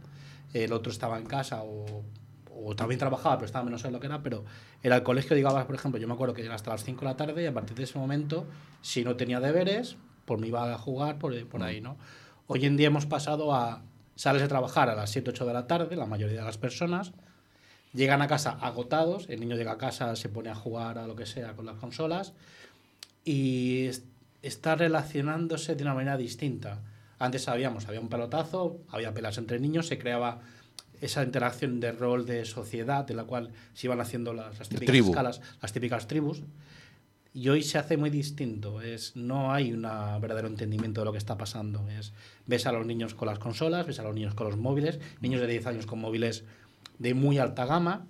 el 0.52 0.72
otro 0.72 0.90
estaba 0.90 1.18
en 1.18 1.26
casa 1.26 1.62
o, 1.62 2.04
o 2.50 2.74
también 2.74 2.98
trabajaba, 2.98 3.36
pero 3.36 3.46
estaba 3.46 3.64
menos 3.64 3.84
en 3.84 3.92
lo 3.92 4.00
que 4.00 4.06
era, 4.06 4.22
pero 4.22 4.44
era 4.82 4.96
el 4.96 5.02
colegio, 5.02 5.36
digamos, 5.36 5.64
por 5.64 5.74
ejemplo, 5.74 6.00
yo 6.00 6.08
me 6.08 6.14
acuerdo 6.14 6.34
que 6.34 6.44
era 6.44 6.54
hasta 6.54 6.70
las 6.70 6.84
5 6.84 7.00
de 7.00 7.06
la 7.06 7.16
tarde 7.16 7.42
y 7.42 7.46
a 7.46 7.54
partir 7.54 7.76
de 7.76 7.84
ese 7.84 7.98
momento, 7.98 8.46
si 8.82 9.04
no 9.04 9.16
tenía 9.16 9.40
deberes, 9.40 9.96
pues 10.24 10.40
me 10.40 10.48
iba 10.48 10.72
a 10.72 10.78
jugar 10.78 11.18
por, 11.18 11.46
por 11.46 11.62
ahí, 11.62 11.80
¿no? 11.80 11.96
Hoy 12.46 12.64
en 12.64 12.76
día 12.76 12.88
hemos 12.88 13.06
pasado 13.06 13.54
a, 13.54 13.82
sales 14.18 14.42
de 14.42 14.48
trabajar 14.48 14.90
a 14.90 14.96
las 14.96 15.10
7, 15.10 15.30
8 15.30 15.46
de 15.46 15.52
la 15.52 15.66
tarde, 15.68 15.94
la 15.94 16.06
mayoría 16.06 16.40
de 16.40 16.44
las 16.44 16.58
personas, 16.58 17.12
llegan 17.92 18.20
a 18.20 18.26
casa 18.26 18.58
agotados, 18.60 19.26
el 19.28 19.38
niño 19.38 19.54
llega 19.54 19.72
a 19.72 19.78
casa, 19.78 20.16
se 20.16 20.28
pone 20.28 20.50
a 20.50 20.56
jugar 20.56 20.98
a 20.98 21.06
lo 21.06 21.14
que 21.14 21.24
sea 21.24 21.54
con 21.54 21.66
las 21.66 21.76
consolas 21.76 22.32
y 23.24 23.88
está 24.42 24.74
relacionándose 24.74 25.74
de 25.74 25.82
una 25.82 25.94
manera 25.94 26.16
distinta. 26.16 26.82
Antes 27.18 27.42
sabíamos, 27.42 27.88
había 27.88 28.00
un 28.00 28.08
pelotazo, 28.08 28.78
había 28.88 29.12
pelas 29.12 29.38
entre 29.38 29.58
niños, 29.58 29.88
se 29.88 29.98
creaba 29.98 30.40
esa 31.00 31.22
interacción 31.22 31.80
de 31.80 31.92
rol 31.92 32.26
de 32.26 32.44
sociedad 32.44 33.04
de 33.04 33.14
la 33.14 33.24
cual 33.24 33.50
se 33.74 33.86
iban 33.86 34.00
haciendo 34.00 34.32
las, 34.32 34.58
las 34.58 34.68
típicas 34.68 34.86
tribu. 34.86 35.10
escalas, 35.10 35.40
las 35.60 35.72
típicas 35.72 36.06
tribus. 36.06 36.42
Y 37.34 37.50
hoy 37.50 37.62
se 37.62 37.78
hace 37.78 37.96
muy 37.96 38.10
distinto. 38.10 38.80
Es, 38.80 39.14
no 39.14 39.52
hay 39.52 39.72
un 39.72 39.82
verdadero 39.82 40.48
entendimiento 40.48 41.02
de 41.02 41.04
lo 41.04 41.12
que 41.12 41.18
está 41.18 41.36
pasando. 41.36 41.88
Es, 41.88 42.12
ves 42.46 42.66
a 42.66 42.72
los 42.72 42.86
niños 42.86 43.14
con 43.14 43.28
las 43.28 43.38
consolas, 43.38 43.86
ves 43.86 44.00
a 44.00 44.02
los 44.02 44.14
niños 44.14 44.34
con 44.34 44.48
los 44.48 44.56
móviles, 44.56 44.98
niños 45.20 45.40
de 45.40 45.46
10 45.46 45.66
años 45.66 45.86
con 45.86 46.00
móviles 46.00 46.44
de 46.98 47.14
muy 47.14 47.38
alta 47.38 47.64
gama, 47.66 48.06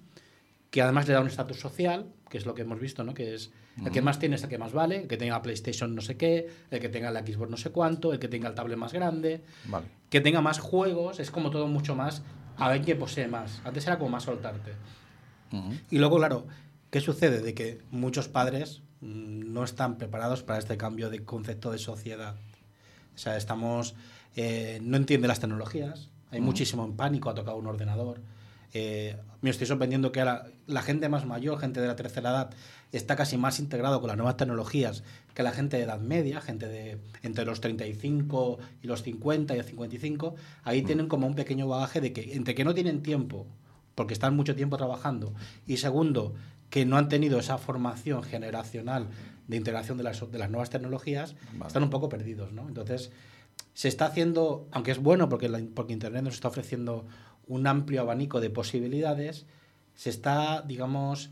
que 0.71 0.83
además 0.83 1.07
le 1.09 1.15
da 1.15 1.21
un 1.21 1.27
estatus 1.27 1.61
social, 1.61 2.07
que 2.29 2.39
es 2.39 2.47
lo 2.47 2.55
que 2.55 2.63
hemos 2.63 2.79
visto, 2.81 3.05
¿no? 3.05 3.15
que 3.15 3.35
es 3.35 3.51
el 3.85 3.91
que 3.93 4.03
más 4.03 4.19
tiene 4.19 4.37
es 4.37 4.43
el 4.43 4.49
que 4.49 4.59
más 4.59 4.73
vale, 4.73 5.03
el 5.03 5.09
que 5.09 5.17
tenga 5.17 5.35
la 5.37 5.43
PlayStation 5.43 5.95
no 5.95 6.01
sé 6.01 6.17
qué, 6.17 6.49
el 6.71 6.81
que 6.81 6.89
tenga 6.89 7.11
la 7.11 7.21
Xbox 7.21 7.51
no 7.51 7.57
sé 7.57 7.71
cuánto, 7.71 8.13
el 8.13 8.19
que 8.19 8.29
tenga 8.29 8.49
el 8.49 8.55
tablet 8.55 8.77
más 8.79 8.93
grande, 8.93 9.43
Vale. 9.67 9.87
que 10.11 10.21
tenga 10.21 10.41
más 10.41 10.59
juegos, 10.59 11.21
es 11.21 11.31
como 11.31 11.51
todo 11.51 11.67
mucho 11.69 11.95
más, 11.95 12.23
a 12.57 12.69
ver 12.71 12.83
quién 12.83 12.99
posee 12.99 13.29
más. 13.29 13.61
Antes 13.65 13.87
era 13.87 13.99
como 13.99 14.11
más 14.11 14.25
soltarte. 14.25 14.73
Ujú. 15.53 15.73
Y 15.91 15.99
luego, 15.99 16.17
claro, 16.17 16.47
¿qué 16.91 17.01
sucede? 17.01 17.41
De 17.41 17.55
que 17.55 17.81
muchos 17.91 18.29
padres 18.29 18.83
mm, 19.01 19.53
no 19.53 19.65
están 19.65 19.97
preparados 19.97 20.43
para 20.43 20.59
este 20.59 20.77
cambio 20.77 21.09
de 21.11 21.25
concepto 21.25 21.71
de 21.71 21.79
sociedad. 21.79 22.35
O 23.15 23.19
sea, 23.19 23.37
estamos. 23.37 23.95
eh, 24.37 24.79
no 24.83 24.97
entiende 24.97 25.29
las 25.29 25.41
tecnologías. 25.41 26.11
Hay 26.31 26.41
muchísimo 26.41 26.85
en 26.85 26.93
pánico 26.97 27.31
a 27.31 27.35
tocar 27.35 27.55
un 27.55 27.67
ordenador. 27.67 28.21
Eh, 28.75 29.17
me 29.41 29.51
estoy 29.51 29.67
sorprendiendo 29.67 30.13
que 30.13 30.21
ahora 30.21 30.47
la 30.67 30.83
gente 30.83 31.09
más 31.09 31.25
mayor, 31.25 31.59
gente 31.59 31.81
de 31.81 31.87
la 31.87 31.97
tercera 31.97 32.31
edad, 32.31 32.51
está 32.93 33.17
casi 33.17 33.37
más 33.37 33.59
integrado 33.61 34.01
con 34.01 34.09
las 34.09 34.17
nuevas 34.17 34.37
tecnologías 34.37 35.05
que 35.35 35.43
la 35.43 35.53
gente 35.53 35.77
de 35.77 35.85
edad 35.85 36.01
media, 36.01 36.41
gente 36.41 36.67
de 36.69 36.99
entre 37.23 37.45
los 37.45 37.61
35 37.61 38.59
y 38.83 38.87
los 38.87 39.03
50 39.03 39.55
y 39.55 39.59
los 39.59 39.67
55. 39.67 40.35
Ahí 40.65 40.83
tienen 40.83 41.09
como 41.09 41.27
un 41.27 41.35
pequeño 41.35 41.69
bagaje 41.69 42.01
de 42.01 42.13
que 42.13 42.35
entre 42.35 42.55
que 42.55 42.65
no 42.65 42.75
tienen 42.75 43.03
tiempo, 43.03 43.47
porque 43.95 44.15
están 44.15 44.35
mucho 44.37 44.55
tiempo 44.57 44.77
trabajando, 44.77 45.35
y 45.67 45.77
segundo, 45.79 46.35
que 46.71 46.85
no 46.85 46.97
han 46.99 47.09
tenido 47.09 47.39
esa 47.39 47.57
formación 47.59 48.23
generacional 48.23 49.07
de 49.47 49.57
integración 49.57 49.97
de 49.97 50.05
las, 50.05 50.31
de 50.31 50.39
las 50.39 50.51
nuevas 50.51 50.69
tecnologías, 50.71 51.35
están 51.67 51.83
un 51.85 51.91
poco 51.91 52.09
perdidos, 52.11 52.53
¿no? 52.53 52.69
Entonces, 52.69 53.11
se 53.73 53.89
está 53.89 54.07
haciendo, 54.07 54.67
aunque 54.73 54.91
es 54.91 54.99
bueno 54.99 55.29
porque, 55.29 55.49
la- 55.49 55.63
porque 55.75 55.93
Internet 55.95 56.23
nos 56.25 56.35
está 56.35 56.49
ofreciendo 56.49 57.07
un 57.49 57.67
amplio 57.67 58.03
abanico 58.03 58.41
de 58.41 58.51
posibilidades, 58.51 59.47
se 59.95 60.11
está, 60.11 60.63
digamos, 60.63 61.31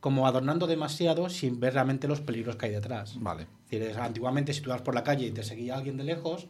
como 0.00 0.26
adornando 0.26 0.66
demasiado 0.66 1.28
sin 1.28 1.58
ver 1.60 1.74
realmente 1.74 2.08
los 2.08 2.20
peligros 2.20 2.56
que 2.56 2.66
hay 2.66 2.72
detrás. 2.72 3.16
Vale. 3.20 3.42
Es 3.70 3.80
decir, 3.80 3.82
es- 3.90 3.96
antiguamente 3.96 4.52
si 4.54 4.60
tú 4.60 4.70
ibas 4.70 4.82
por 4.82 4.94
la 4.94 5.02
calle 5.04 5.26
y 5.26 5.30
te 5.32 5.42
seguía 5.42 5.76
alguien 5.76 5.96
de 5.96 6.04
lejos, 6.04 6.46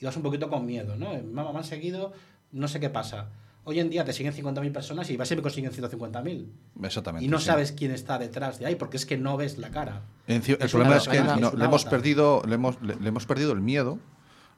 ibas 0.00 0.16
un 0.16 0.22
poquito 0.22 0.48
con 0.48 0.64
miedo, 0.64 0.96
¿no? 0.96 1.10
Mamá, 1.24 1.52
me 1.52 1.58
han 1.58 1.64
seguido, 1.64 2.12
no 2.52 2.68
sé 2.68 2.78
qué 2.80 2.88
pasa. 2.88 3.28
Hoy 3.64 3.80
en 3.80 3.90
día 3.90 4.02
te 4.04 4.14
siguen 4.14 4.32
50.000 4.32 4.72
personas 4.72 5.10
y 5.10 5.16
vas 5.18 5.30
y 5.30 5.36
me 5.36 5.42
consiguen 5.42 5.72
150.000. 5.72 6.46
Exactamente. 6.84 7.24
Y 7.26 7.28
no 7.28 7.38
sí. 7.38 7.46
sabes 7.46 7.72
quién 7.72 7.90
está 7.90 8.16
detrás 8.18 8.58
de 8.58 8.64
ahí, 8.66 8.76
porque 8.76 8.96
es 8.96 9.04
que 9.04 9.18
no 9.18 9.36
ves 9.36 9.58
la 9.58 9.70
cara. 9.70 10.02
En 10.26 10.36
el 10.36 10.56
Es 10.60 10.70
problema 10.70 10.96
es 10.96 11.06
que 11.08 11.16
es 11.16 11.22
una- 11.22 11.36
no- 11.36 11.48
es 11.48 11.52
le, 11.52 11.56
una 11.56 11.64
hemos 11.66 11.82
gota. 11.84 11.90
perdido, 11.90 12.42
le, 12.48 12.54
hemos, 12.54 12.80
le- 12.80 12.94
le 12.96 13.08
hemos 13.08 13.26
perdido 13.26 13.52
el 13.52 13.60
miedo 13.60 13.98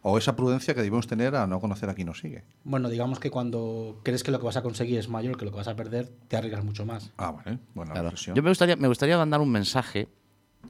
o 0.02 0.18
esa 0.18 0.36
prudencia 0.36 0.74
que 0.74 0.80
debemos 0.80 1.06
tener 1.06 1.34
a 1.36 1.46
no 1.46 1.60
conocer 1.60 1.88
a 1.90 1.94
quién 1.94 2.06
nos 2.06 2.18
sigue. 2.20 2.44
Bueno, 2.64 2.88
digamos 2.88 3.18
que 3.20 3.30
cuando 3.30 4.00
crees 4.02 4.22
que 4.22 4.30
lo 4.30 4.38
que 4.38 4.46
vas 4.46 4.56
a 4.56 4.62
conseguir 4.62 4.98
es 4.98 5.08
mayor 5.08 5.36
que 5.36 5.44
lo 5.44 5.50
que 5.50 5.58
vas 5.58 5.68
a 5.68 5.76
perder, 5.76 6.10
te 6.28 6.36
arriesgas 6.36 6.64
mucho 6.64 6.86
más. 6.86 7.12
Ah, 7.16 7.32
vale. 7.32 7.58
Buena 7.74 7.92
Claro. 7.92 8.12
Yo 8.14 8.42
me 8.42 8.50
gustaría, 8.50 8.76
me 8.76 8.88
gustaría 8.88 9.16
mandar 9.18 9.40
un 9.40 9.50
mensaje, 9.50 10.08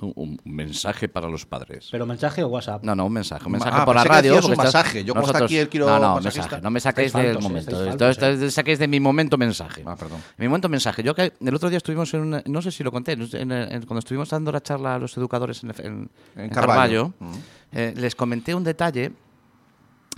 un, 0.01 0.13
un 0.15 0.39
mensaje 0.45 1.09
para 1.09 1.29
los 1.29 1.45
padres. 1.47 1.89
Pero 1.91 2.07
mensaje 2.07 2.43
o 2.43 2.49
WhatsApp. 2.49 2.85
No, 2.85 2.95
no, 2.95 3.07
un 3.07 3.13
mensaje. 3.13 3.45
Un 3.45 3.53
Ma- 3.53 3.59
mensaje 3.59 3.77
ah, 3.81 3.85
por 3.85 3.95
la 3.97 4.05
radio. 4.05 4.35
decías 4.35 4.51
un 4.51 4.57
masaje. 4.57 5.05
Yo 5.05 5.15
como 5.15 5.27
está 5.27 5.45
aquí 5.45 5.59
el 5.59 5.69
quiero 5.69 5.87
No, 5.87 5.99
no, 5.99 6.21
mensaje. 6.21 6.61
No 6.63 6.71
me 6.71 6.81
saquéis 6.81 7.13
del 7.13 7.25
faltos, 7.35 7.43
momento. 7.43 7.71
faltos, 7.85 8.11
esto- 8.11 8.27
eh. 8.27 8.51
saquéis 8.51 8.79
de 8.79 8.89
mi 8.89 9.01
momento 9.01 9.37
mensaje. 9.37 9.83
Ah, 9.87 9.97
perdón. 9.97 10.21
Mi 10.39 10.47
momento 10.49 10.69
mensaje. 10.69 11.03
Yo 11.03 11.15
que 11.15 11.33
el 11.41 11.55
otro 11.55 11.69
día 11.69 11.79
estuvimos 11.79 12.13
en 12.15 12.21
una, 12.21 12.43
no 12.47 12.63
sé 12.63 12.71
si 12.71 12.83
lo 12.85 12.93
conté, 12.93 13.13
en- 13.13 13.53
en- 13.53 13.83
cuando 13.87 13.99
estuvimos 13.99 14.31
dando 14.31 14.53
la 14.53 14.63
charla 14.63 14.95
a 14.95 14.99
los 14.99 15.17
educadores 15.17 15.63
en, 15.65 15.71
en- 15.71 16.11
En 16.37 16.43
en 16.45 16.51
Carballo. 16.51 17.13
Carballo, 17.19 17.39
eh, 17.73 17.93
les 17.97 18.15
comenté 18.15 18.55
un 18.55 18.65
detalle, 18.65 19.13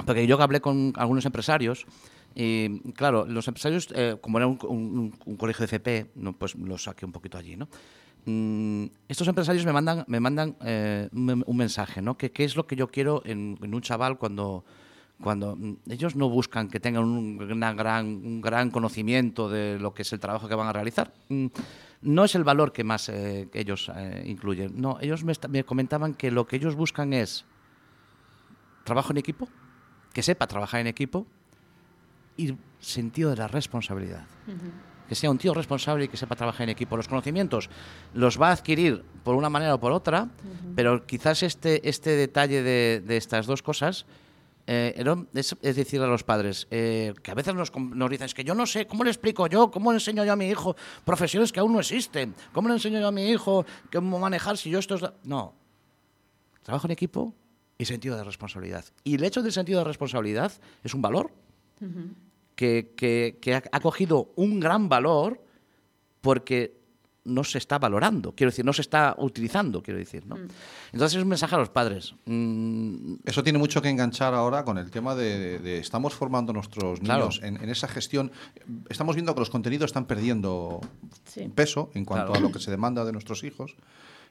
porque 0.07 0.27
yo 0.27 0.41
hablé 0.41 0.61
con 0.61 0.93
algunos 0.97 1.25
empresarios, 1.25 1.87
y 2.35 2.81
claro, 2.93 3.27
los 3.27 3.47
empresarios, 3.49 3.89
eh, 3.95 4.17
como 4.21 4.39
era 4.39 4.47
un, 4.47 4.59
un- 4.63 5.15
un 5.27 5.37
colegio 5.37 5.61
de 5.61 5.65
FP, 5.67 6.07
no, 6.15 6.33
pues 6.33 6.55
lo 6.55 6.79
saqué 6.79 7.05
un 7.05 7.13
poquito 7.13 7.37
allí, 7.37 7.57
¿no? 7.57 7.69
Mm, 8.25 8.87
estos 9.09 9.27
empresarios 9.27 9.67
me 9.67 9.73
mandan, 9.73 10.05
me 10.07 10.21
mandan 10.21 10.57
eh, 10.65 11.09
un, 11.13 11.57
mensaje, 11.57 12.01
¿no? 12.01 12.17
Qué 12.17 12.31
es 12.37 12.55
lo 12.57 12.67
que 12.67 12.77
yo 12.77 12.89
quiero 12.89 13.23
en, 13.25 13.59
un 13.61 13.81
chaval 13.81 14.17
cuando, 14.17 14.65
cuando 15.21 15.57
mm, 15.57 15.91
ellos 15.91 16.15
no 16.15 16.29
buscan 16.29 16.69
que 16.69 16.79
tengan 16.79 17.05
un, 17.05 17.39
gran, 17.39 18.07
un 18.07 18.41
gran 18.41 18.71
conocimiento 18.71 19.49
de 19.49 19.79
lo 19.81 19.93
que 19.93 20.03
es 20.03 20.13
el 20.13 20.21
trabajo 20.21 20.49
que 20.49 20.55
van 20.55 20.69
a 20.69 20.73
realizar. 20.73 21.13
Mm, 21.29 21.47
No 22.03 22.25
es 22.25 22.35
el 22.35 22.45
valor 22.45 22.73
que 22.73 22.85
más 22.85 23.09
eh, 23.09 23.49
ellos 23.55 23.91
eh, 23.95 24.23
incluyen. 24.27 24.81
No, 24.81 24.99
ellos 25.01 25.25
me, 25.25 25.33
me 25.49 25.65
comentaban 25.65 26.15
que 26.15 26.31
lo 26.31 26.47
que 26.47 26.57
ellos 26.57 26.77
buscan 26.77 27.13
es 27.13 27.45
trabajo 28.85 29.13
en 29.13 29.19
equipo, 29.19 29.49
que 30.13 30.23
sepa 30.23 30.47
trabajar 30.47 30.81
en 30.81 30.87
equipo 30.87 31.27
y 32.37 32.55
sentido 32.81 33.31
de 33.31 33.37
la 33.37 33.49
responsabilidad. 33.49 34.27
Que 35.09 35.15
sea 35.15 35.31
un 35.31 35.39
tío 35.39 35.53
responsable 35.53 36.05
y 36.05 36.09
que 36.09 36.17
sepa 36.17 36.37
trabajar 36.37 36.65
en 36.65 36.71
equipo. 36.71 36.97
Los 36.97 37.09
conocimientos 37.09 37.69
los 38.15 38.41
va 38.41 38.49
a 38.49 38.53
adquirir 38.53 39.05
por 39.25 39.35
una 39.35 39.51
manera 39.51 39.75
o 39.75 39.81
por 39.81 39.93
otra, 39.93 40.29
pero 40.75 41.05
quizás 41.07 41.43
este, 41.43 41.87
este 41.89 42.11
detalle 42.11 42.63
de, 42.63 43.03
de 43.05 43.17
estas 43.17 43.47
dos 43.47 43.63
cosas 43.63 44.07
eh, 44.67 45.05
es, 45.35 45.57
es 45.61 45.77
decir 45.77 46.01
a 46.03 46.07
los 46.07 46.23
padres, 46.23 46.69
eh, 46.71 47.15
que 47.23 47.31
a 47.31 47.35
veces 47.35 47.55
nos, 47.55 47.73
nos 47.75 48.11
dicen, 48.11 48.27
es 48.27 48.35
que 48.35 48.45
yo 48.45 48.55
no 48.55 48.67
sé, 48.67 48.87
¿cómo 48.87 49.03
le 49.05 49.11
explico 49.11 49.47
yo? 49.49 49.71
¿Cómo 49.71 49.91
le 49.91 49.97
enseño 49.97 50.25
yo 50.25 50.33
a 50.33 50.37
mi 50.37 50.49
hijo 50.49 50.77
profesiones 51.05 51.53
que 51.53 51.61
aún 51.61 51.73
no 51.73 51.81
existen? 51.81 52.35
¿Cómo 52.53 52.69
le 52.69 52.75
enseño 52.75 53.01
yo 53.01 53.09
a 53.09 53.13
mi 53.13 53.29
hijo 53.29 53.67
cómo 53.93 54.19
manejar 54.19 54.57
si 54.57 54.71
yo 54.71 54.79
esto 54.79 54.95
es... 54.95 55.03
la-?". 55.03 55.15
No, 55.25 55.55
trabajo 56.63 56.87
en 56.87 56.93
equipo 56.93 57.35
y 57.77 57.87
sentido 57.87 58.17
de 58.17 58.25
responsabilidad. 58.25 58.85
Y 59.03 59.17
el 59.17 59.25
hecho 59.25 59.43
del 59.43 59.53
sentido 59.53 59.81
de 59.81 59.85
responsabilidad 59.85 60.53
es 60.85 60.95
un 60.95 61.03
valor 61.03 61.33
que, 62.63 62.93
que- 62.97 63.39
que 63.41 63.55
ha, 63.57 63.81
cogido 63.81 64.31
un 64.37 64.61
gran 64.61 64.89
valor 64.89 65.43
porque 66.21 66.81
no 67.25 67.43
se 67.43 67.59
está 67.59 67.79
valorando, 67.81 68.35
quiero 68.37 68.51
decir, 68.53 68.65
no 68.65 68.73
se 68.73 68.83
está 68.83 69.17
utilizando, 69.19 69.83
quiero 69.83 69.99
decir. 69.99 70.25
¿no? 70.27 70.37
Entonces 70.93 71.17
es 71.17 71.23
un 71.23 71.29
mensaje 71.29 71.55
a 71.57 71.59
los 71.59 71.71
padres. 71.71 72.15
Mm, 72.25 73.15
Eso 73.25 73.43
tiene 73.43 73.59
mucho 73.59 73.83
que 73.83 73.89
enganchar 73.89 74.33
ahora 74.35 74.65
con 74.65 74.79
el 74.79 74.91
tema 74.93 75.17
de, 75.17 75.39
de- 75.39 75.59
de 75.59 75.79
estamos 75.79 76.15
formando 76.15 76.53
nuestros 76.53 77.01
Claro. 77.01 77.21
niños 77.29 77.41
en, 77.43 77.57
en 77.63 77.69
esa 77.69 77.89
gestión. 77.89 78.31
Estamos 78.89 79.17
viendo 79.17 79.35
que 79.35 79.41
los 79.41 79.51
contenidos 79.51 79.87
están 79.89 80.05
perdiendo 80.07 80.81
Sí. 81.25 81.49
peso 81.53 81.91
en 81.95 82.05
cuanto 82.05 82.27
Claro. 82.33 82.39
a 82.47 82.49
lo 82.49 82.53
que 82.53 82.61
se 82.61 82.71
demanda 82.71 83.05
de 83.05 83.11
nuestros 83.13 83.43
hijos 83.43 83.75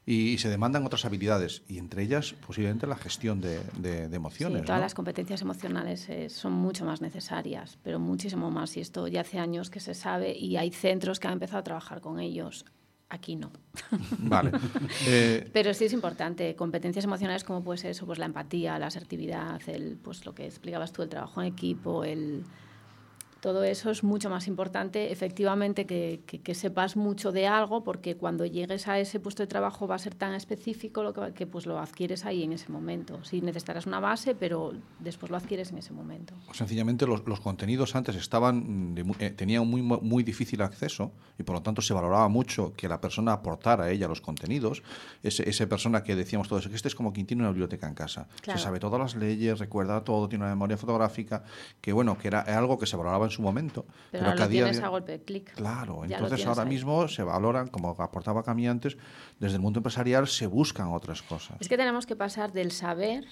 y, 0.05 0.37
se 0.39 0.49
demandan 0.49 0.85
otras 0.85 1.05
habilidades 1.05 1.61
y 1.67 1.77
entre 1.77 2.03
ellas 2.03 2.33
posiblemente 2.45 2.87
la 2.87 2.95
gestión 2.95 3.39
de, 3.39 3.59
de- 3.77 4.07
de 4.09 4.15
emociones. 4.15 4.61
Sí, 4.61 4.65
todas 4.65 4.79
¿no? 4.79 4.85
las 4.85 4.93
competencias 4.95 5.41
emocionales 5.41 6.09
eh, 6.09 6.29
son 6.29 6.53
mucho 6.53 6.85
más 6.85 7.01
necesarias, 7.01 7.77
pero 7.83 7.99
muchísimo 7.99 8.49
más. 8.49 8.75
Y 8.77 8.81
esto 8.81 9.07
ya 9.07 9.21
hace 9.21 9.37
años 9.39 9.69
que 9.69 9.79
se 9.79 9.93
sabe 9.93 10.35
y 10.37 10.57
hay 10.57 10.71
centros 10.71 11.19
que 11.19 11.27
han 11.27 11.33
empezado 11.33 11.59
a 11.59 11.63
trabajar 11.63 12.01
con 12.01 12.19
ellos. 12.19 12.65
Aquí 13.09 13.35
no. 13.35 13.51
Vale. 14.19 14.51
Eh, 15.07 15.49
Pero 15.53 15.73
sí 15.73 15.85
es 15.85 15.93
importante. 15.93 16.55
Competencias 16.55 17.05
emocionales 17.05 17.43
como 17.43 17.63
pues 17.63 17.83
eso, 17.83 18.05
pues 18.05 18.19
la 18.19 18.25
empatía, 18.25 18.79
la 18.79 18.87
asertividad, 18.87 19.59
el, 19.67 19.97
pues 20.01 20.25
lo 20.25 20.33
que 20.33 20.45
explicabas 20.45 20.91
tú, 20.93 21.01
el 21.03 21.09
trabajo 21.09 21.41
en 21.41 21.47
equipo, 21.47 22.03
el 22.05 22.43
todo 23.41 23.63
eso 23.63 23.89
es 23.89 24.03
mucho 24.03 24.29
más 24.29 24.47
importante, 24.47 25.11
efectivamente, 25.11 25.85
que, 25.85 26.21
que- 26.27 26.39
que 26.41 26.53
sepas 26.55 26.95
mucho 26.95 27.31
de 27.31 27.47
algo, 27.47 27.83
porque 27.83 28.15
cuando 28.15 28.45
llegues 28.45 28.87
a 28.87 28.99
ese 28.99 29.19
puesto 29.19 29.43
de 29.43 29.47
trabajo 29.47 29.87
va 29.87 29.95
a 29.95 29.99
ser 29.99 30.15
tan 30.15 30.33
específico 30.35 31.03
lo 31.03 31.11
que, 31.13 31.33
que, 31.33 31.47
pues 31.47 31.65
lo 31.65 31.79
adquieres 31.79 32.23
ahí 32.25 32.43
en 32.43 32.53
ese 32.53 32.71
momento. 32.71 33.23
Sí, 33.23 33.41
necesitarás 33.41 33.87
una 33.87 33.99
base, 33.99 34.35
pero 34.35 34.73
después 34.99 35.31
lo 35.31 35.37
adquieres 35.37 35.71
en 35.71 35.79
ese 35.79 35.91
momento. 35.91 36.35
Sencillamente 36.53 37.07
los, 37.07 37.25
los 37.27 37.39
contenidos 37.41 37.95
antes 37.95 38.15
estaban 38.15 38.93
de 38.95 39.01
eh, 39.19 39.31
tenían 39.31 39.67
muy, 39.67 39.81
mu- 39.81 39.99
muy 40.01 40.21
difícil 40.23 40.61
acceso 40.61 41.11
y 41.39 41.43
por 41.43 41.55
lo 41.55 41.61
tanto 41.63 41.81
se 41.81 41.93
valoraba 41.95 42.27
mucho 42.27 42.73
que 42.77 42.87
la 42.87 43.01
persona 43.01 43.33
aportara 43.33 43.85
a 43.85 43.89
ella 43.91 44.07
los 44.07 44.21
contenidos. 44.21 44.83
Ese, 45.23 45.49
esa 45.49 45.65
persona 45.67 46.03
que 46.03 46.15
decíamos 46.15 46.47
todos, 46.47 46.67
que 46.67 46.75
este 46.75 46.87
es 46.89 46.95
como 46.95 47.11
quien 47.11 47.25
tiene 47.25 47.41
una 47.41 47.49
biblioteca 47.51 47.87
en 47.87 47.95
casa. 47.95 48.27
Claro. 48.41 48.59
Se 48.59 48.63
sabe 48.65 48.79
todas 48.79 48.99
las 48.99 49.15
leyes, 49.15 49.57
recuerda 49.57 50.03
todo, 50.03 50.29
tiene 50.29 50.45
una 50.45 50.53
memoria 50.53 50.77
fotográfica, 50.77 51.43
que 51.81 51.91
bueno, 51.91 52.17
que 52.19 52.27
era 52.27 52.41
algo 52.41 52.77
que 52.77 52.85
se 52.85 52.95
valoraba 52.95 53.25
en 53.25 53.30
su 53.31 53.41
momento. 53.41 53.85
Pero, 54.11 54.25
ahora 54.25 54.35
que 54.35 54.41
a 54.43 54.45
lo 54.45 54.51
día 54.51 54.63
tienes 54.63 54.77
de- 54.79 54.85
a 54.85 54.89
golpe 54.89 55.11
de 55.13 55.23
clic. 55.23 55.53
Claro, 55.55 56.05
Ya 56.05 56.17
entonces 56.17 56.45
ahora 56.45 56.63
ahí. 56.63 56.69
mismo 56.69 57.07
se 57.07 57.23
valoran, 57.23 57.67
como 57.67 57.89
aportaba 57.89 58.43
Cami 58.43 58.67
antes, 58.67 58.97
desde 59.39 59.55
el 59.55 59.61
mundo 59.61 59.79
empresarial 59.79 60.27
se 60.27 60.47
buscan 60.47 60.87
otras 60.89 61.21
cosas. 61.21 61.57
Es 61.59 61.67
que 61.69 61.77
tenemos 61.77 62.05
que 62.05 62.15
pasar 62.15 62.51
del 62.51 62.71
saber 62.71 63.25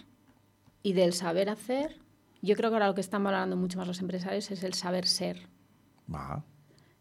y 0.81 0.93
del 0.93 1.13
saber 1.13 1.49
hacer. 1.49 1.99
Yo 2.41 2.55
creo 2.55 2.69
que 2.69 2.75
ahora 2.77 2.87
lo 2.87 2.95
que 2.95 3.01
están 3.01 3.23
valorando 3.23 3.55
mucho 3.57 3.77
más 3.77 3.87
los 3.87 3.99
empresarios 3.99 4.49
es 4.51 4.63
el 4.63 4.73
saber 4.73 5.05
ser. 5.05 5.47
Va, 6.13 6.43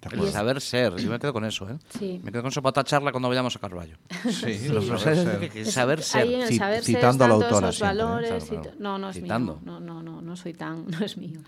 es- 0.00 0.30
saber 0.32 0.60
ser, 0.60 0.94
yo 0.96 1.10
me 1.10 1.18
quedo 1.18 1.32
con 1.32 1.44
eso. 1.44 1.68
¿eh? 1.68 1.76
Sí. 1.98 2.20
Me 2.22 2.30
quedo 2.30 2.42
con 2.42 2.50
eso 2.50 2.62
para 2.62 2.70
otra 2.70 2.84
charla 2.84 3.10
cuando 3.10 3.28
vayamos 3.28 3.54
a 3.56 3.58
Carballo. 3.58 3.96
Sí, 4.30 4.68
Los 4.68 4.86
saber 4.86 5.00
saber 5.00 5.16
ser. 5.16 5.50
ser. 5.50 5.56
Es- 5.58 5.72
saber 5.72 6.02
ser. 6.02 6.22
Ahí 6.22 6.34
en 6.36 6.40
el 6.42 6.56
saber 6.56 6.84
ser 6.84 6.94
citando 6.96 7.24
a 7.24 7.28
la 7.28 7.34
autora 7.34 7.72
siempre, 7.72 7.86
valores. 8.04 8.44
Claro, 8.44 8.62
claro. 8.62 8.76
No, 8.78 8.98
no 8.98 9.10
es 9.10 9.16
Citando. 9.16 9.54
mío. 9.54 9.62
No, 9.64 9.80
no, 9.80 10.02
no, 10.02 10.22
no 10.22 10.36
soy 10.36 10.54
tan, 10.54 10.86
no 10.90 11.04
es 11.04 11.16
mío. 11.16 11.40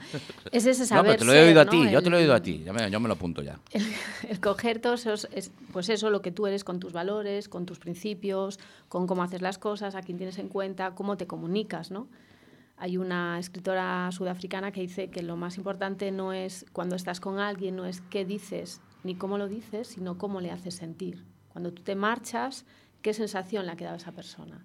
Es 0.51 0.67
ese 0.67 0.81
No, 0.83 0.87
saber 0.87 1.13
pero 1.13 1.19
te 1.21 1.25
lo 1.27 1.33
he 1.35 1.47
oído 1.49 1.61
a 1.61 1.65
ser, 1.65 1.71
ti, 1.71 1.79
¿no? 1.85 1.91
yo 1.91 2.03
te 2.03 2.11
lo 2.11 2.17
he 2.17 2.21
El- 2.21 2.25
oído 2.25 2.35
a 2.35 2.41
ti, 2.43 2.63
ya 2.65 2.73
me- 2.73 2.91
yo 2.91 2.99
me 3.01 3.09
lo 3.09 3.15
apunto 3.15 3.43
ya. 3.43 3.59
el, 3.71 3.85
el 4.29 4.41
coger 4.41 4.81
todos 4.81 5.01
esos, 5.07 5.29
es, 5.33 5.53
pues 5.73 5.89
eso, 5.89 6.11
lo 6.11 6.21
que 6.21 6.33
tú 6.33 6.47
eres 6.47 6.65
con 6.65 6.81
tus 6.81 6.93
valores, 6.93 7.49
con 7.49 7.67
tus 7.67 7.79
principios, 7.79 8.59
con 8.89 9.07
cómo 9.07 9.23
haces 9.23 9.43
las 9.43 9.59
cosas, 9.59 9.95
a 9.95 10.03
quién 10.03 10.17
tienes 10.19 10.39
en 10.39 10.49
cuenta, 10.49 10.95
cómo 10.97 11.17
te 11.17 11.27
comunicas, 11.29 11.91
¿no? 11.93 12.09
Hay 12.81 12.97
una 12.97 13.39
escritora 13.39 14.11
sudafricana 14.11 14.73
que 14.73 14.81
dice 14.81 15.11
que 15.11 15.23
lo 15.23 15.37
más 15.37 15.59
importante 15.59 16.11
no 16.11 16.33
es 16.33 16.65
cuando 16.73 16.97
estás 16.97 17.21
con 17.21 17.39
alguien, 17.39 17.77
no 17.77 17.85
es 17.85 18.01
qué 18.01 18.25
dices 18.25 18.81
ni 19.05 19.15
cómo 19.15 19.37
lo 19.37 19.49
dices, 19.49 19.89
sino 19.89 20.17
cómo 20.17 20.41
le 20.41 20.51
haces 20.51 20.77
sentir. 20.77 21.25
Cuando 21.53 21.73
tú 21.73 21.83
te 21.83 21.95
marchas, 21.95 22.65
qué 23.03 23.13
sensación 23.13 23.67
le 23.67 23.73
ha 23.73 23.77
quedado 23.77 23.95
a 23.95 23.99
esa 23.99 24.13
persona. 24.13 24.65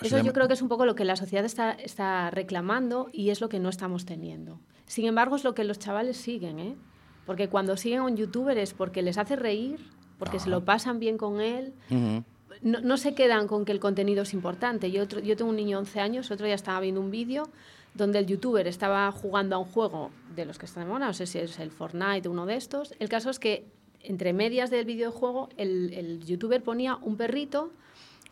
Eso 0.00 0.16
Eso 0.16 0.24
yo 0.24 0.32
creo 0.32 0.48
que 0.48 0.54
es 0.54 0.62
un 0.62 0.68
poco 0.68 0.86
lo 0.86 0.94
que 0.94 1.04
la 1.04 1.14
sociedad 1.16 1.44
está, 1.44 1.72
está 1.72 2.30
reclamando 2.30 3.10
y 3.12 3.28
es 3.28 3.42
lo 3.42 3.50
que 3.50 3.58
no 3.58 3.68
estamos 3.68 4.06
teniendo. 4.06 4.58
Sin 4.86 5.04
embargo, 5.04 5.36
es 5.36 5.44
lo 5.44 5.54
que 5.54 5.64
los 5.64 5.78
chavales 5.78 6.16
siguen, 6.16 6.58
¿eh? 6.58 6.76
Porque 7.26 7.50
cuando 7.50 7.76
siguen 7.76 8.00
a 8.00 8.04
un 8.04 8.16
youtuber 8.16 8.56
es 8.56 8.72
porque 8.72 9.02
les 9.02 9.18
hace 9.18 9.36
reír, 9.36 9.78
porque 10.18 10.38
se 10.38 10.48
lo 10.48 10.64
pasan 10.64 10.98
bien 10.98 11.18
con 11.18 11.42
él. 11.42 11.74
No, 12.62 12.96
se 12.96 13.14
quedan 13.14 13.46
con 13.48 13.64
que 13.64 13.72
el 13.72 13.80
contenido 13.80 14.22
es 14.22 14.32
importante. 14.34 14.90
Yo, 14.90 15.02
otro- 15.02 15.20
yo 15.20 15.36
tengo 15.36 15.50
un 15.50 15.56
niño 15.56 15.76
de 15.78 15.80
11 15.80 16.00
años, 16.00 16.30
otro 16.30 16.46
día 16.46 16.54
estaba 16.54 16.80
viendo 16.80 17.00
un 17.00 17.10
vídeo 17.10 17.48
donde 17.94 18.18
el 18.20 18.26
youtuber 18.26 18.66
estaba 18.66 19.10
jugando 19.12 19.56
a 19.56 19.58
un 19.58 19.66
juego 19.66 20.10
de 20.34 20.44
los 20.46 20.58
que 20.58 20.66
están 20.66 20.84
de 20.84 20.90
moda, 20.90 21.06
no 21.06 21.12
sé 21.12 21.26
si 21.26 21.38
es 21.38 21.58
el 21.58 21.70
Fortnite 21.70 22.28
o 22.28 22.30
uno 22.32 22.46
de 22.46 22.56
estos. 22.56 22.94
El 22.98 23.08
caso 23.08 23.28
es 23.30 23.38
que 23.38 23.66
entre 24.00 24.32
medias 24.32 24.70
del 24.70 24.84
videojuego 24.86 25.48
el, 25.56 25.92
el 25.92 26.24
youtuber 26.24 26.62
ponía 26.62 26.96
un 27.02 27.16
perrito 27.16 27.70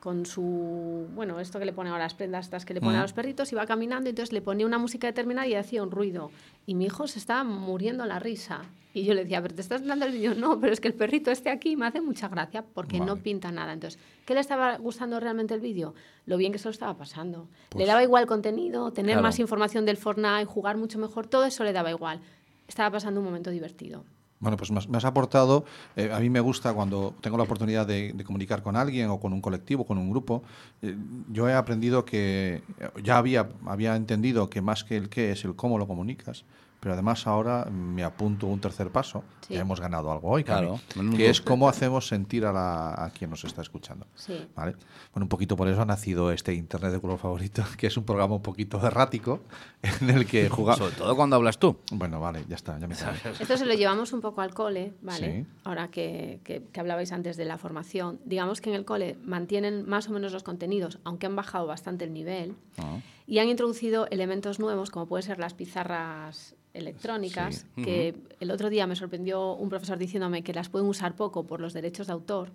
con 0.00 0.24
su, 0.26 1.06
bueno, 1.14 1.38
esto 1.40 1.58
que 1.58 1.66
le 1.66 1.72
pone 1.72 1.90
ahora, 1.90 2.04
las 2.04 2.14
prendas 2.14 2.46
estas 2.46 2.64
que 2.64 2.72
le 2.74 2.80
pone 2.80 2.96
a 2.98 3.02
los 3.02 3.12
perritos, 3.12 3.52
iba 3.52 3.66
caminando 3.66 4.08
y 4.08 4.10
entonces 4.10 4.32
le 4.32 4.40
ponía 4.40 4.66
una 4.66 4.78
música 4.78 5.06
determinada 5.06 5.46
y 5.46 5.54
hacía 5.54 5.82
un 5.82 5.90
ruido. 5.90 6.30
Y 6.66 6.74
mi 6.74 6.86
hijo 6.86 7.06
se 7.06 7.18
estaba 7.18 7.44
muriendo 7.44 8.06
la 8.06 8.18
risa. 8.18 8.62
Y 8.92 9.04
yo 9.04 9.14
le 9.14 9.22
decía, 9.22 9.40
pero 9.40 9.54
te 9.54 9.60
estás 9.60 9.86
dando 9.86 10.06
el 10.06 10.12
vídeo, 10.12 10.34
no, 10.36 10.58
pero 10.58 10.72
es 10.72 10.80
que 10.80 10.88
el 10.88 10.94
perrito 10.94 11.30
esté 11.30 11.50
aquí 11.50 11.72
y 11.72 11.76
me 11.76 11.86
hace 11.86 12.00
mucha 12.00 12.28
gracia 12.28 12.64
porque 12.74 12.98
no 12.98 13.16
pinta 13.18 13.52
nada. 13.52 13.72
Entonces, 13.72 14.00
¿qué 14.24 14.34
le 14.34 14.40
estaba 14.40 14.78
gustando 14.78 15.20
realmente 15.20 15.54
el 15.54 15.60
vídeo? 15.60 15.94
Lo 16.26 16.36
bien 16.38 16.50
que 16.50 16.58
se 16.58 16.64
lo 16.64 16.70
estaba 16.72 16.96
pasando. 16.96 17.46
Pues 17.68 17.80
le 17.80 17.86
daba 17.86 18.02
igual 18.02 18.26
contenido, 18.26 18.90
tener 18.92 19.12
Claro. 19.12 19.22
más 19.22 19.38
información 19.38 19.84
del 19.84 19.96
Fortnite, 19.98 20.46
jugar 20.46 20.76
mucho 20.76 20.98
mejor, 20.98 21.26
todo 21.26 21.44
eso 21.44 21.62
le 21.62 21.72
daba 21.72 21.90
igual. 21.90 22.20
Estaba 22.66 22.90
pasando 22.90 23.20
un 23.20 23.26
momento 23.26 23.50
divertido. 23.50 24.04
Bueno, 24.40 24.56
pues 24.56 24.70
me 24.70 24.96
has, 24.96 25.04
aportado, 25.04 25.66
eh, 25.96 26.10
a 26.10 26.18
mí 26.18 26.30
me 26.30 26.40
gusta 26.40 26.72
cuando 26.72 27.14
tengo 27.20 27.36
la 27.36 27.42
oportunidad 27.42 27.86
de, 27.86 28.14
comunicar 28.24 28.62
con 28.62 28.74
alguien 28.74 29.10
o 29.10 29.20
con 29.20 29.34
un 29.34 29.42
colectivo, 29.42 29.84
con 29.84 29.98
un 29.98 30.08
grupo, 30.08 30.42
eh, 30.80 30.96
yo 31.30 31.46
he 31.46 31.52
aprendido 31.52 32.06
que, 32.06 32.62
ya 33.04 33.18
había, 33.18 33.50
había 33.66 33.96
entendido 33.96 34.48
que 34.48 34.62
más 34.62 34.82
que 34.82 34.96
el 34.96 35.10
qué 35.10 35.32
es 35.32 35.44
el 35.44 35.54
cómo 35.56 35.76
lo 35.76 35.86
comunicas, 35.86 36.46
pero 36.80 36.94
además 36.94 37.26
ahora 37.26 37.66
me 37.66 38.02
apunto 38.02 38.46
un 38.46 38.60
tercer 38.60 38.90
paso, 38.90 39.22
Sí. 39.46 39.54
ya 39.54 39.60
hemos 39.60 39.80
ganado 39.80 40.10
algo 40.12 40.28
hoy, 40.30 40.44
Cami, 40.44 40.60
Claro, 40.60 40.80
menudo. 40.96 41.16
que 41.16 41.28
es 41.30 41.40
cómo 41.40 41.68
hacemos 41.68 42.06
sentir 42.08 42.44
a, 42.46 42.52
la- 42.52 43.04
a 43.04 43.10
quien 43.10 43.30
nos 43.30 43.44
está 43.44 43.62
escuchando. 43.62 44.06
Sí. 44.14 44.46
¿vale? 44.54 44.72
Bueno, 45.12 45.24
un 45.24 45.28
poquito 45.28 45.56
por 45.56 45.66
eso 45.68 45.82
ha 45.82 45.84
nacido 45.84 46.30
este 46.32 46.54
Internet 46.54 46.92
de 46.92 47.00
color 47.00 47.18
favorito, 47.18 47.62
que 47.78 47.86
es 47.88 47.96
un 47.96 48.04
programa 48.04 48.34
un 48.36 48.42
poquito 48.42 48.84
errático 48.86 49.40
en 49.82 50.10
el 50.10 50.26
que 50.26 50.48
jugamos... 50.48 50.78
Sobre 50.78 50.96
todo 50.96 51.16
cuando 51.16 51.36
hablas 51.36 51.58
tú. 51.58 51.76
Bueno, 51.92 52.20
vale, 52.20 52.44
ya 52.48 52.56
está, 52.56 52.78
ya 52.78 52.86
me. 52.86 52.94
Esto 52.94 53.56
se 53.56 53.66
lo 53.66 53.74
llevamos 53.74 54.12
un 54.12 54.20
poco 54.20 54.40
al 54.40 54.54
cole, 54.54 54.94
¿vale? 55.02 55.42
Sí. 55.42 55.46
Ahora 55.64 55.88
que, 55.88 56.40
que- 56.44 56.62
que 56.72 56.80
hablabais 56.80 57.12
antes 57.12 57.36
de 57.36 57.44
la 57.44 57.58
formación. 57.58 58.20
Digamos 58.24 58.60
que 58.60 58.70
en 58.70 58.76
el 58.76 58.84
cole 58.84 59.18
mantienen 59.24 59.88
más 59.88 60.08
o 60.08 60.12
menos 60.12 60.32
los 60.32 60.42
contenidos, 60.42 60.98
aunque 61.04 61.26
han 61.26 61.36
bajado 61.36 61.66
bastante 61.66 62.04
el 62.04 62.12
nivel, 62.12 62.54
Ah. 62.78 62.98
Y 63.30 63.38
han 63.38 63.48
introducido 63.48 64.08
elementos 64.10 64.58
nuevos, 64.58 64.90
como 64.90 65.06
pueden 65.06 65.22
ser 65.22 65.38
las 65.38 65.54
pizarras 65.54 66.56
electrónicas, 66.74 67.64
Sí. 67.76 67.82
que 67.84 68.14
el 68.40 68.50
otro 68.50 68.68
día 68.70 68.88
me 68.88 68.96
sorprendió 68.96 69.52
un 69.54 69.68
profesor 69.68 69.98
diciéndome 69.98 70.42
que 70.42 70.52
las 70.52 70.68
pueden 70.68 70.88
usar 70.88 71.14
poco 71.14 71.44
por 71.46 71.60
los 71.60 71.72
derechos 71.72 72.08
de 72.08 72.12
autor. 72.12 72.50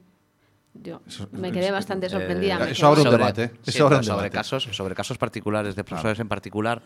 Yo 0.73 0.99
Eso- 1.07 1.29
me 1.31 1.53
quedé 1.53 1.71
bastante 1.71 2.07
eh, 2.07 2.09
sorprendida. 2.09 2.55
eso 2.69 2.87
abre 2.87 3.03
un 3.03 3.09
debate, 3.09 3.51
sobre 3.71 4.01
debate. 4.01 4.29
casos, 4.29 4.63
sobre 4.73 4.93
casos 4.95 5.17
particulares 5.17 5.77
de 5.77 5.85
profesores 5.85 6.19
en 6.19 6.27
particular, 6.27 6.81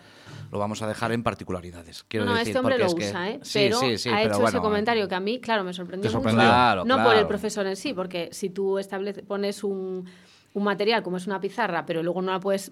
lo 0.52 0.60
vamos 0.60 0.84
a 0.84 0.88
dejar 0.88 1.12
en 1.12 1.24
particularidades. 1.24 2.04
Quiero 2.04 2.28
no, 2.28 2.34
decir, 2.36 2.50
este 2.50 2.60
hombre 2.60 2.78
lo 2.78 2.86
es 2.86 2.94
que- 2.94 3.08
usa, 3.10 3.30
¿eh? 3.32 3.40
Sí, 3.42 3.60
pero 3.64 3.80
sí, 3.80 3.98
sí, 3.98 4.10
ha 4.10 4.12
pero 4.18 4.26
hecho 4.26 4.34
ese 4.34 4.42
bueno, 4.44 4.62
comentario 4.62 5.08
que 5.08 5.16
a 5.16 5.20
mí, 5.20 5.40
claro, 5.40 5.64
me 5.64 5.74
sorprendió, 5.74 6.12
mucho. 6.12 6.30
Claro, 6.30 6.86
no 6.86 6.98
por 6.98 7.06
el 7.08 7.12
claro. 7.14 7.28
profesor 7.28 7.66
en 7.66 7.76
sí, 7.76 7.96
porque 7.96 8.30
si 8.32 8.52
tú 8.52 8.78
establece, 8.78 9.24
pones 9.24 9.64
un, 9.64 10.06
un 10.54 10.64
material 10.64 11.02
como 11.02 11.18
es 11.18 11.26
una 11.26 11.42
pizarra, 11.42 11.88
pero 11.88 12.04
luego 12.04 12.22
no 12.22 12.32
la 12.32 12.40
puedes 12.40 12.72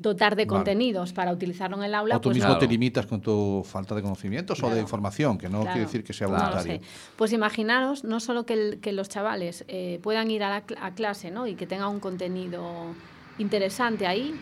dotar 0.00 0.34
de 0.34 0.46
Vale. 0.46 0.56
contenidos 0.56 1.12
para 1.12 1.30
utilizarlo 1.30 1.76
en 1.76 1.84
el 1.84 1.94
aula, 1.94 2.16
O 2.16 2.20
tú 2.20 2.30
pues 2.30 2.38
mismo 2.38 2.56
te 2.58 2.66
limitas 2.66 3.06
con 3.06 3.20
tu 3.20 3.62
falta 3.64 3.94
de 3.94 4.00
conocimientos 4.02 4.60
o 4.62 4.70
de 4.70 4.80
información, 4.80 5.36
que 5.38 5.48
no 5.48 5.60
Claro. 5.60 5.72
quiere 5.74 5.86
decir 5.86 6.02
que 6.02 6.12
sea 6.14 6.26
voluntario. 6.26 6.80
Pues 7.16 7.32
imaginaros, 7.34 8.02
no 8.02 8.18
solo 8.18 8.46
que, 8.46 8.54
el- 8.54 8.80
que 8.80 8.92
los 8.92 9.08
chavales 9.10 9.64
eh, 9.68 10.00
puedan 10.02 10.30
ir 10.30 10.42
a, 10.42 10.48
la 10.48 10.64
a 10.80 10.94
clase 10.94 11.30
¿no? 11.30 11.46
y 11.46 11.54
que 11.54 11.66
tenga 11.66 11.86
un 11.88 12.00
contenido 12.00 12.94
interesante 13.38 14.06
ahí, 14.06 14.34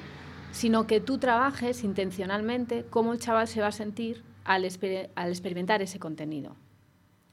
sino 0.52 0.86
que 0.86 1.00
tú 1.00 1.18
trabajes 1.18 1.82
intencionalmente 1.84 2.86
cómo 2.88 3.12
el 3.12 3.18
chaval 3.18 3.48
se 3.48 3.60
va 3.60 3.66
a 3.66 3.72
sentir 3.72 4.22
al, 4.44 4.64
exper- 4.64 5.10
al 5.16 5.28
experimentar 5.30 5.82
ese 5.82 5.98
contenido. 5.98 6.54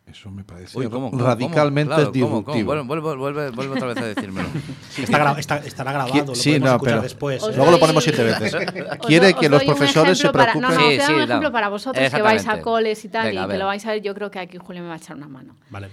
Eso 0.08 0.30
me 0.30 0.44
parece 0.44 0.78
Uy, 0.78 0.88
¿cómo, 0.88 1.10
cómo, 1.10 1.24
radicalmente 1.24 1.90
cómo? 1.96 2.12
Claro, 2.12 2.12
¿cómo, 2.14 2.44
cómo? 2.46 2.56
disruptivo. 2.58 2.86
Vuelve, 2.86 3.02
vuelve, 3.02 3.16
vuelve, 3.18 3.50
vuelve 3.52 3.74
otra 3.74 3.88
vez 3.88 3.98
a 3.98 4.06
decírmelo. 4.06 4.48
Está 4.98 5.18
gra- 5.20 5.40
está- 5.40 5.58
estará 5.58 5.92
grabado, 5.92 6.14
Qui- 6.14 6.26
lo 6.28 6.36
sí, 6.36 6.50
podemos 6.52 6.70
no, 6.70 6.76
escuchar 6.76 6.94
pero 6.94 7.02
después. 7.02 7.44
Os 7.44 7.50
¿eh? 7.50 7.54
luego 7.58 7.72
lo 7.72 7.80
ponemos 7.80 8.04
siete 8.04 8.24
veces. 8.24 8.54
Os 9.00 9.08
Quiere 9.08 9.34
do- 9.34 9.40
que 9.40 9.46
os 9.48 9.52
los 9.52 9.64
profesores 9.64 10.18
se 10.18 10.28
ejemplo 10.28 10.40
para- 10.42 10.52
preocupen. 10.54 10.76
No, 10.78 10.82
no, 10.82 10.88
os 10.88 10.94
Sí, 10.94 11.02
sí, 11.02 11.12
un 11.12 11.18
no. 11.18 11.24
ejemplo 11.26 11.52
para 11.52 11.70
vosotros 11.70 12.10
que 12.14 12.22
vais 12.22 12.48
a 12.48 12.62
coles 12.62 13.04
y 13.04 13.10
tal, 13.10 13.28
Venga, 13.28 13.46
y 13.46 13.48
que 13.48 13.58
lo 13.58 13.66
vais 13.66 13.86
a 13.86 13.92
ver, 13.92 14.02
yo 14.04 14.14
creo 14.14 14.30
que 14.30 14.40
aquí 14.40 14.58
Julio 14.60 14.84
me 14.84 14.88
va 14.90 14.94
a 14.94 14.98
echar 14.98 15.18
una 15.18 15.28
mano. 15.28 15.56
Vale. 15.72 15.90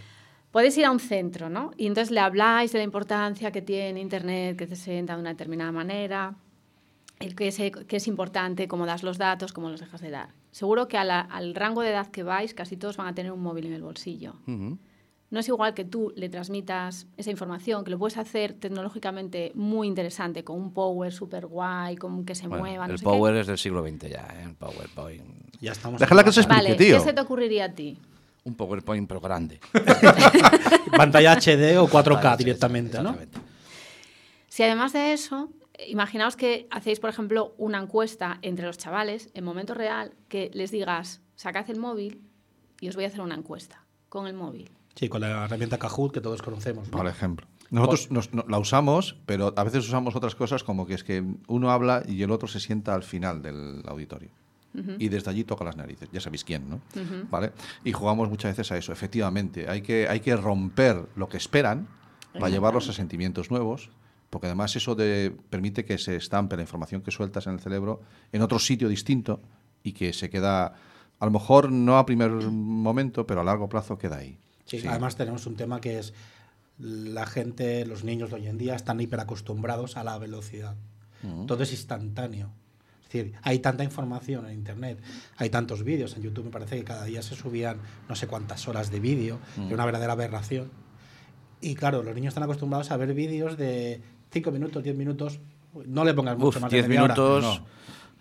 Podéis 0.50 0.76
ir 0.76 0.84
a 0.84 0.90
un 0.90 1.00
centro, 1.00 1.48
¿no? 1.48 1.70
Y 1.78 1.86
entonces 1.86 2.10
le 2.10 2.20
habláis 2.20 2.70
de 2.72 2.78
la 2.78 2.84
importancia 2.84 3.50
que 3.50 3.62
tiene 3.62 3.98
Internet, 4.00 4.58
que 4.58 4.66
se 4.66 4.76
sienta 4.76 5.14
de 5.14 5.20
una 5.20 5.30
determinada 5.30 5.72
manera, 5.72 6.34
el 7.18 7.34
que 7.34 7.48
es, 7.48 7.56
que 7.56 7.96
es 7.96 8.06
importante, 8.06 8.68
cómo 8.68 8.84
das 8.84 9.02
los 9.02 9.16
datos, 9.16 9.54
cómo 9.54 9.70
los 9.70 9.80
dejas 9.80 10.02
de 10.02 10.10
dar. 10.10 10.28
Seguro 10.52 10.86
que 10.86 10.96
a 10.98 11.04
la- 11.04 11.20
al 11.22 11.54
rango 11.56 11.82
de 11.82 11.90
edad 11.90 12.06
que 12.08 12.22
vais, 12.22 12.54
casi 12.54 12.76
todos 12.76 12.96
van 12.96 13.08
a 13.08 13.14
tener 13.14 13.32
un 13.32 13.42
móvil 13.42 13.66
en 13.66 13.72
el 13.72 13.82
bolsillo. 13.82 14.34
No 14.46 15.40
es 15.40 15.48
igual 15.48 15.72
que 15.72 15.86
tú 15.86 16.12
le 16.14 16.28
transmitas 16.28 17.06
esa 17.16 17.30
información, 17.30 17.84
que 17.84 17.90
lo 17.90 17.98
puedes 17.98 18.18
hacer 18.18 18.52
tecnológicamente 18.52 19.50
muy 19.54 19.86
interesante, 19.88 20.44
con 20.44 20.60
un 20.60 20.74
power 20.74 21.10
super 21.10 21.46
guay, 21.46 21.96
con 21.96 22.26
que 22.26 22.34
se 22.34 22.46
Bueno, 22.48 22.64
mueva. 22.64 22.86
no 22.86 22.92
el 22.92 22.98
sé 22.98 23.04
power 23.04 23.34
es 23.36 23.46
del 23.46 23.56
siglo 23.56 23.82
XX 23.82 24.10
ya, 24.10 24.28
¿eh? 24.40 24.42
el 24.44 24.54
PowerPoint. 24.54 25.24
Ya 25.62 25.72
estamos. 25.72 25.98
Déjala 26.00 26.22
que 26.22 26.32
se 26.32 26.42
qué. 26.42 26.48
Vale, 26.48 26.68
explique, 26.68 26.92
¿qué 26.92 26.98
tío. 26.98 27.04
se 27.04 27.12
te 27.14 27.20
ocurriría 27.22 27.64
a 27.64 27.72
ti? 27.72 27.98
Un 28.44 28.54
PowerPoint 28.54 29.08
pero 29.08 29.20
grande. 29.20 29.58
Pantalla 30.96 31.32
HD 31.40 31.78
o 31.78 31.88
4K 31.88 32.22
Vale, 32.22 32.36
directamente, 32.36 33.02
¿no? 33.02 33.16
Si 34.48 34.62
además 34.62 34.92
de 34.92 35.14
eso, 35.14 35.48
imaginaos 35.88 36.36
que 36.36 36.66
hacéis, 36.70 37.00
por 37.00 37.10
ejemplo, 37.10 37.54
una 37.58 37.78
encuesta 37.80 38.38
entre 38.42 38.66
los 38.66 38.78
chavales 38.78 39.30
en 39.34 39.44
momento 39.44 39.74
real, 39.74 40.12
que 40.28 40.50
les 40.54 40.70
digas, 40.70 41.20
sacad 41.36 41.68
el 41.70 41.78
móvil 41.78 42.22
y 42.80 42.88
os 42.88 42.94
voy 42.94 43.04
a 43.04 43.08
hacer 43.08 43.20
una 43.20 43.34
encuesta 43.34 43.84
con 44.08 44.26
el 44.26 44.34
móvil. 44.34 44.70
Sí, 44.94 45.08
con 45.08 45.20
la 45.22 45.44
herramienta 45.44 45.78
Kahoot 45.78 46.12
que 46.12 46.20
todos 46.20 46.42
conocemos. 46.42 46.88
¿no? 46.90 46.96
Por 46.98 47.06
ejemplo. 47.06 47.46
Nosotros 47.70 48.10
nos- 48.10 48.34
no- 48.34 48.44
la 48.48 48.58
usamos, 48.58 49.16
pero 49.24 49.54
a 49.56 49.64
veces 49.64 49.86
usamos 49.86 50.14
otras 50.14 50.34
cosas 50.34 50.62
como 50.62 50.86
que 50.86 50.92
es 50.94 51.02
que 51.04 51.24
uno 51.48 51.70
habla 51.70 52.02
y 52.06 52.22
el 52.22 52.30
otro 52.30 52.46
se 52.46 52.60
sienta 52.60 52.94
al 52.94 53.02
final 53.02 53.40
del 53.42 53.82
auditorio. 53.86 54.30
Y 54.98 55.10
desde 55.10 55.30
allí 55.30 55.44
toca 55.44 55.64
las 55.64 55.76
narices. 55.76 56.08
Ya 56.12 56.20
sabéis 56.20 56.44
quién, 56.44 56.68
¿no? 56.70 56.80
¿Vale? 57.30 57.52
Y 57.84 57.92
jugamos 57.92 58.30
muchas 58.30 58.52
veces 58.56 58.72
a 58.72 58.78
eso. 58.78 58.90
Efectivamente, 58.90 59.68
hay 59.68 59.82
que, 59.82 60.08
hay 60.08 60.20
que 60.20 60.34
romper 60.34 61.08
lo 61.14 61.28
que 61.28 61.36
esperan 61.36 61.88
para 62.32 62.48
llevarlos 62.48 62.88
a 62.88 62.94
sentimientos 62.94 63.50
nuevos, 63.50 63.90
porque 64.32 64.46
además 64.46 64.74
eso 64.76 64.94
de- 64.94 65.30
permite 65.50 65.84
que 65.84 65.98
se 65.98 66.16
estampe 66.16 66.56
la 66.56 66.62
información 66.62 67.02
que 67.02 67.10
sueltas 67.10 67.46
en 67.46 67.52
el 67.52 67.60
cerebro 67.60 68.00
en 68.32 68.40
otro 68.40 68.58
sitio 68.58 68.88
distinto 68.88 69.42
y 69.82 69.92
que 69.92 70.14
se 70.14 70.30
queda, 70.30 70.72
a 71.18 71.24
lo 71.26 71.30
mejor 71.30 71.70
no 71.70 71.98
a 71.98 72.06
primer 72.06 72.30
momento, 72.30 73.26
pero 73.26 73.42
a 73.42 73.44
largo 73.44 73.68
plazo 73.68 73.98
queda 73.98 74.16
ahí. 74.16 74.38
Sí, 74.64 74.80
Sí. 74.80 74.88
Además 74.88 75.16
tenemos 75.16 75.44
un 75.46 75.54
tema 75.56 75.82
que 75.82 75.98
es 75.98 76.14
la 76.78 77.26
gente, 77.26 77.84
los 77.84 78.04
niños 78.04 78.30
de 78.30 78.36
hoy 78.36 78.46
en 78.46 78.56
día 78.56 78.74
están 78.74 78.98
hiperacostumbrados 79.02 79.98
a 79.98 80.02
la 80.04 80.16
velocidad. 80.18 80.76
Todo 81.46 81.62
es 81.62 81.70
instantáneo. 81.72 82.50
Es 83.02 83.12
decir, 83.12 83.34
hay 83.42 83.58
tanta 83.58 83.84
información 83.84 84.46
en 84.46 84.54
Internet, 84.54 84.98
hay 85.36 85.50
tantos 85.50 85.84
vídeos. 85.84 86.16
En 86.16 86.22
YouTube 86.22 86.46
me 86.46 86.50
parece 86.50 86.76
que 86.78 86.84
cada 86.84 87.04
día 87.04 87.20
se 87.22 87.34
subían 87.36 87.76
no 88.08 88.16
sé 88.16 88.26
cuántas 88.26 88.66
horas 88.66 88.90
de 88.90 88.98
vídeo, 88.98 89.38
es 89.66 89.70
una 89.72 89.84
verdadera 89.84 90.14
aberración. 90.14 90.70
Y 91.60 91.74
claro, 91.74 92.02
los 92.02 92.14
niños 92.14 92.30
están 92.30 92.44
acostumbrados 92.44 92.90
a 92.90 92.96
ver 92.96 93.12
vídeos 93.14 93.56
de 93.58 94.00
5 94.32 94.50
minutos, 94.50 94.82
10 94.82 94.96
minutos. 94.96 95.38
No 95.86 96.04
le 96.04 96.14
pongas 96.14 96.36
mucho 96.36 96.48
Uf, 96.58 96.60
más 96.62 96.70
de 96.70 96.78
10 96.78 96.88
media 96.88 97.04
hora. 97.04 97.14
minutos. 97.14 97.44
No. 97.44 97.66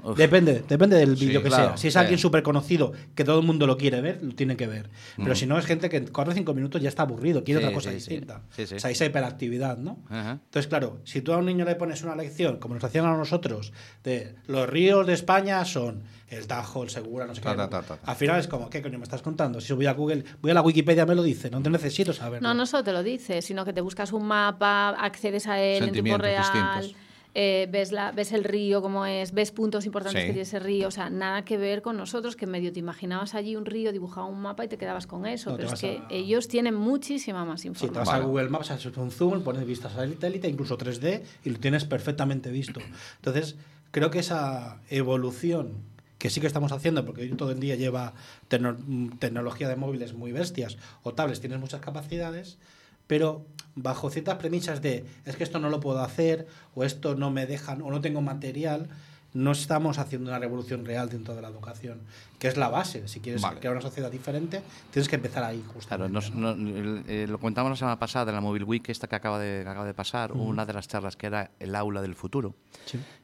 Uf. 0.04 0.18
Depende, 0.18 0.64
depende 0.68 0.97
del 0.97 1.18
Sí, 1.18 1.28
vídeo 1.28 1.41
que 1.43 1.49
claro, 1.49 1.68
sea. 1.70 1.78
Si 1.78 1.88
es 1.89 1.95
alguien 1.95 2.18
súper 2.18 2.43
conocido, 2.43 2.91
que 3.16 3.24
todo 3.24 3.39
el 3.39 3.45
mundo 3.45 3.68
lo 3.68 3.78
quiere 3.78 4.02
ver, 4.02 4.20
lo 4.24 4.34
tiene 4.34 4.58
que 4.58 4.68
ver. 4.68 4.89
Mm. 5.18 5.24
Pero 5.24 5.36
si 5.36 5.45
no, 5.45 5.58
es 5.58 5.66
gente 5.66 5.89
que 5.89 6.04
corre 6.06 6.34
cinco 6.34 6.54
minutos 6.54 6.82
ya 6.82 6.89
está 6.89 7.04
aburrido, 7.04 7.43
quiere 7.43 7.60
Sí, 7.62 7.66
otra 7.66 7.76
cosa 7.76 7.89
sí, 7.89 7.95
distinta. 7.95 8.41
Sí, 8.49 8.66
sí. 8.68 8.76
O 8.76 8.80
sea, 8.80 8.89
esa 8.91 9.06
hiperactividad, 9.06 9.78
¿no? 9.78 9.99
Ajá. 10.10 10.39
Entonces, 10.43 10.68
claro, 10.68 10.99
si 11.04 11.22
tú 11.22 11.34
a 11.34 11.38
un 11.38 11.45
niño 11.45 11.66
le 11.66 11.76
pones 11.76 12.02
una 12.04 12.16
lección, 12.16 12.58
como 12.58 12.76
nos 12.76 12.84
hacían 12.84 13.06
a 13.06 13.16
nosotros, 13.16 13.74
de 14.04 14.36
los 14.47 14.68
ríos 14.70 15.06
de 15.08 15.14
España 15.14 15.64
son 15.66 16.04
el 16.30 16.47
Tajo, 16.47 16.84
el 16.84 16.89
Segura, 16.89 17.26
no 17.28 17.36
sé 17.36 17.41
Ta, 17.41 17.52
qué. 17.52 17.58
ta, 17.58 17.70
ta, 17.70 17.82
ta, 17.82 17.95
ta. 17.97 18.10
Al 18.12 18.16
final 18.16 18.39
es 18.39 18.47
como, 18.47 18.70
¿qué 18.70 18.82
coño 18.82 18.97
me 18.97 19.04
estás 19.04 19.22
contando? 19.22 19.60
Si 19.60 19.74
voy 19.74 19.86
a 19.86 19.91
Google, 19.93 20.24
voy 20.41 20.52
a 20.52 20.54
la 20.54 20.62
Wikipedia, 20.62 21.06
me 21.06 21.14
lo 21.14 21.24
dice, 21.24 21.49
no 21.52 21.62
te 21.62 21.70
necesito 21.70 22.14
saberlo. 22.14 22.47
No, 22.47 22.54
no 22.54 22.66
solo 22.66 22.84
te 22.84 22.93
lo 22.93 23.04
dices, 23.04 23.43
sino 23.43 23.66
que 23.66 23.74
te 23.74 23.82
buscas 23.82 24.14
un 24.14 24.26
mapa, 24.26 24.89
accedes 24.91 25.45
a 25.47 25.62
él 25.62 25.84
en 25.84 25.91
tiempo 25.91 26.16
Sentimientos 26.18 26.22
real, 26.22 26.43
distintos. 26.82 27.02
Eh, 27.34 27.67
ves, 27.71 27.91
la, 27.91 28.11
ves 28.11 28.32
el 28.34 28.43
río 28.43 28.82
como 28.82 29.05
es, 29.05 29.32
ves 29.34 29.51
puntos 29.51 29.86
importantes 29.86 30.21
Sí. 30.21 30.27
que 30.27 30.34
tiene 30.34 30.41
ese 30.41 30.59
río, 30.59 30.88
o 30.88 30.91
sea, 30.91 31.09
nada 31.09 31.45
que 31.45 31.57
ver 31.57 31.82
con 31.82 31.95
nosotros, 31.97 32.36
que 32.36 32.45
medio 32.45 32.73
te 32.73 32.79
imaginabas 32.79 33.36
allí 33.36 33.55
un 33.55 33.65
río, 33.65 33.91
dibujaba 33.93 34.27
un 34.27 34.41
mapa 34.41 34.65
y 34.65 34.67
te 34.67 34.77
quedabas 34.77 35.07
con 35.07 35.25
eso, 35.25 35.51
No, 35.51 35.55
pero 35.57 35.73
es 35.73 35.79
que 35.79 35.97
a- 35.99 36.07
ellos 36.09 36.47
tienen 36.47 36.75
muchísima 36.75 37.45
más 37.45 37.61
Si 37.61 37.69
te 37.69 37.69
información. 37.69 38.05
vas 38.05 38.13
a. 38.21 38.25
Google 38.25 38.49
Maps, 38.49 38.71
haces 38.71 38.97
un 38.97 39.11
zoom, 39.11 39.43
pones 39.43 39.65
vistas 39.65 39.93
satélite, 39.93 40.47
incluso 40.49 40.77
3D, 40.77 41.23
y 41.45 41.49
lo 41.51 41.59
tienes 41.59 41.86
perfectamente 41.86 42.51
visto. 42.51 42.82
Entonces, 43.17 43.55
creo 43.91 44.11
que 44.11 44.19
esa 44.19 44.82
evolución 44.89 45.89
que 46.17 46.29
sí 46.29 46.39
que 46.39 46.45
estamos 46.47 46.71
haciendo, 46.71 47.03
porque 47.05 47.21
hoy 47.21 47.29
todo 47.29 47.49
el 47.51 47.59
día 47.59 47.75
lleva 47.75 48.13
tecno- 48.49 48.77
mm, 48.86 49.17
tecnología 49.17 49.67
de 49.67 49.75
móviles 49.75 50.13
muy 50.13 50.32
bestias 50.32 50.77
o 51.01 51.13
tablets, 51.15 51.39
tienes 51.39 51.59
muchas 51.59 51.82
capacidades, 51.82 52.59
pero 53.08 53.45
bajo 53.76 54.10
ciertas 54.10 54.36
premisas 54.38 54.82
de 54.82 55.06
es 55.26 55.36
que 55.36 55.43
esto 55.43 55.60
no 55.60 55.70
lo 55.70 55.80
puedo 55.80 56.02
hacer, 56.02 56.47
o 56.76 56.84
esto 56.84 57.16
no 57.16 57.32
me 57.32 57.45
dejan, 57.45 57.82
o 57.82 57.89
no 57.91 58.02
tengo 58.02 58.22
material, 58.22 58.89
no 59.34 59.54
estamos 59.54 59.97
haciendo 59.97 60.30
una 60.30 60.39
revolución 60.39 60.84
real 60.84 61.08
dentro 61.10 61.34
de 61.34 61.41
la 61.41 61.47
educación, 61.47 62.02
que 62.38 62.49
es 62.49 62.58
la 62.58 62.68
base. 62.68 63.08
Si 63.08 63.22
quieres 63.22 63.41
Vale. 63.41 63.62
crear 63.62 63.74
una 63.74 63.82
sociedad 63.82 64.12
diferente, 64.12 64.62
tienes 64.91 65.08
que 65.08 65.16
empezar 65.16 65.41
ahí, 65.45 65.60
Claro, 65.60 65.74
justamente. 65.74 66.12
nos- 66.12 66.34
¿no? 66.36 66.54
no- 66.54 67.02
eh, 67.08 67.28
lo 67.30 67.39
comentamos 67.39 67.70
la 67.70 67.78
semana 67.78 67.97
pasada 67.97 68.30
en 68.32 68.36
la 68.36 68.41
Mobile 68.41 68.66
Week, 68.66 68.89
esta 68.89 69.08
que 69.08 69.16
acaba 69.16 69.39
de, 69.39 69.64
que 69.64 69.70
acaba 69.70 69.86
de 69.86 69.93
pasar, 69.93 70.34
una 70.34 70.66
de 70.66 70.74
las 70.74 70.89
charlas 70.89 71.16
que 71.16 71.28
era 71.28 71.52
el 71.60 71.76
aula 71.76 72.02
del 72.02 72.16
futuro. 72.16 72.56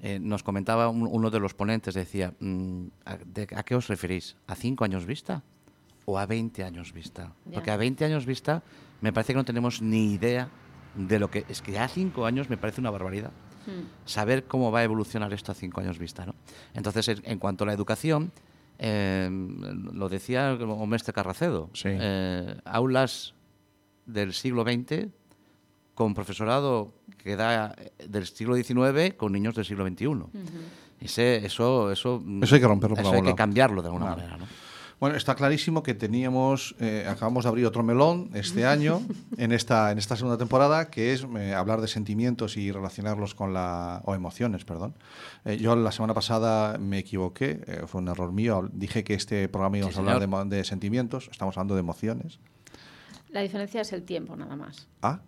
Eh, 0.01 0.17
nos 0.21 0.43
comentaba 0.43 0.87
un- 0.87 1.09
uno 1.11 1.29
de 1.29 1.41
los 1.41 1.53
ponentes, 1.53 1.93
decía, 1.93 2.33
mm, 2.39 2.85
¿a, 3.03 3.17
de- 3.17 3.47
¿a 3.53 3.63
qué 3.63 3.75
os 3.75 3.87
referís? 3.89 4.37
¿A 4.47 4.55
cinco 4.55 4.85
años 4.85 5.05
vista 5.05 5.43
o 6.05 6.17
a 6.17 6.25
20 6.25 6.63
años 6.63 6.93
vista? 6.93 7.33
Ya. 7.47 7.55
Porque 7.55 7.71
a 7.71 7.75
20 7.75 8.05
años 8.05 8.25
vista 8.25 8.63
me 9.01 9.13
parece 9.13 9.33
que 9.33 9.37
no 9.37 9.45
tenemos 9.45 9.81
ni 9.81 10.13
idea 10.13 10.49
de 10.95 11.19
lo 11.19 11.29
que... 11.29 11.45
Es 11.49 11.61
que 11.61 11.71
ya 11.73 11.83
a 11.83 11.87
cinco 11.87 12.25
años 12.25 12.49
me 12.49 12.57
parece 12.57 12.81
una 12.81 12.89
barbaridad 12.91 13.31
Mm. 13.67 14.05
saber 14.05 14.45
cómo 14.45 14.71
va 14.71 14.79
a 14.79 14.83
evolucionar 14.83 15.33
esto 15.33 15.51
a 15.51 15.55
cinco 15.55 15.81
años 15.81 15.99
vista. 15.99 16.25
¿no? 16.25 16.33
Entonces, 16.73 17.19
en, 17.21 17.37
cuanto 17.37 17.65
a 17.65 17.67
la 17.67 17.73
educación, 17.73 18.31
eh, 18.79 19.29
lo 19.91 20.07
decía 20.07 20.53
Omeste 20.53 21.11
Carracedo, 21.11 21.69
Sí. 21.73 21.89
eh, 21.91 22.57
aulas 22.63 23.33
del 24.05 24.31
siglo 24.33 24.63
XX 24.63 25.07
con 25.95 26.13
profesorado 26.13 26.93
que 27.17 27.35
da 27.35 27.75
eh, 27.77 27.91
del 28.07 28.25
siglo 28.25 28.55
XIX 28.55 29.15
con 29.17 29.33
niños 29.33 29.53
del 29.53 29.65
siglo 29.65 29.85
XXI. 29.85 30.07
Ese- 31.01 31.45
eso, 31.45 31.91
eso, 31.91 32.23
Eso 32.41 32.55
hay 32.55 32.61
que 32.61 32.67
romperlo 32.67 32.95
por 32.95 33.03
eso 33.05 33.13
hay 33.15 33.21
que 33.21 33.35
cambiarlo 33.35 33.81
de 33.81 33.87
alguna 33.89 34.05
Vale. 34.11 34.21
manera. 34.23 34.37
¿no? 34.37 34.45
Bueno, 34.99 35.15
está 35.15 35.35
clarísimo 35.35 35.83
que 35.83 35.93
teníamos, 35.93 36.75
eh, 36.79 37.05
acabamos 37.07 37.43
de 37.43 37.49
abrir 37.49 37.65
otro 37.67 37.83
melón 37.83 38.31
este 38.33 38.65
año, 38.65 39.01
en 39.37 39.51
esta, 39.51 39.91
en 39.91 39.99
esta 39.99 40.15
segunda 40.15 40.39
temporada, 40.39 40.89
que 40.89 41.13
es 41.13 41.25
eh, 41.37 41.53
hablar 41.53 41.81
de 41.81 41.87
sentimientos 41.87 42.57
y 42.57 42.71
relacionarlos 42.71 43.35
con 43.35 43.53
la. 43.53 44.01
o 44.05 44.15
emociones, 44.15 44.65
perdón. 44.65 44.95
Eh, 45.45 45.57
yo 45.57 45.75
la 45.75 45.91
semana 45.91 46.15
pasada 46.15 46.79
me 46.79 46.97
equivoqué, 46.97 47.61
eh, 47.67 47.83
fue 47.85 48.01
un 48.01 48.07
error 48.07 48.31
mío. 48.31 48.67
Dije 48.73 49.03
que 49.03 49.13
este 49.13 49.47
programa 49.49 49.77
íbamos 49.77 49.93
Sí, 49.93 49.99
a 50.01 50.15
hablar 50.15 50.47
de, 50.49 50.55
de 50.57 50.63
sentimientos, 50.63 51.29
estamos 51.31 51.55
hablando 51.57 51.75
de 51.75 51.81
emociones. 51.81 52.39
La 53.29 53.41
diferencia 53.41 53.81
es 53.81 53.93
el 53.93 54.01
tiempo, 54.03 54.35
nada 54.35 54.55
más. 54.55 54.87
Ah, 55.03 55.19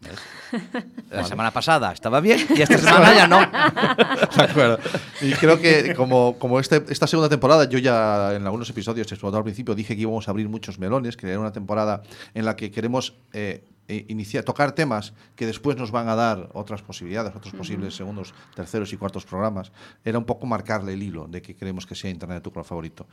La 1.10 1.24
semana 1.24 1.50
pasada 1.50 1.92
estaba 1.92 2.20
bien 2.20 2.46
y 2.54 2.62
esta 2.62 2.78
semana 2.78 3.14
ya 3.14 3.26
no. 3.26 3.38
De 4.36 4.42
acuerdo. 4.42 4.78
Y 5.20 5.32
creo 5.32 5.60
que 5.60 5.94
como, 5.94 6.38
como 6.38 6.58
este, 6.58 6.84
esta 6.88 7.06
segunda 7.06 7.28
temporada, 7.28 7.68
yo 7.68 7.78
ya 7.78 8.34
en 8.34 8.44
algunos 8.44 8.70
episodios, 8.70 9.06
sobre 9.06 9.20
todo 9.20 9.36
al 9.36 9.44
principio, 9.44 9.74
dije 9.74 9.94
que 9.94 10.02
íbamos 10.02 10.28
a 10.28 10.30
abrir 10.30 10.48
muchos 10.48 10.78
melones, 10.78 11.16
que 11.16 11.28
era 11.28 11.38
una 11.38 11.52
temporada 11.52 12.02
en 12.34 12.44
la 12.44 12.56
que 12.56 12.70
queremos 12.70 13.14
eh, 13.32 13.64
eh, 13.88 14.06
iniciar, 14.08 14.44
tocar 14.44 14.72
temas 14.72 15.12
que 15.34 15.46
después 15.46 15.76
nos 15.76 15.90
van 15.90 16.08
a 16.08 16.14
dar 16.14 16.48
otras 16.52 16.80
posibilidades, 16.80 17.34
otros 17.34 17.52
posibles 17.54 17.94
segundos, 17.94 18.34
terceros 18.54 18.92
y 18.92 18.96
cuartos 18.96 19.24
programas. 19.24 19.72
Era 20.04 20.18
un 20.18 20.24
poco 20.24 20.46
marcarle 20.46 20.94
el 20.94 21.02
hilo 21.02 21.26
de 21.26 21.42
que 21.42 21.56
queremos 21.56 21.86
que 21.86 21.94
sea 21.94 22.10
Internet 22.10 22.42
tu 22.42 22.52
color 22.52 22.64
favorito. 22.64 23.06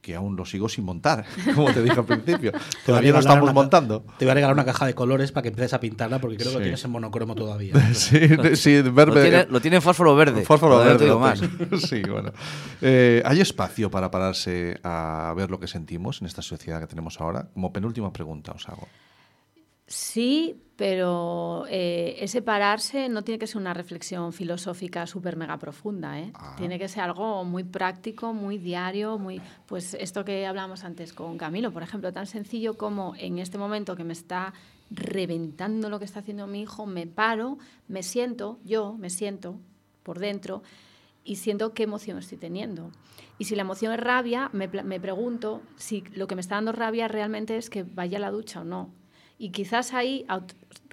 Que 0.00 0.14
aún 0.14 0.36
lo 0.36 0.44
sigo 0.46 0.68
sin 0.68 0.84
montar, 0.84 1.24
como 1.54 1.72
te 1.72 1.82
dije 1.82 1.98
al 1.98 2.04
principio. 2.06 2.52
Todavía 2.86 3.12
lo 3.12 3.18
estamos 3.18 3.42
una 3.42 3.52
montando. 3.52 4.04
Te 4.18 4.24
voy 4.24 4.30
a 4.30 4.34
regalar 4.34 4.54
una 4.54 4.64
caja 4.64 4.86
de 4.86 4.94
colores 4.94 5.32
para 5.32 5.42
que 5.42 5.48
empieces 5.48 5.74
a 5.74 5.80
pintarla, 5.80 6.20
porque 6.20 6.36
creo 6.36 6.50
Sí. 6.52 6.56
que 6.58 6.62
tienes 6.62 6.84
en 6.84 6.90
monocromo 6.92 7.34
todavía. 7.34 7.74
Sí, 7.94 8.20
sí, 8.54 8.82
Lo 8.82 8.92
verde. 8.92 9.22
tiene, 9.22 9.46
lo 9.50 9.60
tiene 9.60 9.76
en 9.76 9.82
fósforo 9.82 10.14
verde. 10.14 10.44
Fósforo 10.44 10.78
verde. 10.78 10.98
te 10.98 11.04
digo 11.04 11.16
lo 11.16 11.20
más. 11.20 11.40
Sí, 11.88 12.02
bueno. 12.08 12.32
Eh, 12.80 13.22
¿Hay 13.26 13.40
espacio 13.40 13.90
para 13.90 14.10
pararse 14.10 14.78
a 14.84 15.34
ver 15.36 15.50
lo 15.50 15.58
que 15.58 15.66
sentimos 15.66 16.20
en 16.20 16.26
esta 16.28 16.42
sociedad 16.42 16.80
que 16.80 16.86
tenemos 16.86 17.20
ahora? 17.20 17.48
Como 17.52 17.72
penúltima 17.72 18.12
pregunta 18.12 18.52
os 18.52 18.68
hago. 18.68 18.86
Sí, 19.88 20.60
pero 20.76 21.64
eh, 21.70 22.16
ese 22.20 22.42
pararse 22.42 23.08
no 23.08 23.24
tiene 23.24 23.38
que 23.38 23.46
ser 23.46 23.56
una 23.56 23.72
reflexión 23.72 24.34
filosófica 24.34 25.06
súper 25.06 25.36
mega 25.36 25.58
profunda. 25.58 26.20
¿eh? 26.20 26.30
Ah. 26.34 26.54
Tiene 26.58 26.78
que 26.78 26.88
ser 26.88 27.04
algo 27.04 27.42
muy 27.44 27.64
práctico, 27.64 28.34
muy 28.34 28.58
diario, 28.58 29.18
muy 29.18 29.40
pues 29.66 29.94
esto 29.94 30.26
que 30.26 30.46
hablamos 30.46 30.84
antes 30.84 31.14
con 31.14 31.38
Camilo, 31.38 31.72
por 31.72 31.82
ejemplo, 31.82 32.12
tan 32.12 32.26
sencillo 32.26 32.76
como 32.76 33.14
en 33.16 33.38
este 33.38 33.56
momento 33.56 33.96
que 33.96 34.04
me 34.04 34.12
está 34.12 34.52
reventando 34.90 35.88
lo 35.88 35.98
que 35.98 36.04
está 36.04 36.20
haciendo 36.20 36.46
mi 36.46 36.60
hijo, 36.60 36.84
me 36.84 37.06
paro, 37.06 37.56
me 37.88 38.02
siento, 38.02 38.58
yo 38.64 38.94
me 38.98 39.08
siento 39.08 39.58
por 40.02 40.18
dentro 40.18 40.62
y 41.24 41.36
siento 41.36 41.72
qué 41.72 41.84
emoción 41.84 42.18
estoy 42.18 42.36
teniendo. 42.36 42.90
Y 43.38 43.44
si 43.44 43.56
la 43.56 43.62
emoción 43.62 43.94
es 43.94 44.00
rabia, 44.00 44.50
me, 44.52 44.68
me 44.68 45.00
pregunto 45.00 45.62
si 45.76 46.02
lo 46.14 46.26
que 46.26 46.34
me 46.34 46.42
está 46.42 46.56
dando 46.56 46.72
rabia 46.72 47.08
realmente 47.08 47.56
es 47.56 47.70
que 47.70 47.84
vaya 47.84 48.18
a 48.18 48.20
la 48.20 48.30
ducha 48.30 48.60
o 48.60 48.64
no. 48.64 48.90
Y 49.38 49.50
quizás 49.50 49.94
ahí, 49.94 50.26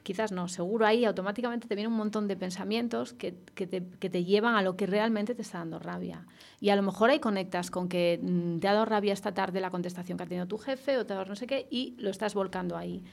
quizás 0.03 0.31
no, 0.31 0.47
seguro 0.47 0.85
ahí 0.85 1.03
automáticamente 1.03 1.67
te 1.67 1.75
viene 1.75 1.87
un 1.87 1.97
montón 1.97 2.27
de 2.27 2.37
pensamientos 2.37 3.13
que, 3.13 3.35
que 3.55 3.65
te, 3.65 3.83
que 3.99 4.09
te 4.09 4.23
llevan 4.23 4.55
a 4.55 4.61
lo 4.61 4.77
que 4.77 4.85
realmente 4.85 5.33
te 5.33 5.41
está 5.41 5.57
dando 5.57 5.79
rabia. 5.79 6.25
Y 6.61 6.69
a 6.69 6.75
lo 6.75 6.83
mejor 6.83 7.09
ahí 7.09 7.19
conectas 7.19 7.71
con 7.71 7.89
que 7.89 8.19
mm, 8.21 8.59
te 8.59 8.67
ha 8.67 8.73
dado 8.73 8.85
rabia 8.85 9.13
esta 9.13 9.33
tarde 9.33 9.59
la 9.59 9.71
contestación 9.71 10.17
que 10.17 10.23
ha 10.23 10.27
tenido 10.27 10.45
tu 10.45 10.57
jefe 10.59 10.97
o 10.97 11.05
te 11.05 11.13
ha 11.13 11.15
dado 11.17 11.27
no 11.27 11.35
sé 11.35 11.47
qué 11.47 11.67
y 11.71 11.95
lo 11.97 12.11
estás 12.11 12.35
volcando 12.35 12.77
ahí. 12.77 13.03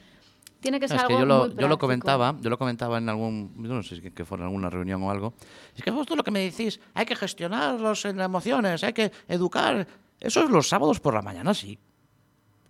Tiene 0.59 0.79
que 0.79 0.87
ser 0.87 0.97
Es 0.97 1.03
que 1.03 1.13
algo 1.13 1.19
yo 1.19 1.25
lo, 1.25 1.47
muy 1.47 1.55
yo 1.55 1.67
lo 1.67 1.77
comentaba, 1.77 2.35
yo 2.39 2.49
lo 2.49 2.57
comentaba 2.57 2.97
en 2.97 3.09
algún, 3.09 3.51
no 3.57 3.83
sé 3.83 3.97
si 3.97 4.11
que 4.11 4.23
fue 4.23 4.37
en 4.37 4.45
alguna 4.45 4.69
reunión 4.69 5.03
o 5.03 5.11
algo. 5.11 5.33
Es 5.75 5.83
que 5.83 5.91
justo 5.91 6.15
lo 6.15 6.23
que 6.23 6.31
me 6.31 6.39
decís, 6.39 6.79
hay 6.93 7.05
que 7.05 7.17
gestionar 7.17 7.81
las 7.81 8.05
emociones, 8.05 8.81
hay 8.83 8.93
que 8.93 9.11
educar. 9.27 9.85
Eso 10.21 10.41
es 10.41 10.49
los 10.49 10.69
sábados 10.69 11.01
por 11.01 11.15
la 11.15 11.21
mañana, 11.21 11.53
sí. 11.53 11.77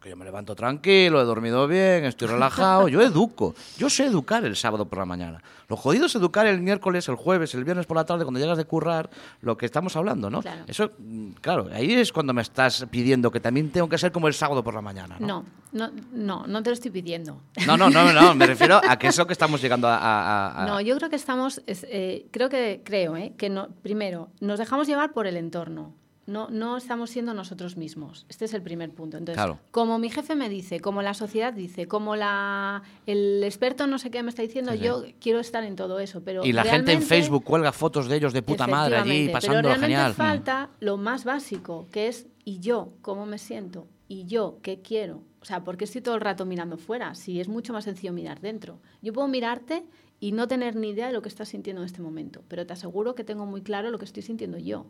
Que 0.03 0.09
yo 0.09 0.17
me 0.17 0.25
levanto 0.25 0.53
tranquilo, 0.53 1.21
he 1.21 1.23
dormido 1.23 1.65
bien, 1.65 2.03
estoy 2.03 2.27
relajado, 2.27 2.89
yo 2.89 3.01
educo. 3.01 3.55
Yo 3.77 3.89
sé 3.89 4.03
educar 4.03 4.43
el 4.43 4.57
sábado 4.57 4.83
por 4.85 4.99
la 4.99 5.05
mañana. 5.05 5.41
Lo 5.69 5.77
jodido 5.77 6.07
es 6.07 6.15
educar 6.15 6.45
el 6.45 6.59
miércoles, 6.61 7.07
el 7.07 7.15
jueves, 7.15 7.53
el 7.55 7.63
viernes 7.63 7.85
por 7.85 7.95
la 7.95 8.03
tarde, 8.05 8.25
cuando 8.25 8.37
llegas 8.41 8.57
de 8.57 8.65
currar, 8.65 9.09
lo 9.39 9.55
que 9.55 9.65
estamos 9.65 9.95
hablando, 9.95 10.29
¿no? 10.29 10.41
Claro. 10.41 10.65
Eso, 10.67 10.91
mm, 10.99 11.29
claro, 11.39 11.69
ahí 11.73 11.93
es 11.93 12.11
cuando 12.11 12.33
me 12.33 12.41
estás 12.41 12.85
pidiendo 12.91 13.31
que 13.31 13.39
también 13.39 13.71
tengo 13.71 13.87
que 13.87 13.97
ser 13.97 14.11
como 14.11 14.27
el 14.27 14.33
sábado 14.33 14.61
por 14.61 14.73
la 14.73 14.81
mañana, 14.81 15.15
¿no? 15.21 15.25
No, 15.25 15.45
no, 15.71 15.91
no, 16.11 16.47
no 16.47 16.61
te 16.63 16.69
lo 16.69 16.73
estoy 16.73 16.91
pidiendo. 16.91 17.39
No, 17.65 17.77
no, 17.77 17.89
no, 17.89 18.11
no, 18.11 18.35
me 18.35 18.45
refiero 18.45 18.81
a 18.85 18.99
que 18.99 19.07
es 19.07 19.17
lo 19.17 19.25
que 19.25 19.31
estamos 19.31 19.61
llegando 19.61 19.87
a... 19.87 19.95
a- 19.95 20.63
a- 20.63 20.67
No, 20.67 20.81
yo 20.81 20.97
creo 20.97 21.09
que 21.09 21.15
estamos, 21.15 21.61
es, 21.65 21.85
eh, 21.89 22.27
creo 22.31 22.49
que, 22.49 22.81
creo, 22.83 23.15
eh, 23.15 23.33
que 23.37 23.49
no, 23.49 23.69
primero, 23.81 24.27
nos 24.41 24.59
dejamos 24.59 24.85
llevar 24.85 25.13
por 25.13 25.27
el 25.27 25.37
entorno. 25.37 25.93
No, 26.25 26.49
no 26.49 26.77
estamos 26.77 27.09
siendo 27.09 27.33
nosotros 27.33 27.75
mismos. 27.75 28.25
Este 28.29 28.45
es 28.45 28.53
el 28.53 28.61
primer 28.61 28.91
punto. 28.91 29.17
Entonces, 29.17 29.35
Claro. 29.35 29.59
como 29.71 29.99
mi 29.99 30.09
jefe 30.09 30.35
me 30.35 30.47
dice, 30.47 30.79
como 30.79 31.01
la 31.01 31.13
sociedad 31.13 31.51
dice, 31.51 31.87
como 31.87 32.15
la, 32.15 32.81
el 33.05 33.43
experto 33.43 33.87
no 33.87 33.97
sé 33.99 34.09
qué 34.09 34.23
me 34.23 34.29
está 34.29 34.41
diciendo, 34.41 34.71
Sí, 34.71 34.77
sí. 34.77 34.83
yo 34.85 35.03
quiero 35.19 35.39
estar 35.39 35.63
en 35.65 35.75
todo 35.75 35.99
eso. 35.99 36.21
Pero 36.23 36.45
Y 36.45 36.53
la 36.53 36.63
gente 36.63 36.93
en 36.93 37.01
Facebook 37.01 37.43
cuelga 37.43 37.71
fotos 37.73 38.07
de 38.07 38.15
ellos 38.15 38.31
de 38.31 38.41
puta 38.41 38.67
madre 38.67 38.95
allí, 38.97 39.29
pasando 39.29 39.57
pero 39.57 39.67
realmente 39.69 39.95
genial. 39.95 40.13
Falta 40.13 40.69
lo 40.79 40.95
más 40.97 41.25
básico, 41.25 41.87
que 41.91 42.07
es 42.07 42.27
¿y 42.45 42.59
yo 42.59 42.93
cómo 43.01 43.25
me 43.25 43.37
siento? 43.37 43.87
¿Y 44.07 44.25
yo 44.25 44.59
qué 44.61 44.81
quiero? 44.81 45.21
O 45.41 45.45
sea, 45.45 45.63
¿por 45.65 45.75
qué 45.75 45.83
estoy 45.83 45.99
todo 46.01 46.15
el 46.15 46.21
rato 46.21 46.45
mirando 46.45 46.77
fuera? 46.77 47.15
Si 47.15 47.41
es 47.41 47.49
mucho 47.49 47.73
más 47.73 47.83
sencillo 47.83 48.13
mirar 48.13 48.39
dentro. 48.39 48.79
Yo 49.01 49.11
puedo 49.11 49.27
mirarte 49.27 49.83
y 50.21 50.31
no 50.31 50.47
tener 50.47 50.77
ni 50.77 50.89
idea 50.91 51.07
de 51.07 51.13
lo 51.13 51.21
que 51.21 51.27
estás 51.27 51.49
sintiendo 51.49 51.81
en 51.81 51.85
este 51.85 52.01
momento, 52.01 52.43
pero 52.47 52.65
te 52.65 52.71
aseguro 52.71 53.13
que 53.13 53.25
tengo 53.25 53.45
muy 53.45 53.61
claro 53.61 53.91
lo 53.91 53.99
que 53.99 54.05
estoy 54.05 54.23
sintiendo 54.23 54.57
yo. 54.57 54.85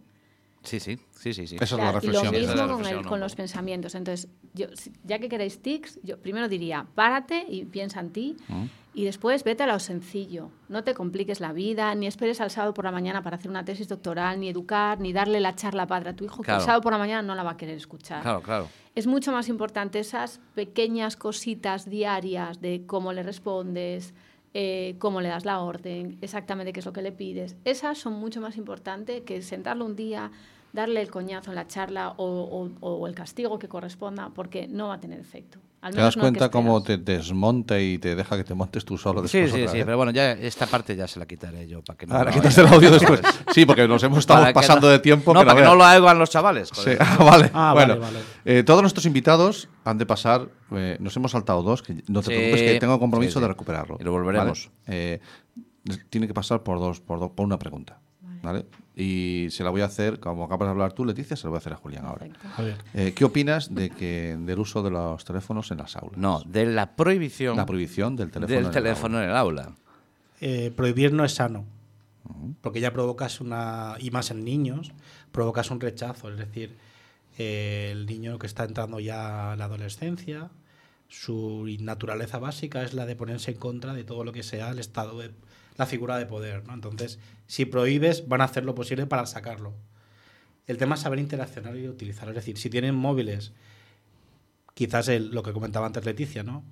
Sí, 0.63 0.79
sí, 0.79 0.97
sí, 1.11 1.33
sí. 1.33 1.45
sí. 1.47 1.55
Eso 1.59 1.75
es 1.75 1.81
la 1.81 1.83
y 1.83 1.87
lo 1.87 1.91
reflexión. 1.93 2.25
Esa 2.27 2.35
es 2.35 2.41
mismo 2.41 2.55
la 2.55 2.61
con, 2.63 2.69
reflexión, 2.77 2.97
el- 2.99 3.03
¿no? 3.03 3.09
con 3.09 3.19
los 3.19 3.35
pensamientos. 3.35 3.95
Entonces, 3.95 4.29
yo, 4.53 4.67
ya 5.03 5.19
que 5.19 5.29
queréis 5.29 5.61
tics, 5.61 5.99
yo 6.03 6.17
primero 6.19 6.47
diría, 6.47 6.87
párate 6.95 7.45
y 7.49 7.65
piensa 7.65 7.99
en 7.99 8.11
ti. 8.11 8.37
Mm. 8.47 8.63
Y 8.95 9.05
después 9.05 9.43
vete 9.43 9.63
a 9.63 9.67
lo 9.67 9.79
sencillo. 9.79 10.51
No 10.69 10.83
te 10.83 10.93
compliques 10.93 11.39
la 11.39 11.51
vida, 11.51 11.95
ni 11.95 12.05
esperes 12.05 12.39
al 12.41 12.51
sábado 12.51 12.75
por 12.75 12.85
la 12.85 12.91
mañana 12.91 13.23
para 13.23 13.37
hacer 13.37 13.49
una 13.49 13.65
tesis 13.65 13.87
doctoral, 13.87 14.39
ni 14.39 14.49
educar, 14.49 14.99
ni 14.99 15.11
darle 15.13 15.39
la 15.39 15.55
charla 15.55 15.87
padre 15.87 16.11
a 16.11 16.15
tu 16.15 16.25
hijo, 16.25 16.37
que 16.37 16.45
Claro. 16.45 16.59
el 16.59 16.65
sábado 16.65 16.81
por 16.81 16.91
la 16.91 16.99
mañana 16.99 17.23
no 17.23 17.33
la 17.33 17.41
va 17.41 17.51
a 17.51 17.57
querer 17.57 17.75
escuchar. 17.75 18.21
Claro, 18.21 18.41
claro. 18.43 18.67
Es 18.93 19.07
mucho 19.07 19.31
más 19.31 19.49
importante 19.49 19.97
esas 19.99 20.39
pequeñas 20.53 21.15
cositas 21.17 21.89
diarias 21.89 22.61
de 22.61 22.83
cómo 22.85 23.13
le 23.13 23.23
respondes, 23.23 24.13
eh, 24.53 24.95
cómo 24.99 25.21
le 25.21 25.29
das 25.29 25.45
la 25.45 25.59
orden, 25.61 26.19
exactamente 26.21 26.71
qué 26.71 26.79
es 26.79 26.85
lo 26.85 26.93
que 26.93 27.01
le 27.01 27.11
pides. 27.11 27.55
Esas 27.65 27.97
son 27.97 28.13
mucho 28.13 28.39
más 28.41 28.55
importantes 28.57 29.23
que 29.23 29.41
sentarlo 29.41 29.85
un 29.85 29.95
día, 29.95 30.31
darle 30.73 31.01
el 31.01 31.09
coñazo 31.11 31.51
en 31.51 31.55
la 31.55 31.67
charla 31.67 32.09
o, 32.17 32.25
o- 32.81 32.89
o 32.97 33.07
el 33.07 33.15
castigo 33.15 33.59
que 33.59 33.67
corresponda, 33.69 34.31
porque 34.33 34.67
no 34.67 34.87
va 34.89 34.95
a 34.95 34.99
tener 34.99 35.19
efecto. 35.19 35.59
Al 35.81 35.93
¿Te 35.93 35.99
das 35.99 36.15
no 36.15 36.21
cuenta 36.21 36.49
cómo 36.49 36.81
te 36.81 36.97
desmonta 36.97 37.77
y 37.79 37.97
te 37.97 38.15
deja 38.15 38.37
que 38.37 38.45
te 38.45 38.53
montes 38.53 38.85
tú 38.85 38.97
solo 38.97 39.19
Sí, 39.27 39.37
después? 39.39 39.51
sí, 39.53 39.61
otra 39.63 39.71
sí, 39.73 39.77
vez? 39.79 39.85
pero 39.85 39.97
bueno, 39.97 40.11
ya 40.13 40.31
esta 40.31 40.65
parte 40.65 40.95
ya 40.95 41.07
se 41.09 41.19
la 41.19 41.25
quitaré 41.25 41.67
yo 41.67 41.81
para 41.83 41.97
que 41.97 42.07
no 42.07 42.15
Ahora 42.15 42.31
quitas 42.31 42.57
el 42.57 42.67
audio 42.67 42.89
después. 42.89 43.19
Sí, 43.53 43.65
porque 43.65 43.85
nos 43.85 44.01
hemos 44.01 44.19
estado 44.19 44.41
Para 44.43 44.53
pasando 44.53 44.87
no- 44.87 44.93
de 44.93 44.99
tiempo. 44.99 45.33
No, 45.33 45.41
que 45.41 45.45
para 45.45 45.59
que 45.59 45.65
no 45.65 45.75
lo 45.75 45.83
hagan 45.83 46.17
los 46.17 46.29
chavales. 46.29 46.69
Sí, 46.73 46.81
joder. 46.81 46.97
ah, 47.01 47.17
vale. 47.23 47.51
Ah, 47.53 47.73
bueno, 47.73 47.99
vale, 47.99 48.13
vale. 48.17 48.19
eh, 48.45 48.63
todos 48.63 48.81
nuestros 48.81 49.05
invitados 49.05 49.67
han 49.83 49.97
de 49.97 50.05
pasar. 50.05 50.47
eh, 50.71 50.95
nos 51.01 51.15
hemos 51.17 51.31
saltado 51.31 51.61
dos, 51.63 51.83
que 51.83 52.01
no 52.07 52.21
te 52.21 52.27
Sí. 52.27 52.35
preocupes, 52.37 52.61
que 52.61 52.79
tengo 52.79 52.97
compromiso 52.97 53.33
Sí, 53.33 53.39
sí. 53.39 53.41
de 53.41 53.47
recuperarlo. 53.49 53.97
Y 53.99 54.03
lo 54.05 54.11
volveremos. 54.13 54.71
¿vale? 54.87 55.15
Eh, 55.15 55.19
tiene 56.09 56.27
que 56.27 56.33
pasar 56.33 56.63
por 56.63 56.79
dos, 56.79 57.01
por, 57.01 57.19
do- 57.19 57.33
por 57.33 57.45
una 57.45 57.59
pregunta. 57.59 57.99
¿vale? 58.41 58.65
Y 58.95 59.47
se 59.49 59.63
la 59.63 59.71
voy 59.71 59.81
a 59.81 59.85
hacer, 59.85 60.19
como 60.19 60.43
acabas 60.43 60.67
de 60.67 60.71
hablar 60.71 60.93
tú, 60.93 61.03
Leticia, 61.03 61.35
se 61.35 61.45
la 61.45 61.49
voy 61.49 61.57
a 61.57 61.59
hacer 61.59 61.73
a 61.73 61.77
Julián 61.77 62.05
ahora. 62.05 62.27
Eh, 62.93 63.13
¿Qué 63.15 63.25
opinas 63.25 63.73
de 63.73 63.89
que 63.89 64.37
del 64.39 64.59
uso 64.59 64.83
de 64.83 64.91
los 64.91 65.25
teléfonos 65.25 65.71
en 65.71 65.79
las 65.79 65.95
aulas? 65.95 66.17
No, 66.17 66.41
de 66.45 66.67
la 66.67 66.95
prohibición 66.95 67.57
La 67.57 67.65
prohibición 67.65 68.15
del 68.15 68.29
teléfono. 68.29 68.55
del 68.55 68.65
en 68.65 68.67
el 68.67 68.71
teléfono 68.73 69.17
aula. 69.17 69.23
en 69.23 69.29
el 69.31 69.35
aula. 69.35 69.75
Eh, 70.41 70.71
prohibir 70.75 71.11
no 71.11 71.25
es 71.25 71.33
sano, 71.33 71.65
porque 72.61 72.79
ya 72.81 72.93
provocas 72.93 73.41
una, 73.41 73.95
y 73.99 74.11
más 74.11 74.29
en 74.29 74.43
niños, 74.43 74.91
provocas 75.31 75.71
un 75.71 75.79
rechazo, 75.79 76.29
es 76.29 76.37
decir, 76.37 76.75
eh, 77.39 77.89
el 77.91 78.05
niño 78.05 78.37
que 78.37 78.45
está 78.45 78.63
entrando 78.63 78.99
ya 78.99 79.53
a 79.53 79.55
la 79.55 79.65
adolescencia, 79.65 80.51
su 81.07 81.65
naturaleza 81.79 82.37
básica 82.39 82.83
es 82.83 82.93
la 82.93 83.05
de 83.05 83.15
ponerse 83.15 83.51
en 83.51 83.57
contra 83.57 83.93
de 83.93 84.03
todo 84.03 84.23
lo 84.23 84.31
que 84.33 84.43
sea 84.43 84.69
el 84.69 84.79
estado 84.79 85.17
de 85.19 85.31
la 85.77 85.85
figura 85.85 86.17
de 86.17 86.25
poder, 86.25 86.65
¿no? 86.67 86.73
Entonces, 86.73 87.19
si 87.47 87.65
prohíbes, 87.65 88.27
van 88.27 88.41
a 88.41 88.45
hacer 88.45 88.63
lo 88.65 88.75
posible 88.75 89.05
para 89.05 89.25
sacarlo. 89.25 89.73
El 90.67 90.77
tema 90.77 90.95
es 90.95 91.01
saber 91.01 91.19
interaccionar 91.19 91.75
y 91.75 91.87
utilizar, 91.87 92.29
es 92.29 92.35
decir, 92.35 92.57
si 92.57 92.69
tienen 92.69 92.95
móviles, 92.95 93.51
quizás 94.73 95.07
el- 95.07 95.29
lo 95.31 95.43
que 95.43 95.53
comentaba 95.53 95.85
antes 95.85 96.05
Leticia, 96.05 96.43
¿no? 96.43 96.63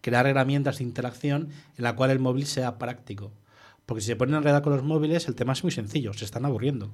crear 0.00 0.26
herramientas 0.26 0.78
de 0.78 0.84
interacción 0.84 1.50
en 1.76 1.84
la 1.84 1.94
cual 1.94 2.10
el 2.10 2.18
móvil 2.18 2.44
sea 2.46 2.76
práctico. 2.76 3.30
Porque 3.86 4.00
si 4.00 4.08
se 4.08 4.16
ponen 4.16 4.34
a 4.34 4.38
enredar 4.38 4.60
con 4.62 4.72
los 4.74 4.82
móviles, 4.82 5.28
el 5.28 5.36
tema 5.36 5.52
es 5.52 5.62
muy 5.62 5.70
sencillo, 5.70 6.12
se 6.12 6.24
están 6.24 6.44
aburriendo. 6.44 6.90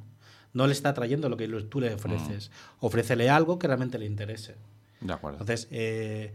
No 0.52 0.66
le 0.66 0.72
está 0.74 0.92
trayendo 0.92 1.30
lo 1.30 1.38
que 1.38 1.48
tú 1.48 1.80
le 1.80 1.94
ofreces. 1.94 2.50
Ofrécele 2.80 3.30
algo 3.30 3.59
que 3.59 3.66
realmente 3.66 3.98
le 3.98 4.04
interese. 4.04 4.56
De 5.00 5.12
acuerdo. 5.12 5.38
Entonces, 5.40 5.68
eh, 5.70 6.34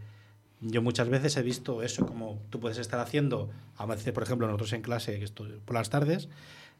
yo 0.64 0.82
muchas 0.82 1.08
veces 1.08 1.36
he 1.36 1.42
visto 1.42 1.82
eso, 1.82 2.06
como 2.06 2.40
tú 2.50 2.58
puedes 2.58 2.78
estar 2.78 2.98
haciendo, 2.98 3.50
a 3.76 3.86
veces, 3.86 4.12
por 4.12 4.22
ejemplo, 4.22 4.46
nosotros 4.46 4.72
en 4.72 4.82
clase, 4.82 5.18
que 5.18 5.24
estoy 5.24 5.60
por 5.64 5.74
las 5.74 5.90
tardes, 5.90 6.28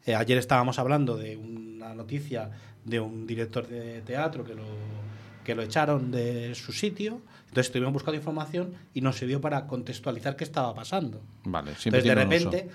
eh, 0.07 0.15
ayer 0.15 0.39
estábamos 0.39 0.79
hablando 0.79 1.17
de 1.17 1.37
una 1.37 1.95
noticia 1.95 2.51
de 2.85 3.01
un 3.01 3.27
director 3.27 3.67
de 3.67 4.01
teatro 4.03 4.45
que 4.45 4.55
lo, 4.55 4.65
que 5.45 5.55
lo 5.55 5.63
echaron 5.63 6.11
de 6.11 6.55
su 6.55 6.73
sitio, 6.73 7.21
entonces 7.43 7.67
estuvimos 7.67 7.93
buscando 7.93 8.17
información 8.17 8.75
y 8.95 9.01
nos 9.03 9.17
sirvió 9.17 9.41
para 9.41 9.67
contextualizar 9.67 10.35
qué 10.37 10.45
estaba 10.45 10.75
pasando. 10.75 11.23
Vale, 11.45 11.73
Entonces, 11.73 12.05
de 12.05 12.15
repente, 12.15 12.69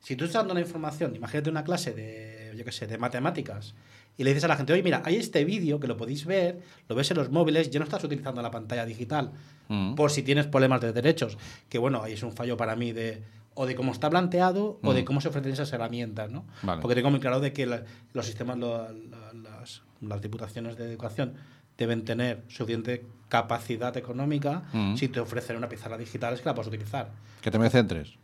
si 0.00 0.16
tú 0.16 0.26
estás 0.26 0.40
dando 0.40 0.52
una 0.52 0.60
información, 0.60 1.16
imagínate 1.16 1.50
una 1.50 1.64
clase 1.64 1.92
de, 1.94 2.54
yo 2.56 2.64
qué 2.64 2.72
sé, 2.72 2.86
de 2.86 2.98
matemáticas, 2.98 3.74
y 4.18 4.24
le 4.24 4.30
dices 4.30 4.44
a 4.44 4.48
la 4.48 4.56
gente, 4.56 4.72
oye, 4.72 4.82
mira, 4.82 5.02
hay 5.04 5.16
este 5.16 5.44
vídeo 5.44 5.78
que 5.80 5.86
lo 5.86 5.96
podéis 5.96 6.24
ver, 6.26 6.60
lo 6.88 6.94
ves 6.96 7.10
en 7.10 7.16
los 7.18 7.30
móviles, 7.30 7.70
ya 7.70 7.78
no 7.80 7.84
estás 7.84 8.02
utilizando 8.04 8.40
la 8.42 8.50
pantalla 8.50 8.84
digital, 8.86 9.32
Mm. 9.68 9.94
por 9.96 10.10
si 10.10 10.22
tienes 10.22 10.46
problemas 10.46 10.80
de 10.80 10.92
derechos, 10.92 11.36
que 11.68 11.78
bueno, 11.78 12.02
ahí 12.02 12.12
es 12.12 12.22
un 12.22 12.32
fallo 12.32 12.56
para 12.56 12.76
mí 12.76 12.92
de 12.92 13.22
o 13.58 13.64
de 13.66 13.74
cómo 13.74 13.90
está 13.92 14.10
planteado 14.10 14.78
o 14.82 14.92
de 14.92 15.04
cómo 15.04 15.20
se 15.22 15.28
ofrecen 15.28 15.50
esas 15.52 15.72
herramientas, 15.72 16.30
¿no? 16.30 16.42
Mm. 16.62 16.66
Vale. 16.66 16.82
Porque 16.82 16.94
tengo 16.94 17.10
muy 17.10 17.20
claro 17.20 17.40
de 17.40 17.52
que 17.54 17.64
la- 17.66 17.84
los 18.12 18.26
sistemas, 18.26 18.58
lo- 18.58 18.86
la- 18.92 19.32
las, 19.32 19.82
las 20.02 20.20
diputaciones 20.20 20.76
de 20.76 20.84
educación 20.84 21.34
deben 21.78 22.04
tener 22.04 22.42
suficiente 22.48 23.04
capacidad 23.28 23.96
económica 23.96 24.62
Mm. 24.72 24.96
si 24.96 25.08
te 25.08 25.20
ofrecen 25.20 25.56
una 25.56 25.68
pizarra 25.68 25.96
digital 25.98 26.34
es 26.34 26.40
que 26.40 26.46
la 26.48 26.54
puedes 26.54 26.68
utilizar. 26.68 27.10
Que 27.40 27.50
te 27.50 27.58
me 27.58 27.68
centres. 27.70 28.14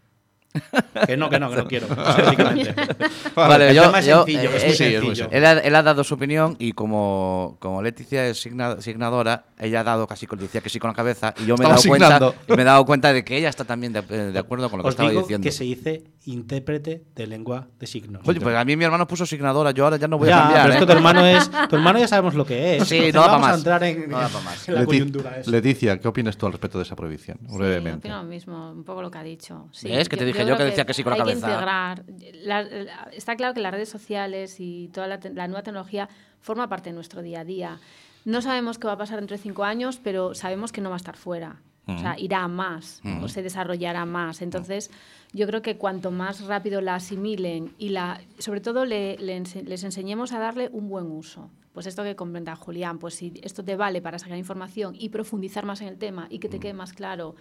Que 1.07 1.17
no, 1.17 1.31
que 1.31 1.39
no, 1.41 1.49
que 1.51 1.57
no 1.57 1.67
quiero. 1.67 1.87
Vale, 3.35 3.71
el 3.71 3.75
yo- 3.77 3.83
tema 3.85 3.99
es 4.01 4.07
yo, 4.07 4.25
sencillo, 4.25 4.51
eh, 4.51 4.57
es 4.57 4.65
muy 4.67 4.75
sí, 4.77 4.85
es 4.85 5.03
muy 5.03 5.17
sencillo. 5.17 5.29
Él 5.37 5.45
ha, 5.47 5.53
él 5.53 5.75
ha 5.75 5.83
dado 5.83 6.05
su 6.05 6.15
opinión 6.15 6.57
y 6.59 6.73
como, 6.73 7.57
como 7.59 7.83
Leticia 7.83 8.27
es 8.29 8.41
signa- 8.43 8.81
signadora, 8.81 9.45
ella 9.59 9.81
ha 9.81 9.85
dado 9.85 10.07
casi 10.07 10.27
con 10.27 10.39
decía 10.39 10.61
que 10.61 10.69
sí 10.69 10.79
con 10.79 10.89
la 10.89 10.95
cabeza 10.95 11.35
y 11.43 11.47
yo 11.47 11.57
me 11.57 11.65
he, 11.65 11.69
dado 11.69 11.83
cuenta, 11.87 12.07
signando. 12.07 12.35
me 12.49 12.63
he 12.63 12.65
dado 12.65 12.85
cuenta 12.85 13.13
de 13.13 13.25
que 13.25 13.37
ella 13.39 13.49
está 13.49 13.65
también 13.65 13.93
de, 13.93 14.03
de 14.03 14.39
acuerdo 14.39 14.69
con 14.71 14.79
lo 14.79 14.83
que 14.85 14.89
Os 14.89 14.93
estaba 14.95 15.09
digo 15.11 15.23
diciendo. 15.23 15.45
que 15.45 15.53
se 15.53 15.65
dice 15.65 16.03
intérprete 16.25 17.03
de 17.15 17.27
lengua 17.27 17.69
de 17.81 17.87
signos. 17.87 18.23
Oye, 18.27 18.41
pues 18.41 18.57
a 18.57 18.65
mí 18.65 18.77
mi 18.77 18.85
hermano 18.85 19.07
puso 19.07 19.27
signadora, 19.27 19.73
yo 19.73 19.85
ahora 19.85 19.97
ya 19.97 20.07
no 20.09 20.19
voy 20.19 20.29
ya, 20.29 20.39
a 20.39 20.43
cambiar. 20.43 20.63
pero 20.63 20.73
es 20.73 20.77
¿eh? 20.77 20.81
que 20.81 20.87
tu 20.87 20.93
hermano 20.93 21.27
es, 21.27 21.51
tu 21.69 21.77
hermano 21.77 21.99
ya 21.99 22.09
sabemos 22.09 22.35
lo 22.35 22.45
que 22.47 22.77
es. 22.77 22.89
Sí, 22.89 23.11
no 23.13 23.21
da 23.21 23.27
pa' 23.27 23.33
vamos 23.33 23.47
a 23.47 23.51
más. 23.51 23.59
entrar 23.59 23.85
en, 23.85 24.09
No 24.11 24.19
da 24.21 24.29
pa' 24.29 24.41
más. 24.41 24.69
en 24.69 24.75
la 24.75 24.81
Leti- 24.83 24.87
coyuntura 24.87 25.39
esa. 25.41 25.51
Leticia, 25.51 25.99
¿qué 25.99 26.09
opinas 26.09 26.37
tú 26.37 26.47
al 26.47 26.53
respecto 26.53 26.79
de 26.79 26.85
esa 26.85 26.95
prohibición? 26.97 27.39
Sí, 27.49 27.57
Brevemente. 27.57 28.09
opino 28.09 28.23
lo 28.23 28.29
mismo, 28.29 28.71
un 28.73 28.85
poco 28.85 29.03
lo 29.03 29.11
que 29.11 29.19
ha 29.19 29.23
dicho. 29.25 29.69
Sí, 29.73 29.89
¿Ves? 29.89 30.09
Que 30.09 30.17
te 30.17 30.25
dije 30.25 30.47
yo 30.47 30.57
que 30.57 30.65
decía 30.65 30.85
que 30.87 30.95
sí 30.95 31.03
con 31.03 31.11
la 31.11 31.17
hay 31.17 31.21
cabeza. 31.41 31.47
Que 31.47 31.53
integrar. 31.53 32.05
La- 32.45 32.63
la- 32.63 33.09
está 33.13 33.37
claro 33.37 33.55
que 33.55 33.61
las 33.61 33.73
redes 33.73 33.89
sociales 33.89 34.57
y 34.61 34.89
toda 34.93 35.07
la, 35.07 35.19
te- 35.21 35.33
la 35.35 35.49
nueva 35.49 35.63
tecnología 35.63 36.09
forma 36.41 36.69
parte 36.69 36.91
de 36.91 36.95
nuestro 36.95 37.23
día 37.23 37.41
a 37.41 37.45
día. 37.45 37.79
No 38.25 38.41
sabemos 38.43 38.79
qué 38.79 38.87
va 38.87 38.93
a 38.93 38.99
pasar 38.99 39.19
dentro 39.19 39.37
de 39.37 39.43
cinco 39.43 39.65
años, 39.65 39.99
pero 40.03 40.35
sabemos 40.35 40.71
que 40.71 40.81
no 40.81 40.91
va 40.91 40.97
a 40.97 40.99
estar 40.99 41.17
fuera. 41.17 41.57
O 41.87 41.99
sea, 41.99 42.17
irá 42.19 42.43
a 42.45 42.49
más 42.49 43.01
o 43.25 43.29
se 43.29 43.43
desarrollará 43.43 44.05
más. 44.05 44.41
Entonces, 44.43 44.91
yo 45.33 45.47
creo 45.47 45.63
que 45.63 45.77
cuanto 45.77 46.11
más 46.11 46.45
rápido 46.47 46.81
la 46.81 46.95
asimilen 46.95 47.75
y 47.79 47.89
la, 47.89 48.21
sobre 48.39 48.61
todo 48.61 48.85
le- 48.85 49.17
le 49.19 49.37
ense- 49.41 49.65
les 49.65 49.83
enseñemos 49.83 50.33
a 50.33 50.39
darle 50.39 50.69
un 50.73 50.89
buen 50.89 51.11
uso. 51.11 51.51
Pues 51.73 51.87
esto 51.87 52.05
que 52.05 52.15
comenta 52.15 52.55
Julián, 52.55 52.99
pues 52.99 53.15
si 53.15 53.33
esto 53.43 53.65
te 53.65 53.75
vale 53.77 54.01
para 54.03 54.19
sacar 54.19 54.37
información 54.39 54.95
y 54.99 55.09
profundizar 55.09 55.65
más 55.65 55.81
en 55.81 55.89
el 55.89 55.97
tema 55.99 56.27
y 56.31 56.39
que 56.39 56.49
te 56.49 56.61
quede 56.61 56.75
más 56.75 56.93
claro 56.93 57.35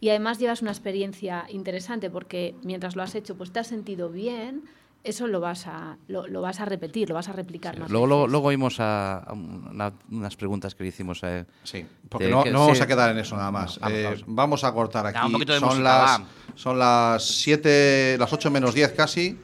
y 0.00 0.08
además 0.08 0.38
llevas 0.38 0.62
una 0.62 0.70
experiencia 0.70 1.44
interesante 1.50 2.08
porque 2.10 2.54
mientras 2.62 2.96
lo 2.96 3.02
has 3.02 3.14
hecho, 3.14 3.36
pues 3.36 3.52
te 3.52 3.60
has 3.60 3.66
sentido 3.68 4.08
bien, 4.08 4.62
eso 5.04 5.26
lo 5.26 5.40
vas 5.40 5.66
a, 5.66 5.96
lo, 6.08 6.26
lo 6.28 6.40
vas 6.40 6.60
a 6.60 6.64
repetir, 6.64 7.08
lo 7.08 7.14
vas 7.16 7.28
a 7.28 7.32
replicar 7.32 7.78
más 7.78 7.90
Luego, 7.90 8.06
luego, 8.06 8.22
veces. 8.22 8.32
luego 8.32 8.46
oímos 8.48 8.78
a, 8.80 9.18
a 9.18 9.32
una- 9.32 9.92
unas 10.10 10.36
preguntas 10.36 10.74
que 10.74 10.84
le 10.84 10.90
hicimos 10.90 11.24
a 11.24 11.44
Sí, 11.64 11.84
porque 12.08 12.26
Sí, 12.26 12.30
no, 12.32 12.44
que- 12.44 12.50
no 12.52 12.60
vamos 12.60 12.78
sí. 12.78 12.84
a 12.84 12.86
quedar 12.86 13.10
en 13.10 13.18
eso 13.18 13.36
nada 13.36 13.50
más. 13.50 13.78
Vamos, 13.80 13.98
Eh, 13.98 14.04
vamos. 14.04 14.24
vamos 14.26 14.64
a 14.64 14.72
cortar 14.72 15.06
aquí. 15.06 15.18
Ya, 15.18 15.26
un 15.26 15.44
de 15.44 15.58
son, 15.58 15.68
música, 15.68 15.82
las, 15.82 16.20
va. 16.20 16.24
son 16.54 16.78
las 16.78 17.24
7, 17.26 18.16
las 18.18 18.32
8 18.32 18.50
menos 18.50 18.74
10 18.74 18.92
casi. 18.92 19.38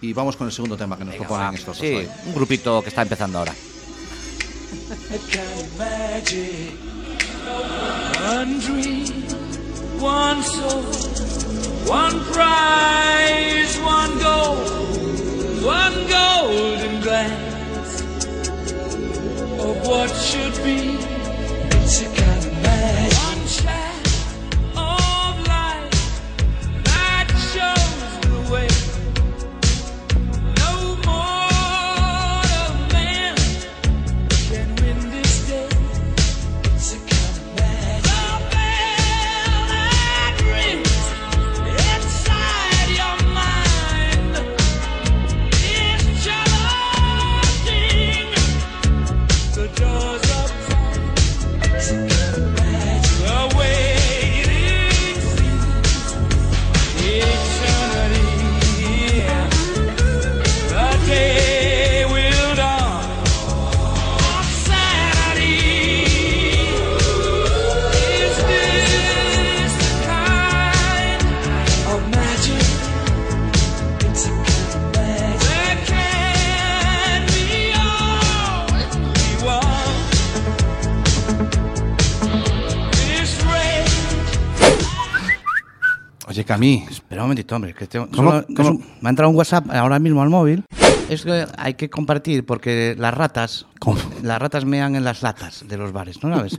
Y 0.00 0.12
vamos 0.12 0.36
con 0.36 0.46
el 0.48 0.52
segundo 0.52 0.76
tema 0.76 0.98
que 0.98 1.04
nos 1.04 1.14
Venga, 1.14 1.26
proponen 1.26 1.50
va. 1.52 1.54
estos 1.54 1.78
Sí, 1.78 1.94
hoy. 1.94 2.08
un 2.26 2.34
grupito 2.34 2.82
que 2.82 2.88
está 2.88 3.02
empezando 3.02 3.38
ahora. 3.38 3.54
One 8.26 8.58
dream, 8.60 9.06
one 10.00 10.42
soul, 10.42 10.84
one 11.88 12.18
prize, 12.32 13.78
one 13.80 14.20
goal, 14.22 14.83
one 15.64 16.06
golden 16.08 17.00
glance 17.00 18.02
of 19.60 19.86
what 19.88 20.10
should 20.10 20.54
be. 20.62 20.98
It's 21.80 22.02
a 22.02 22.23
Oye, 86.44 86.48
Camí, 86.48 86.84
Espera 86.90 87.22
un 87.22 87.28
momentito, 87.28 87.56
hombre, 87.56 87.72
que 87.72 87.86
tengo- 87.86 88.06
¿Cómo- 88.14 88.30
solo- 88.32 88.46
cómo? 88.54 88.60
es 88.60 88.68
un- 88.74 88.84
me 89.00 89.08
ha 89.08 89.10
entrado 89.10 89.30
un 89.30 89.36
WhatsApp 89.36 89.64
ahora 89.70 89.98
mismo 89.98 90.20
al 90.20 90.28
móvil. 90.28 90.62
Es 91.08 91.24
que 91.24 91.46
hay 91.56 91.72
que 91.72 91.88
compartir 91.88 92.44
porque 92.44 92.94
las 92.98 93.14
ratas, 93.14 93.66
¿Cómo? 93.80 93.98
las 94.22 94.38
ratas 94.38 94.66
mean 94.66 94.94
en 94.94 95.04
las 95.04 95.22
latas 95.22 95.64
de 95.66 95.78
los 95.78 95.92
bares, 95.92 96.22
¿no 96.22 96.34
sabes? 96.36 96.58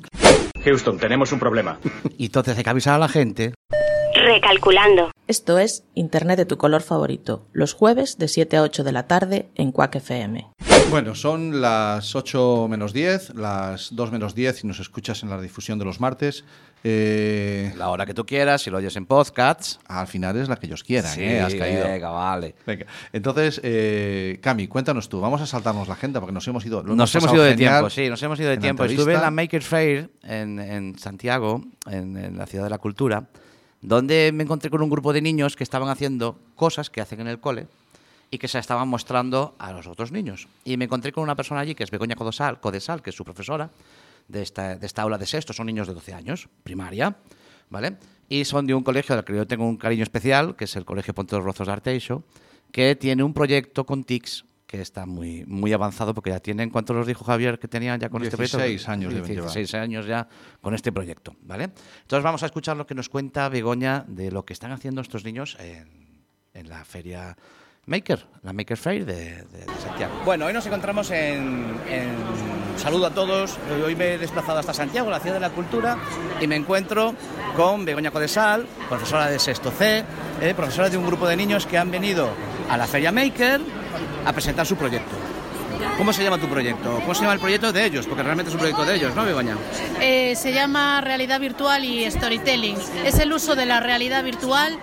Houston, 0.63 0.97
tenemos 0.97 1.31
un 1.31 1.37
problema. 1.39 1.77
Y 2.17 2.25
entonces 2.25 2.57
hay 2.57 2.63
que 2.63 2.69
avisar 2.71 2.95
a 2.95 2.97
la 2.97 3.07
gente. 3.07 3.53
Recalculando. 4.25 5.11
Esto 5.27 5.59
es 5.59 5.83
Internet 5.93 6.37
de 6.37 6.45
tu 6.47 6.57
color 6.57 6.81
favorito, 6.81 7.45
los 7.53 7.73
jueves 7.75 8.17
de 8.17 8.27
7 8.27 8.57
a 8.57 8.63
8 8.63 8.83
de 8.83 8.91
la 8.91 9.03
tarde 9.05 9.49
en 9.53 9.71
Quack 9.71 9.97
FM. 9.97 10.47
Bueno, 10.89 11.13
son 11.13 11.61
las 11.61 12.15
8 12.15 12.65
menos 12.67 12.91
10, 12.91 13.35
las 13.35 13.95
2 13.95 14.11
menos 14.11 14.33
10 14.33 14.63
y 14.63 14.67
nos 14.67 14.79
escuchas 14.79 15.21
en 15.21 15.29
la 15.29 15.39
difusión 15.39 15.77
de 15.77 15.85
los 15.85 15.99
martes. 15.99 16.43
Eh, 16.83 17.71
La 17.77 17.89
hora 17.89 18.07
que 18.07 18.15
tú 18.15 18.25
quieras, 18.25 18.63
si 18.63 18.71
lo 18.71 18.77
oyes 18.77 18.95
en 18.95 19.05
podcasts. 19.05 19.79
al 19.87 20.07
final 20.07 20.35
es 20.37 20.49
la 20.49 20.55
que 20.55 20.65
ellos 20.65 20.83
quieran, 20.83 21.13
Sí, 21.13 21.21
¿eh? 21.21 21.41
Has 21.41 21.53
caído. 21.53 21.83
venga, 21.85 22.09
vale. 22.09 22.55
Venga, 22.65 22.87
entonces, 23.13 23.61
eh, 23.63 24.39
Cami, 24.41 24.67
cuéntanos 24.67 25.07
tú. 25.07 25.21
Vamos 25.21 25.39
a 25.41 25.45
saltarnos 25.45 25.87
la 25.87 25.93
agenda 25.93 26.19
porque 26.19 26.33
nos 26.33 26.47
hemos 26.47 26.65
ido. 26.65 26.81
Nos 26.81 27.13
hemos 27.13 27.31
ido 27.31 27.43
de 27.43 27.53
tiempo, 27.55 27.91
sí, 27.91 28.09
nos 28.09 28.21
hemos 28.23 28.39
ido 28.39 28.49
de 28.49 28.57
tiempo. 28.57 28.85
Estuve 28.85 29.13
en 29.13 29.21
la 29.21 29.29
Maker 29.29 29.61
Fair 29.61 30.09
en, 30.23 30.57
en 30.59 30.97
Santiago, 30.97 31.61
en, 31.87 32.17
en 32.17 32.37
la 32.39 32.47
ciudad 32.47 32.63
de 32.63 32.71
la 32.71 32.79
cultura, 32.79 33.27
donde 33.85 34.31
me 34.33 34.43
encontré 34.43 34.71
con 34.71 34.81
un 34.81 34.89
grupo 34.89 35.13
de 35.13 35.21
niños 35.21 35.55
que 35.55 35.63
estaban 35.63 35.89
haciendo 35.89 36.39
cosas 36.55 36.89
que 36.89 37.01
hacen 37.01 37.21
en 37.21 37.27
el 37.27 37.39
cole 37.39 37.67
y 38.31 38.39
que 38.39 38.47
se 38.47 38.57
estaban 38.57 38.87
mostrando 38.87 39.53
a 39.59 39.71
los 39.71 39.85
otros 39.85 40.11
niños. 40.11 40.47
Y 40.63 40.75
me 40.77 40.85
encontré 40.85 41.11
con 41.11 41.23
una 41.23 41.35
persona 41.35 41.61
allí 41.61 41.75
que 41.75 41.83
es 41.83 41.91
Begoña 41.91 42.15
Codesal, 42.15 42.59
Codesal 42.59 43.03
que 43.03 43.11
es 43.11 43.15
su 43.15 43.23
profesora 43.23 43.69
de 44.27 44.41
esta, 44.41 44.75
de 44.75 44.85
esta 44.87 45.03
aula 45.03 45.19
de 45.19 45.27
sexto. 45.27 45.53
Son 45.53 45.67
niños 45.67 45.87
de 45.87 45.93
12 45.93 46.13
años, 46.15 46.49
primaria, 46.63 47.15
¿vale? 47.69 47.97
Y 48.27 48.45
son 48.45 48.65
de 48.65 48.73
un 48.73 48.83
colegio 48.83 49.15
del 49.15 49.23
que 49.23 49.35
yo 49.35 49.45
tengo 49.45 49.67
un 49.67 49.77
cariño 49.77 50.01
especial, 50.01 50.55
que 50.55 50.65
es 50.65 50.75
el 50.75 50.83
Colegio 50.83 51.13
Ponte 51.13 51.35
los 51.35 51.45
Rozos 51.45 51.67
de 51.67 51.73
Arteixo, 51.73 52.23
que 52.71 52.95
tiene 52.95 53.21
un 53.21 53.35
proyecto 53.35 53.85
con 53.85 54.03
TICS 54.03 54.45
que 54.67 54.81
está 54.81 55.05
muy, 55.05 55.45
muy 55.45 55.73
avanzado 55.73 56.13
porque 56.13 56.31
ya 56.31 56.39
tienen, 56.39 56.69
¿cuántos 56.69 56.95
los 56.95 57.05
dijo 57.05 57.23
Javier 57.23 57.59
que 57.59 57.67
tenían 57.67 57.99
ya 57.99 58.09
con 58.09 58.23
este 58.23 58.35
proyecto? 58.35 58.57
16 58.57 58.89
años 58.89 59.13
deben 59.13 59.29
llevar. 59.29 59.51
16 59.53 59.73
años 59.75 60.05
ya 60.07 60.27
con 60.61 60.73
este 60.73 60.91
proyecto, 60.91 61.35
¿vale? 61.41 61.65
Entonces 62.01 62.23
vamos 62.23 62.41
a 62.43 62.47
escuchar 62.47 62.75
lo 62.75 62.87
que 62.87 62.95
nos 62.95 63.07
cuenta 63.09 63.47
Begoña 63.49 64.03
de 64.07 64.31
lo 64.31 64.43
que 64.43 64.53
están 64.53 64.71
haciendo 64.71 65.01
estos 65.01 65.23
niños 65.23 65.55
en, 65.59 66.25
en 66.53 66.67
la 66.69 66.83
feria 66.83 67.37
Maker, 67.85 68.25
la 68.41 68.51
Maker 68.53 68.77
Fair 68.77 69.05
de, 69.05 69.13
de- 69.43 69.65
de 69.65 69.73
Santiago. 69.83 70.21
Bueno, 70.25 70.47
hoy 70.47 70.53
nos 70.53 70.65
encontramos 70.65 71.11
en, 71.11 71.75
en- 71.87 72.55
Saludo 72.77 73.05
a 73.05 73.11
todos. 73.11 73.57
Hoy 73.85 73.95
me 73.95 74.15
he 74.15 74.17
desplazado 74.17 74.59
hasta 74.59 74.73
Santiago, 74.73 75.09
la 75.09 75.19
ciudad 75.21 75.35
de 75.35 75.39
la 75.41 75.51
cultura, 75.51 75.97
y 76.41 76.47
me 76.47 76.55
encuentro 76.57 77.13
con 77.55 77.85
Begoña 77.85 78.11
Codesal, 78.11 78.65
profesora 78.89 79.27
de 79.29 79.39
sexto 79.39 79.71
C, 79.71 80.03
eh, 80.41 80.53
profesora 80.55 80.89
de 80.89 80.97
un 80.97 81.05
grupo 81.05 81.25
de 81.27 81.37
niños 81.37 81.65
que 81.67 81.77
han 81.77 81.89
venido 81.91 82.27
a 82.69 82.75
la 82.75 82.85
feria 82.87 83.11
Maker 83.13 83.61
a 84.25 84.33
presentar 84.33 84.65
su 84.65 84.75
proyecto. 84.75 85.15
¿Cómo 85.97 86.11
se 86.11 86.23
llama 86.23 86.37
tu 86.37 86.47
proyecto? 86.47 86.95
¿Cómo 86.99 87.15
se 87.15 87.21
llama 87.21 87.33
el 87.33 87.39
proyecto 87.39 87.71
de 87.71 87.85
ellos? 87.85 88.05
Porque 88.05 88.21
realmente 88.21 88.49
es 88.49 88.53
un 88.53 88.59
proyecto 88.59 88.83
de 88.83 88.95
ellos, 88.95 89.15
¿no, 89.15 89.23
Begoña? 89.23 89.55
Eh, 90.01 90.35
se 90.35 90.51
llama 90.51 90.99
realidad 90.99 91.39
virtual 91.39 91.85
y 91.85 92.09
storytelling. 92.11 92.77
Es 93.05 93.17
el 93.19 93.31
uso 93.31 93.55
de 93.55 93.65
la 93.65 93.79
realidad 93.79 94.23
virtual 94.23 94.77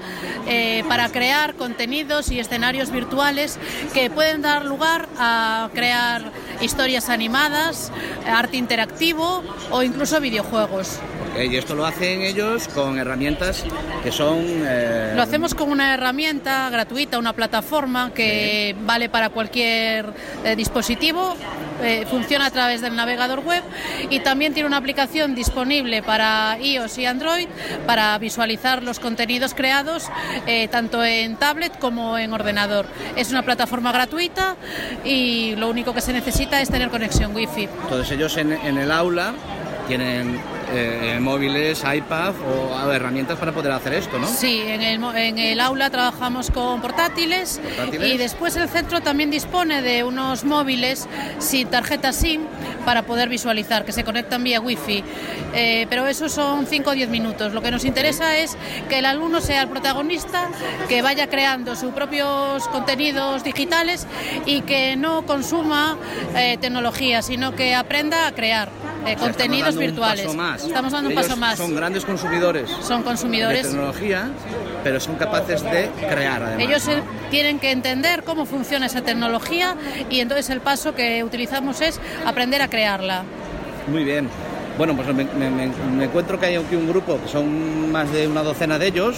eh, 0.47 0.85
para 0.89 1.11
crear 1.11 1.55
contenidos 1.55 2.31
y 2.31 2.41
escenarios 2.41 2.91
virtuales 2.91 3.59
que 3.93 4.09
pueden 4.09 4.41
dar 4.41 4.65
lugar 4.65 5.07
a 5.19 5.69
crear 5.75 6.33
historias 6.63 7.11
animadas, 7.11 7.93
arte 8.27 8.57
interactivo 8.57 9.43
o 9.71 9.83
incluso 9.83 10.19
videojuegos. 10.19 10.99
Y 11.35 11.57
esto 11.57 11.75
lo 11.75 11.87
hacen 11.87 12.23
ellos 12.23 12.69
con 12.69 12.99
herramientas 12.99 13.65
que 14.05 14.13
son... 14.13 14.45
eh, 14.67 15.13
Lo 15.17 15.23
hacemos 15.23 15.55
con 15.55 15.71
una 15.71 15.95
herramienta 15.95 16.69
gratuita, 16.71 17.19
una 17.19 17.33
plataforma 17.33 18.13
que 18.15 18.77
vale 18.83 19.09
para 19.09 19.31
cualquier 19.31 20.13
eh, 20.45 20.55
dispositivo, 20.57 21.35
eh, 21.83 22.07
funciona 22.09 22.47
a 22.47 22.51
través 22.51 22.81
del 22.83 22.95
navegador 22.95 23.41
web 23.41 23.63
y 24.11 24.21
también 24.21 24.53
tiene 24.53 24.67
una 24.67 24.77
aplicación 24.77 25.35
disponible 25.35 26.03
para 26.03 26.59
iOS 26.61 26.99
y 26.99 27.07
Android 27.07 27.49
para 27.87 28.17
visualizar 28.19 28.83
los 28.83 29.01
contenidos 29.01 29.55
creados 29.55 30.09
tanto 30.71 31.03
en 31.03 31.37
tablet 31.37 31.79
como 31.79 32.19
en 32.19 32.33
ordenador. 32.33 32.87
Es 33.17 33.31
una 33.31 33.43
plataforma 33.43 33.91
gratuita 33.91 34.55
y 35.05 35.57
lo 35.57 35.71
único 35.71 35.95
que 35.95 36.03
se 36.03 36.13
necesita 36.13 36.61
es 36.61 36.69
tener 36.71 36.91
conexión 36.91 37.35
Wi-Fi. 37.35 37.69
Entonces 37.85 38.11
ellos 38.13 38.37
en, 38.37 38.53
en 38.53 38.79
el 38.79 38.93
aula 38.93 39.33
tienen 39.89 40.39
eh, 40.75 41.19
móviles, 41.21 41.83
iPad 41.85 42.35
o 42.41 42.91
herramientas 42.93 43.39
para 43.39 43.53
poder 43.53 43.73
hacer 43.73 43.95
esto, 43.95 44.19
¿no? 44.19 44.27
Sí, 44.27 44.63
en 44.67 44.83
el, 44.83 45.03
en 45.17 45.39
el 45.39 45.61
aula 45.61 45.91
trabajamos 45.91 46.51
con 46.51 46.81
portátiles, 46.81 47.61
Portátiles. 47.77 48.15
y 48.15 48.19
después 48.19 48.57
el 48.57 48.69
centro 48.69 49.01
también 49.01 49.31
dispone 49.31 49.83
de 49.83 50.05
unos 50.05 50.45
móviles 50.45 51.09
sin 51.39 51.69
tarjeta 51.69 52.13
SIM 52.13 52.43
para 52.85 53.03
poder 53.03 53.29
visualizar, 53.29 53.85
que 53.85 53.93
se 53.93 54.05
conectan 54.05 54.43
vía 54.45 54.61
Wi-Fi. 54.61 55.05
Eh, 55.55 55.87
pero 55.91 56.07
eso 56.07 56.29
son 56.29 56.67
5 56.67 56.91
o 56.91 56.95
10 56.95 57.09
minutos. 57.11 57.53
Lo 57.53 57.63
que 57.63 57.71
nos 57.71 57.85
interesa 57.85 58.37
es 58.37 58.57
que 58.89 58.99
el 58.99 59.07
alumno 59.07 59.41
sea 59.41 59.63
el 59.63 59.69
protagonista, 59.69 60.49
que 60.89 61.03
vaya 61.03 61.29
creando 61.29 61.77
sus 61.77 61.93
propios 61.93 62.67
contenidos 62.69 63.45
digitales 63.45 64.07
y 64.47 64.63
que 64.63 64.97
no 64.97 65.27
consuma 65.27 65.97
eh, 66.35 66.57
tecnología, 66.61 67.23
sino 67.23 67.55
que 67.55 67.75
aprenda 67.75 68.27
a 68.27 68.33
crear 68.33 68.71
eh, 69.07 69.17
contenidos 69.17 69.77
virtuales. 69.77 70.35
más. 70.35 70.65
Estamos 70.65 70.93
dando 70.93 71.09
un 71.09 71.13
Ellos 71.13 71.27
paso 71.27 71.37
más. 71.39 71.59
Son 71.59 71.75
grandes 71.75 72.05
consumidores 72.05 72.71
Son 72.83 73.03
consumidores. 73.03 73.63
de 73.65 73.69
tecnología, 73.71 74.31
pero 74.85 75.01
son 75.01 75.17
capaces 75.17 75.63
de 75.63 75.91
crear 76.09 76.43
además. 76.43 76.67
Ellos 76.67 76.87
¿no? 76.87 76.93
eh, 76.95 77.03
tienen 77.31 77.59
que 77.59 77.71
entender 77.71 78.23
cómo 78.25 78.47
funciona 78.47 78.87
esa 78.87 79.03
tecnología 79.03 79.77
y 80.11 80.21
entonces 80.21 80.51
el 80.51 80.61
paso 80.61 80.95
que 80.95 81.23
utilizamos 81.25 81.81
es 81.81 82.01
aprender 82.27 82.63
a 82.63 82.69
crearla. 82.69 83.25
Muy 83.89 84.05
bien. 84.05 84.29
Bueno, 84.79 84.95
pues 84.97 85.07
me, 85.09 85.25
me- 85.25 85.51
me- 85.51 85.71
me 85.97 86.05
encuentro 86.05 86.41
que 86.41 86.47
hay 86.47 86.57
aquí 86.57 86.75
un 86.77 86.89
grupo 86.89 87.21
que 87.23 87.29
son 87.29 87.93
más 87.93 88.11
de 88.13 88.27
una 88.27 88.43
docena 88.43 88.79
de 88.79 88.87
ellos, 88.89 89.17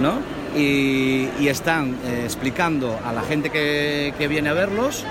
¿no? 0.00 0.14
Y, 0.58 1.28
y 1.38 1.48
están 1.48 1.96
eh, 2.06 2.22
explicando 2.24 2.98
a 3.04 3.12
la 3.12 3.20
gente 3.22 3.50
que, 3.50 4.14
que 4.18 4.26
viene 4.26 4.48
a 4.48 4.52
verlos 4.54 5.04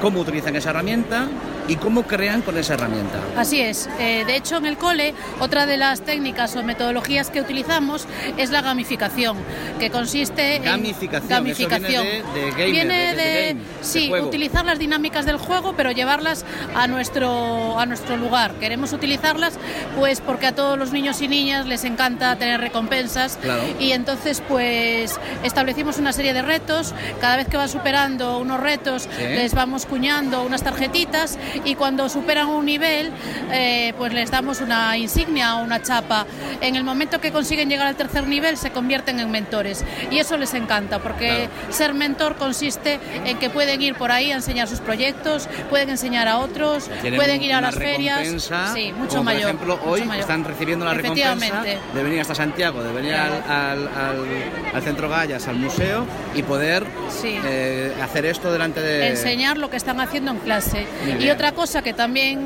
cómo 0.00 0.20
utilizan 0.20 0.56
esa 0.56 0.70
herramienta 0.70 1.28
y 1.68 1.76
cómo 1.76 2.02
crean 2.04 2.42
con 2.42 2.58
esa 2.58 2.74
herramienta. 2.74 3.18
Así 3.36 3.60
es. 3.60 3.88
Eh, 3.98 4.24
de 4.26 4.36
hecho, 4.36 4.56
en 4.56 4.66
el 4.66 4.76
cole, 4.76 5.14
otra 5.40 5.66
de 5.66 5.76
las 5.76 6.02
técnicas 6.02 6.54
o 6.56 6.62
metodologías 6.62 7.30
que 7.30 7.40
utilizamos 7.40 8.06
es 8.36 8.50
la 8.50 8.62
gamificación, 8.62 9.36
que 9.78 9.90
consiste 9.90 10.60
Gamificación, 10.64 11.46
en 11.46 11.52
eso 11.52 11.68
viene 11.68 12.02
de- 12.02 12.22
de 12.40 12.50
gamer, 12.50 12.70
Viene 12.72 12.94
de- 12.98 13.06
de 13.06 13.22
de, 13.22 13.46
game, 13.48 13.60
de 13.60 13.66
sí, 13.84 14.12
utilizar 14.12 14.64
las 14.64 14.78
dinámicas 14.78 15.26
del 15.26 15.36
juego, 15.36 15.74
pero 15.76 15.92
llevarlas 15.92 16.44
a 16.74 16.86
nuestro 16.86 17.78
a 17.78 17.86
nuestro 17.86 18.16
lugar. 18.16 18.52
Queremos 18.60 18.92
utilizarlas, 18.92 19.54
pues, 19.98 20.20
porque 20.20 20.46
a 20.46 20.54
todos 20.54 20.78
los 20.78 20.92
niños 20.92 21.20
y 21.22 21.28
niñas 21.28 21.66
les 21.66 21.84
encanta 21.84 22.36
tener 22.36 22.60
recompensas 22.60 23.38
Claro. 23.40 23.62
y 23.78 23.92
entonces, 23.92 24.42
pues, 24.48 25.18
establecimos 25.42 25.98
una 25.98 26.12
serie 26.12 26.32
de 26.34 26.42
retos. 26.42 26.94
Cada 27.20 27.36
vez 27.36 27.48
que 27.48 27.56
van 27.56 27.68
superando 27.68 28.38
unos 28.38 28.60
retos, 28.60 29.02
Sí. 29.04 29.22
les 29.24 29.54
vamos 29.54 29.86
cuñando 29.86 30.42
unas 30.42 30.62
tarjetitas 30.62 31.38
y 31.64 31.74
cuando 31.74 32.08
superan 32.08 32.48
un 32.48 32.64
nivel, 32.66 33.10
eh, 33.50 33.92
pues 33.98 34.12
les 34.12 34.30
damos 34.30 34.60
una 34.60 34.96
insignia 34.96 35.56
o 35.56 35.62
una 35.62 35.82
chapa. 35.82 36.26
En 36.60 36.76
el 36.76 36.84
momento 36.84 37.20
que 37.20 37.32
consiguen 37.32 37.68
llegar 37.68 37.86
al 37.86 37.96
tercer 37.96 38.26
nivel, 38.26 38.56
se 38.56 38.70
convierten 38.70 39.20
en 39.20 39.30
mentores. 39.30 39.84
Y 40.10 40.18
eso 40.18 40.36
les 40.36 40.54
encanta, 40.54 40.98
porque 41.00 41.48
ser 41.70 41.94
mentor 41.94 42.36
consiste 42.36 42.98
en 43.24 43.38
que 43.38 43.50
pueden 43.50 43.80
ir 43.82 43.94
por 43.94 44.10
ahí 44.10 44.32
a 44.32 44.36
enseñar 44.36 44.68
sus 44.68 44.80
proyectos, 44.80 45.48
pueden 45.70 45.90
enseñar 45.90 46.28
a 46.28 46.38
otros, 46.38 46.88
Tienen 47.00 47.18
pueden 47.18 47.42
ir 47.42 47.52
a 47.54 47.60
las 47.60 47.74
ferias. 47.74 48.26
Sí, 48.74 48.92
mucho 48.96 49.10
como 49.18 49.24
mayor. 49.24 49.42
Por 49.42 49.48
ejemplo, 49.50 49.80
hoy 49.84 50.02
mayor. 50.04 50.20
están 50.22 50.44
recibiendo 50.44 50.84
la 50.84 50.94
recompensa 50.94 51.62
de 51.62 52.02
venir 52.02 52.20
hasta 52.20 52.34
Santiago, 52.34 52.82
de 52.82 52.92
venir 52.92 53.14
al, 53.14 53.32
al- 53.48 53.88
al- 53.88 54.74
al 54.74 54.82
Centro 54.82 55.08
Gallas, 55.08 55.48
al 55.48 55.56
museo 55.56 56.06
y 56.34 56.42
poder 56.42 56.86
Sí. 57.08 57.38
eh, 57.44 57.92
hacer 58.02 58.26
esto 58.26 58.52
delante 58.52 58.80
de... 58.80 59.08
enseñar 59.08 59.58
lo 59.58 59.70
que 59.70 59.76
están 59.76 60.00
haciendo 60.00 60.30
en 60.30 60.38
clase. 60.38 60.86
Y 61.04 61.06
bien. 61.06 61.18
Otra 61.42 61.56
cosa 61.56 61.82
que 61.82 61.92
también 61.92 62.38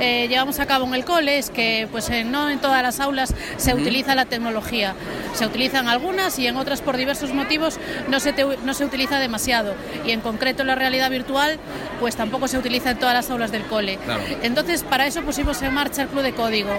eh, 0.00 0.26
llevamos 0.28 0.58
a 0.60 0.66
cabo 0.66 0.84
en 0.86 0.94
el 0.94 1.04
cole 1.04 1.38
es 1.38 1.50
que 1.50 1.88
pues 1.90 2.08
eh, 2.10 2.24
no 2.24 2.50
en 2.50 2.58
todas 2.58 2.82
las 2.82 3.00
aulas 3.00 3.34
se 3.56 3.74
utiliza 3.74 4.14
la 4.14 4.24
tecnología. 4.26 4.94
Se 5.34 5.46
utilizan 5.46 5.88
algunas 5.88 6.38
y 6.38 6.46
en 6.46 6.56
otras 6.56 6.80
por 6.80 6.96
diversos 6.96 7.32
motivos 7.32 7.78
no 8.08 8.20
se, 8.20 8.32
te- 8.32 8.44
no 8.64 8.74
se 8.74 8.84
utiliza 8.84 9.18
demasiado. 9.18 9.74
Y 10.06 10.10
en 10.12 10.20
concreto 10.20 10.64
la 10.64 10.74
realidad 10.74 11.10
virtual 11.10 11.58
pues 12.00 12.16
tampoco 12.16 12.48
se 12.48 12.58
utiliza 12.58 12.90
en 12.90 12.98
todas 12.98 13.14
las 13.14 13.30
aulas 13.30 13.52
del 13.52 13.62
cole. 13.64 13.98
Claro. 14.04 14.22
Entonces 14.42 14.82
para 14.82 15.06
eso 15.06 15.22
pusimos 15.22 15.60
en 15.62 15.72
marcha 15.74 16.02
el 16.02 16.08
Club 16.08 16.22
de 16.22 16.32
Código, 16.32 16.70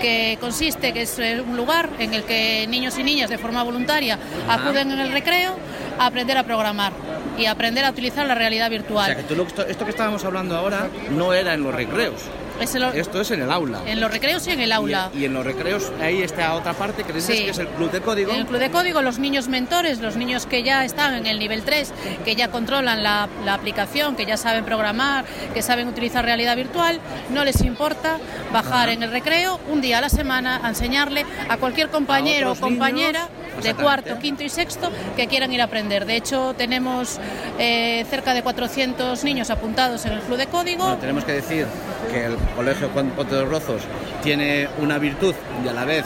que 0.00 0.36
consiste 0.40 0.92
que 0.92 1.02
es 1.02 1.18
eh, 1.18 1.40
un 1.46 1.56
lugar 1.56 1.88
en 1.98 2.14
el 2.14 2.24
que 2.24 2.66
niños 2.68 2.98
y 2.98 3.02
niñas 3.04 3.30
de 3.30 3.38
forma 3.38 3.62
voluntaria 3.62 4.18
acuden 4.48 4.90
en 4.90 5.00
el 5.00 5.12
recreo 5.12 5.56
a 5.98 6.06
aprender 6.06 6.36
a 6.38 6.42
programar 6.42 6.92
y 7.38 7.46
aprender 7.46 7.84
a 7.84 7.90
utilizar 7.90 8.26
la 8.26 8.34
realidad 8.34 8.68
O 8.68 8.70
virtual. 8.70 9.06
sea, 9.06 9.16
que 9.16 9.22
tú 9.34 9.40
esto, 9.42 9.66
esto 9.66 9.84
que 9.84 9.90
estábamos 9.90 10.24
hablando 10.24 10.56
ahora 10.56 10.88
no 11.10 11.32
era 11.34 11.54
en 11.54 11.62
los 11.62 11.74
recreos, 11.74 12.20
Es 12.60 12.74
esto 12.74 13.20
es 13.20 13.30
en 13.30 13.42
el 13.42 13.50
aula. 13.50 13.80
en 13.86 14.00
los 14.00 14.10
recreos 14.10 14.46
y 14.46 14.50
en 14.50 14.60
el 14.60 14.72
aula. 14.72 15.10
Y, 15.14 15.18
y 15.20 15.24
en 15.24 15.34
los 15.34 15.44
recreos 15.44 15.90
ahí 16.00 16.22
está 16.22 16.54
otra 16.54 16.72
parte 16.72 17.02
que 17.04 17.12
dices 17.12 17.36
Sí. 17.36 17.44
que 17.44 17.50
es 17.50 17.58
el 17.58 17.68
club 17.68 17.90
de 17.90 18.00
código. 18.00 18.32
En 18.32 18.38
el 18.40 18.46
Club 18.46 18.58
de 18.60 18.70
Código, 18.70 19.02
los 19.02 19.18
niños 19.18 19.48
mentores, 19.48 20.00
los 20.00 20.16
niños 20.16 20.46
que 20.46 20.62
ya 20.62 20.84
están 20.84 21.14
en 21.14 21.26
el 21.26 21.38
nivel 21.38 21.62
3, 21.62 21.92
que 22.24 22.36
ya 22.36 22.48
controlan 22.48 23.02
la, 23.02 23.28
la 23.44 23.54
aplicación, 23.54 24.14
que 24.16 24.26
ya 24.26 24.36
saben 24.36 24.64
programar, 24.64 25.24
que 25.52 25.62
saben 25.62 25.88
utilizar 25.88 26.24
realidad 26.24 26.56
virtual, 26.56 27.00
no 27.30 27.44
les 27.44 27.60
importa 27.62 28.18
bajar 28.52 28.88
en 28.90 29.02
el 29.02 29.10
recreo 29.10 29.58
un 29.70 29.80
día 29.80 29.98
a 29.98 30.00
la 30.00 30.08
semana 30.08 30.60
a 30.62 30.68
enseñarle 30.68 31.24
a 31.48 31.56
cualquier 31.56 31.88
compañero 31.90 32.52
o 32.52 32.56
compañera. 32.56 33.20
niños 33.28 33.44
de 33.62 33.72
cuarto, 33.74 34.18
quinto 34.18 34.42
y 34.42 34.48
sexto 34.48 34.90
que 35.16 35.28
quieran 35.28 35.52
ir 35.52 35.60
a 35.60 35.64
aprender. 35.64 36.06
De 36.06 36.16
hecho, 36.16 36.54
tenemos 36.58 37.20
eh, 37.58 38.04
cerca 38.10 38.34
de 38.34 38.42
400 38.42 39.22
niños 39.22 39.48
apuntados 39.50 40.04
en 40.06 40.12
el 40.12 40.20
Club 40.22 40.38
de 40.38 40.46
Código. 40.48 40.82
Bueno, 40.82 40.98
tenemos 40.98 41.24
que 41.24 41.32
decir 41.34 41.66
que 42.14 42.24
el 42.26 42.36
Colegio 42.56 42.88
Juan 42.92 43.10
Ponte 43.10 43.34
de 43.34 43.40
los 43.42 43.50
Rozos 43.50 43.82
tiene 44.22 44.68
una 44.78 44.98
virtud 44.98 45.34
y 45.64 45.68
a 45.68 45.72
la 45.72 45.84
vez 45.84 46.04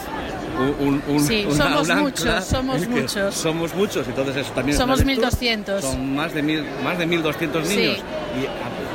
un, 0.81 1.03
un- 1.07 1.21
Sí, 1.25 1.47
una- 1.49 1.65
somos 1.65 1.89
muchos, 1.89 2.45
somos 2.45 2.89
muchos. 2.89 3.35
Somos 3.35 3.75
muchos, 3.75 4.09
entonces 4.09 4.37
eso 4.39 4.51
también 4.53 4.73
es 4.75 4.79
Somos 4.81 4.99
virtud. 5.05 5.23
1200. 5.23 5.83
Son 5.83 6.17
más 6.17 6.33
de, 6.35 6.43
mil, 6.43 6.65
más 6.83 6.99
de 6.99 7.07
1.200 7.07 7.65
Sí. 7.65 7.77
niños 7.77 7.99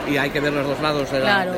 y, 0.10 0.12
y 0.12 0.18
hay 0.18 0.30
que 0.32 0.40
ver 0.42 0.52
los 0.54 0.68
dos 0.68 0.80
lados 0.82 1.10
de 1.12 1.20
la... 1.20 1.26
Claro. 1.26 1.54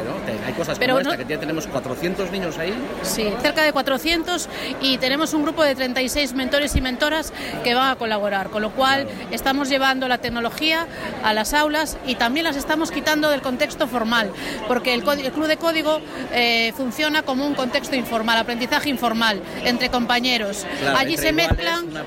Hay 0.46 0.54
cosas 0.54 0.78
Pero 0.80 0.94
como 0.96 1.04
no- 1.06 1.12
esta, 1.12 1.24
que 1.26 1.34
ya 1.34 1.40
tenemos 1.40 1.68
400 1.68 2.32
niños 2.32 2.58
ahí. 2.58 2.74
Sí, 3.04 3.28
cerca 3.42 3.64
de 3.64 3.72
400 3.74 4.50
y 4.82 4.98
tenemos 4.98 5.34
un 5.34 5.44
grupo 5.44 5.64
de 5.64 5.76
36 5.76 6.34
mentores 6.34 6.76
y 6.76 6.82
mentoras 6.82 7.34
que 7.64 7.74
van 7.74 7.90
a 7.92 7.96
colaborar, 7.96 8.50
con 8.50 8.62
lo 8.62 8.72
cual 8.72 9.08
estamos 9.32 9.70
llevando 9.70 10.08
la 10.08 10.18
tecnología 10.20 10.88
a 11.24 11.34
las 11.34 11.54
aulas 11.54 11.98
y 12.06 12.16
también 12.16 12.44
las 12.46 12.56
estamos 12.56 12.92
quitando 12.92 13.30
del 13.30 13.42
contexto 13.42 13.88
formal, 13.88 14.32
porque 14.68 14.94
el, 14.94 15.04
Club 15.04 15.48
de 15.48 15.58
Código 15.58 16.00
eh, 16.34 16.74
funciona 16.76 17.22
como 17.24 17.46
un 17.46 17.54
contexto 17.56 17.96
informal, 17.96 18.38
aprendizaje 18.38 18.90
informal 18.90 19.42
entre 19.64 19.90
compañeros. 19.90 20.66
Claro, 20.82 20.98
Allí 20.98 21.18
se 21.18 21.30
iguales, 21.30 21.50
mezclan 21.56 21.86
una- 21.90 22.04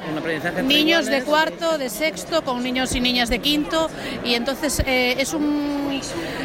un 0.61 0.69
niños 0.69 1.07
de 1.07 1.23
cuarto, 1.23 1.79
de 1.79 1.91
sexto, 1.91 2.43
con 2.43 2.62
niños 2.62 2.95
y 2.95 3.01
niñas 3.01 3.29
de 3.29 3.39
quinto 3.41 3.89
y 4.25 4.35
entonces 4.35 4.83
eh, 4.87 5.16
es, 5.19 5.33
un, 5.35 6.01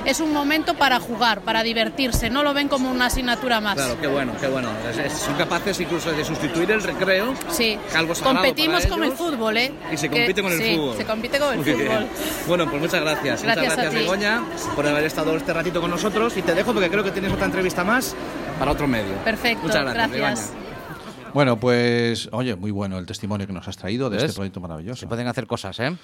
es 0.06 0.20
un 0.20 0.32
momento 0.34 0.74
para 0.76 1.00
jugar, 1.00 1.42
para 1.42 1.63
divertirse, 1.64 2.30
no 2.30 2.44
lo 2.44 2.54
ven 2.54 2.68
como 2.68 2.92
una 2.92 3.08
asignatura 3.08 3.60
más. 3.62 3.76
Claro, 3.76 3.98
qué 4.00 4.08
bueno, 4.08 4.34
qué 4.40 4.48
bueno. 4.48 4.70
Es- 4.90 4.98
es- 4.98 5.14
son 5.14 5.36
capaces 5.36 5.80
incluso 5.80 6.12
de 6.12 6.24
sustituir 6.24 6.70
el 6.72 6.84
recreo. 6.84 7.34
Sí, 7.50 7.78
algo 7.96 8.14
competimos 8.22 8.86
con 8.88 9.00
el 9.04 9.10
ellos. 9.10 9.18
fútbol, 9.18 9.58
¿eh? 9.58 9.72
Y 9.92 9.98
se 9.98 10.10
Que- 10.10 10.18
compite 10.20 10.44
con 10.44 10.52
el 10.52 10.60
sí, 10.62 10.76
fútbol. 10.76 10.98
se 10.98 11.06
compite 11.06 11.40
con 11.40 11.50
el 11.54 11.56
Muy 11.58 11.66
bien. 11.66 11.88
fútbol. 11.88 12.08
Bueno, 12.48 12.70
pues 12.70 12.82
muchas 12.82 13.02
gracias. 13.02 13.44
Gracias 13.44 13.66
muchas 13.66 13.78
gracias. 13.78 13.94
Begoña, 14.04 14.44
por 14.76 14.86
haber 14.88 15.04
estado 15.06 15.36
este 15.38 15.54
ratito 15.54 15.82
con 15.82 15.90
nosotros. 15.90 16.36
Y 16.38 16.42
te 16.42 16.54
dejo 16.54 16.74
porque 16.74 16.90
creo 16.90 17.04
que 17.04 17.12
tienes 17.12 17.32
otra 17.32 17.46
entrevista 17.46 17.84
más 17.84 18.16
para 18.60 18.72
otro 18.72 18.88
medio. 18.88 19.14
Perfecto, 19.24 19.64
Muchas 19.64 19.84
gracias. 19.84 20.12
gracias. 20.12 20.50
Begoña. 20.52 20.64
Bueno, 21.34 21.58
pues, 21.58 22.30
oye, 22.32 22.56
muy 22.56 22.70
bueno 22.70 23.00
el 23.00 23.06
testimonio 23.08 23.48
que 23.48 23.54
nos 23.54 23.68
has 23.68 23.76
traído 23.78 24.10
de 24.10 24.18
¿Ves? 24.18 24.26
este 24.26 24.36
proyecto 24.36 24.60
maravilloso. 24.60 25.00
Se 25.00 25.08
pueden 25.08 25.28
hacer 25.28 25.48
cosas, 25.48 25.80
¿eh? 25.80 25.96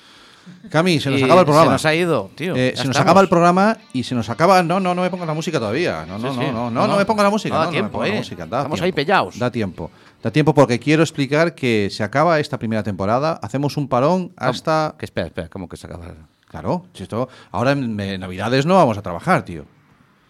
Cami, 0.70 1.00
se 1.00 1.10
nos 1.10 1.20
Y 1.20 1.24
acaba 1.24 1.42
el 1.42 1.46
programa. 1.46 1.68
Se 1.70 1.74
nos 1.74 1.86
ha 1.86 1.96
ido, 1.96 2.32
tío. 2.36 2.56
Eh, 2.56 2.74
se 2.76 2.86
nos 2.88 2.98
acaba 2.98 3.22
el 3.22 3.30
programa 3.30 3.78
y 3.94 4.04
se 4.04 4.16
nos 4.16 4.30
acaba. 4.30 4.62
No, 4.64 4.80
no, 4.80 4.94
no 4.96 5.02
me 5.02 5.10
pongas 5.10 5.28
la 5.28 5.34
música 5.34 5.60
todavía. 5.60 6.06
No, 6.08 6.18
no, 6.18 6.32
Sí, 6.32 6.38
no, 6.40 6.44
sí. 6.46 6.52
no, 6.52 6.72
no, 6.72 6.88
no 6.88 6.98
me 6.98 7.06
pongas 7.06 7.24
la 7.24 7.30
música. 7.30 7.54
No 7.56 7.60
da 7.60 7.66
no, 7.66 7.72
no 7.72 7.72
me 7.72 7.80
tiempo, 7.82 8.02
la 8.02 8.08
eh. 8.10 8.18
música. 8.18 8.46
Da 8.46 8.58
Estamos 8.60 8.80
tiempo. 8.80 8.86
ahí 8.86 8.92
pellaos. 8.92 9.40
Da 9.40 9.52
tiempo. 9.52 9.92
Da 10.24 10.32
tiempo 10.32 10.54
porque 10.54 10.80
quiero 10.80 11.04
explicar 11.04 11.56
que 11.56 11.90
se 11.92 12.04
acaba 12.04 12.40
esta 12.40 12.58
primera 12.60 12.84
temporada. 12.84 13.40
Hacemos 13.42 13.78
un 13.78 13.88
parón 13.88 14.32
hasta. 14.38 14.96
Que 14.98 15.06
espera, 15.06 15.28
espera, 15.28 15.50
¿cómo 15.50 15.70
que 15.70 15.78
se 15.78 15.88
acaba? 15.88 16.06
Claro, 16.48 16.86
si 16.94 17.04
esto, 17.04 17.30
ahora 17.52 17.72
en, 17.74 18.00
en 18.00 18.20
Navidades 18.22 18.66
no 18.66 18.76
vamos 18.76 18.98
a 18.98 19.02
trabajar, 19.04 19.44
tío. 19.44 19.66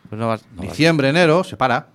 Pues 0.10 0.20
no 0.20 0.28
vas, 0.28 0.44
no 0.54 0.62
vas- 0.64 0.70
Diciembre, 0.72 1.10
enero, 1.10 1.44
se 1.44 1.56
para. 1.56 1.88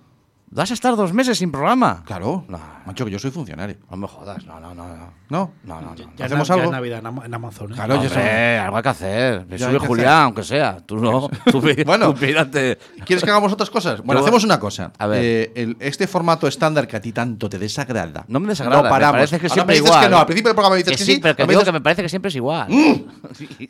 ¿Vas 0.51 0.71
a 0.71 0.73
estar 0.75 0.95
dos 0.95 1.11
meses 1.11 1.37
sin 1.39 1.51
programa? 1.51 2.03
Claro. 2.05 2.45
No. 2.47 2.59
Macho, 2.85 3.03
que 3.03 3.11
yo 3.11 3.19
soy 3.19 3.31
funcionario. 3.31 3.75
No 3.89 3.97
me 3.97 4.07
jodas, 4.07 4.45
no, 4.45 4.59
no, 4.59 4.73
no. 4.73 4.87
no. 4.87 5.13
¿No? 5.27 5.51
No, 5.63 5.81
no, 5.81 5.89
no. 5.95 5.95
Ya 6.15 6.25
¿Hacemos 6.25 6.47
na- 6.47 6.55
ya 6.55 6.61
algo? 6.61 6.65
es 6.65 6.71
Navidad 6.71 6.99
en 6.99 7.05
Am- 7.07 7.21
en 7.25 7.33
Amazon. 7.33 7.71
¿eh? 7.71 7.75
Claro, 7.75 7.95
ya 7.95 8.07
Hombre, 8.07 8.57
algo 8.59 8.77
hay 8.77 8.83
que 8.83 8.89
hacer. 8.89 9.45
Me 9.47 9.57
Ya 9.57 9.67
sube 9.69 9.79
Julián, 9.79 10.07
hacer. 10.07 10.23
aunque 10.23 10.43
sea. 10.43 10.77
Tú 10.85 10.97
no. 10.97 11.29
Tú, 11.51 11.61
Bueno. 11.85 12.13
tú 12.13 12.19
pírate. 12.19 12.77
¿Quieres 13.05 13.23
que 13.25 13.29
hagamos 13.31 13.51
otras 13.51 13.69
cosas? 13.69 14.01
Bueno, 14.01 14.21
hacemos 14.21 14.43
una 14.45 14.59
cosa. 14.59 14.93
A 14.97 15.07
ver. 15.07 15.21
Eh, 15.23 15.51
el- 15.55 15.77
este 15.79 16.07
formato 16.07 16.47
estándar 16.47 16.87
que 16.87 16.95
a 16.95 17.01
ti 17.01 17.11
tanto 17.11 17.49
te 17.49 17.57
desagrada. 17.59 18.23
No 18.29 18.39
me 18.39 18.47
desagrada, 18.47 18.83
Lo 18.83 18.89
paramos. 18.89 19.13
me 19.13 19.17
parece 19.17 19.39
que 19.39 19.47
Ahora 19.47 19.53
siempre 19.55 19.73
me 19.75 19.79
dices 19.79 19.89
igual. 19.89 20.03
que 20.05 20.09
no. 20.11 20.17
Al 20.19 20.25
principio 20.27 20.49
del 20.49 20.55
programa 20.55 20.75
me 20.75 20.77
dices 20.83 20.91
Que 20.93 20.97
que, 20.99 21.03
sí, 21.05 21.13
sí. 21.15 21.19
pero 21.21 21.35
que 21.35 21.41
ahora 21.41 21.47
me 21.47 21.51
digo 21.53 21.61
dices- 21.61 21.65
que 21.69 21.73
me 21.73 21.81
parece 21.81 22.01
que 22.03 22.09
siempre 22.09 22.29
es 22.29 22.35
igual. 22.35 22.67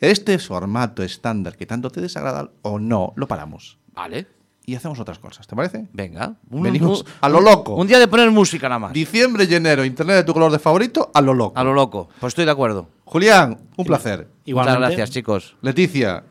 Este 0.02 0.38
formato 0.38 1.02
estándar 1.02 1.56
que 1.56 1.66
tanto 1.66 1.90
te 1.90 2.00
desagrada 2.00 2.50
o 2.62 2.78
no, 2.78 3.12
lo 3.16 3.26
paramos. 3.26 3.78
Vale. 3.94 4.26
Y 4.68 4.74
hacemos 4.74 4.98
otras 4.98 5.20
cosas. 5.20 5.46
¿Te 5.46 5.54
parece? 5.54 5.86
Venga. 5.92 6.34
Venimos 6.50 7.04
a 7.20 7.28
lo 7.28 7.40
loco. 7.40 7.76
Un 7.76 7.86
día 7.86 8.00
de 8.00 8.08
poner 8.08 8.32
música 8.32 8.68
nada 8.68 8.80
más. 8.80 8.92
Diciembre 8.92 9.46
y 9.48 9.54
enero, 9.54 9.84
internet 9.84 10.16
de 10.16 10.24
tu 10.24 10.32
color 10.32 10.50
de 10.50 10.58
favorito, 10.58 11.08
a 11.14 11.20
lo 11.20 11.34
loco. 11.34 11.56
A 11.56 11.62
lo 11.62 11.72
loco. 11.72 12.08
Pues 12.18 12.32
estoy 12.32 12.46
de 12.46 12.50
acuerdo. 12.50 12.88
Julián, 13.04 13.60
un 13.76 13.86
placer. 13.86 14.26
Igualmente. 14.44 14.78
Muchas 14.80 14.90
gracias, 14.90 15.10
chicos. 15.12 15.56
Leticia, 15.62 16.24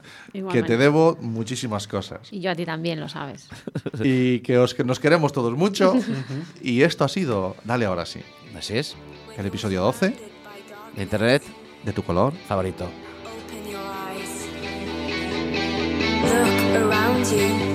que 0.52 0.64
te 0.64 0.76
debo 0.76 1.18
muchísimas 1.22 1.88
cosas. 1.88 2.28
Y 2.30 2.42
yo 2.42 2.52
a 2.52 2.56
ti 2.56 2.66
también 2.66 3.00
lo 3.00 3.08
sabes. 3.08 3.48
y 4.04 4.40
que, 4.40 4.58
os, 4.58 4.74
que 4.74 4.84
nos 4.84 5.00
queremos 5.00 5.32
todos 5.32 5.56
mucho. 5.56 5.94
y 6.62 6.82
esto 6.82 7.06
ha 7.06 7.10
sido, 7.10 7.56
dale 7.64 7.86
ahora 7.86 8.06
sí, 8.06 8.20
Así 8.58 8.78
es. 8.78 8.98
el 9.38 9.46
episodio 9.46 9.82
12 9.82 10.14
De 10.98 11.04
internet 11.04 11.42
de 11.86 11.94
tu 11.94 12.04
color. 12.04 12.34
favorito. 12.50 12.90
Look 16.22 16.92
around 16.92 17.26
you. 17.32 17.75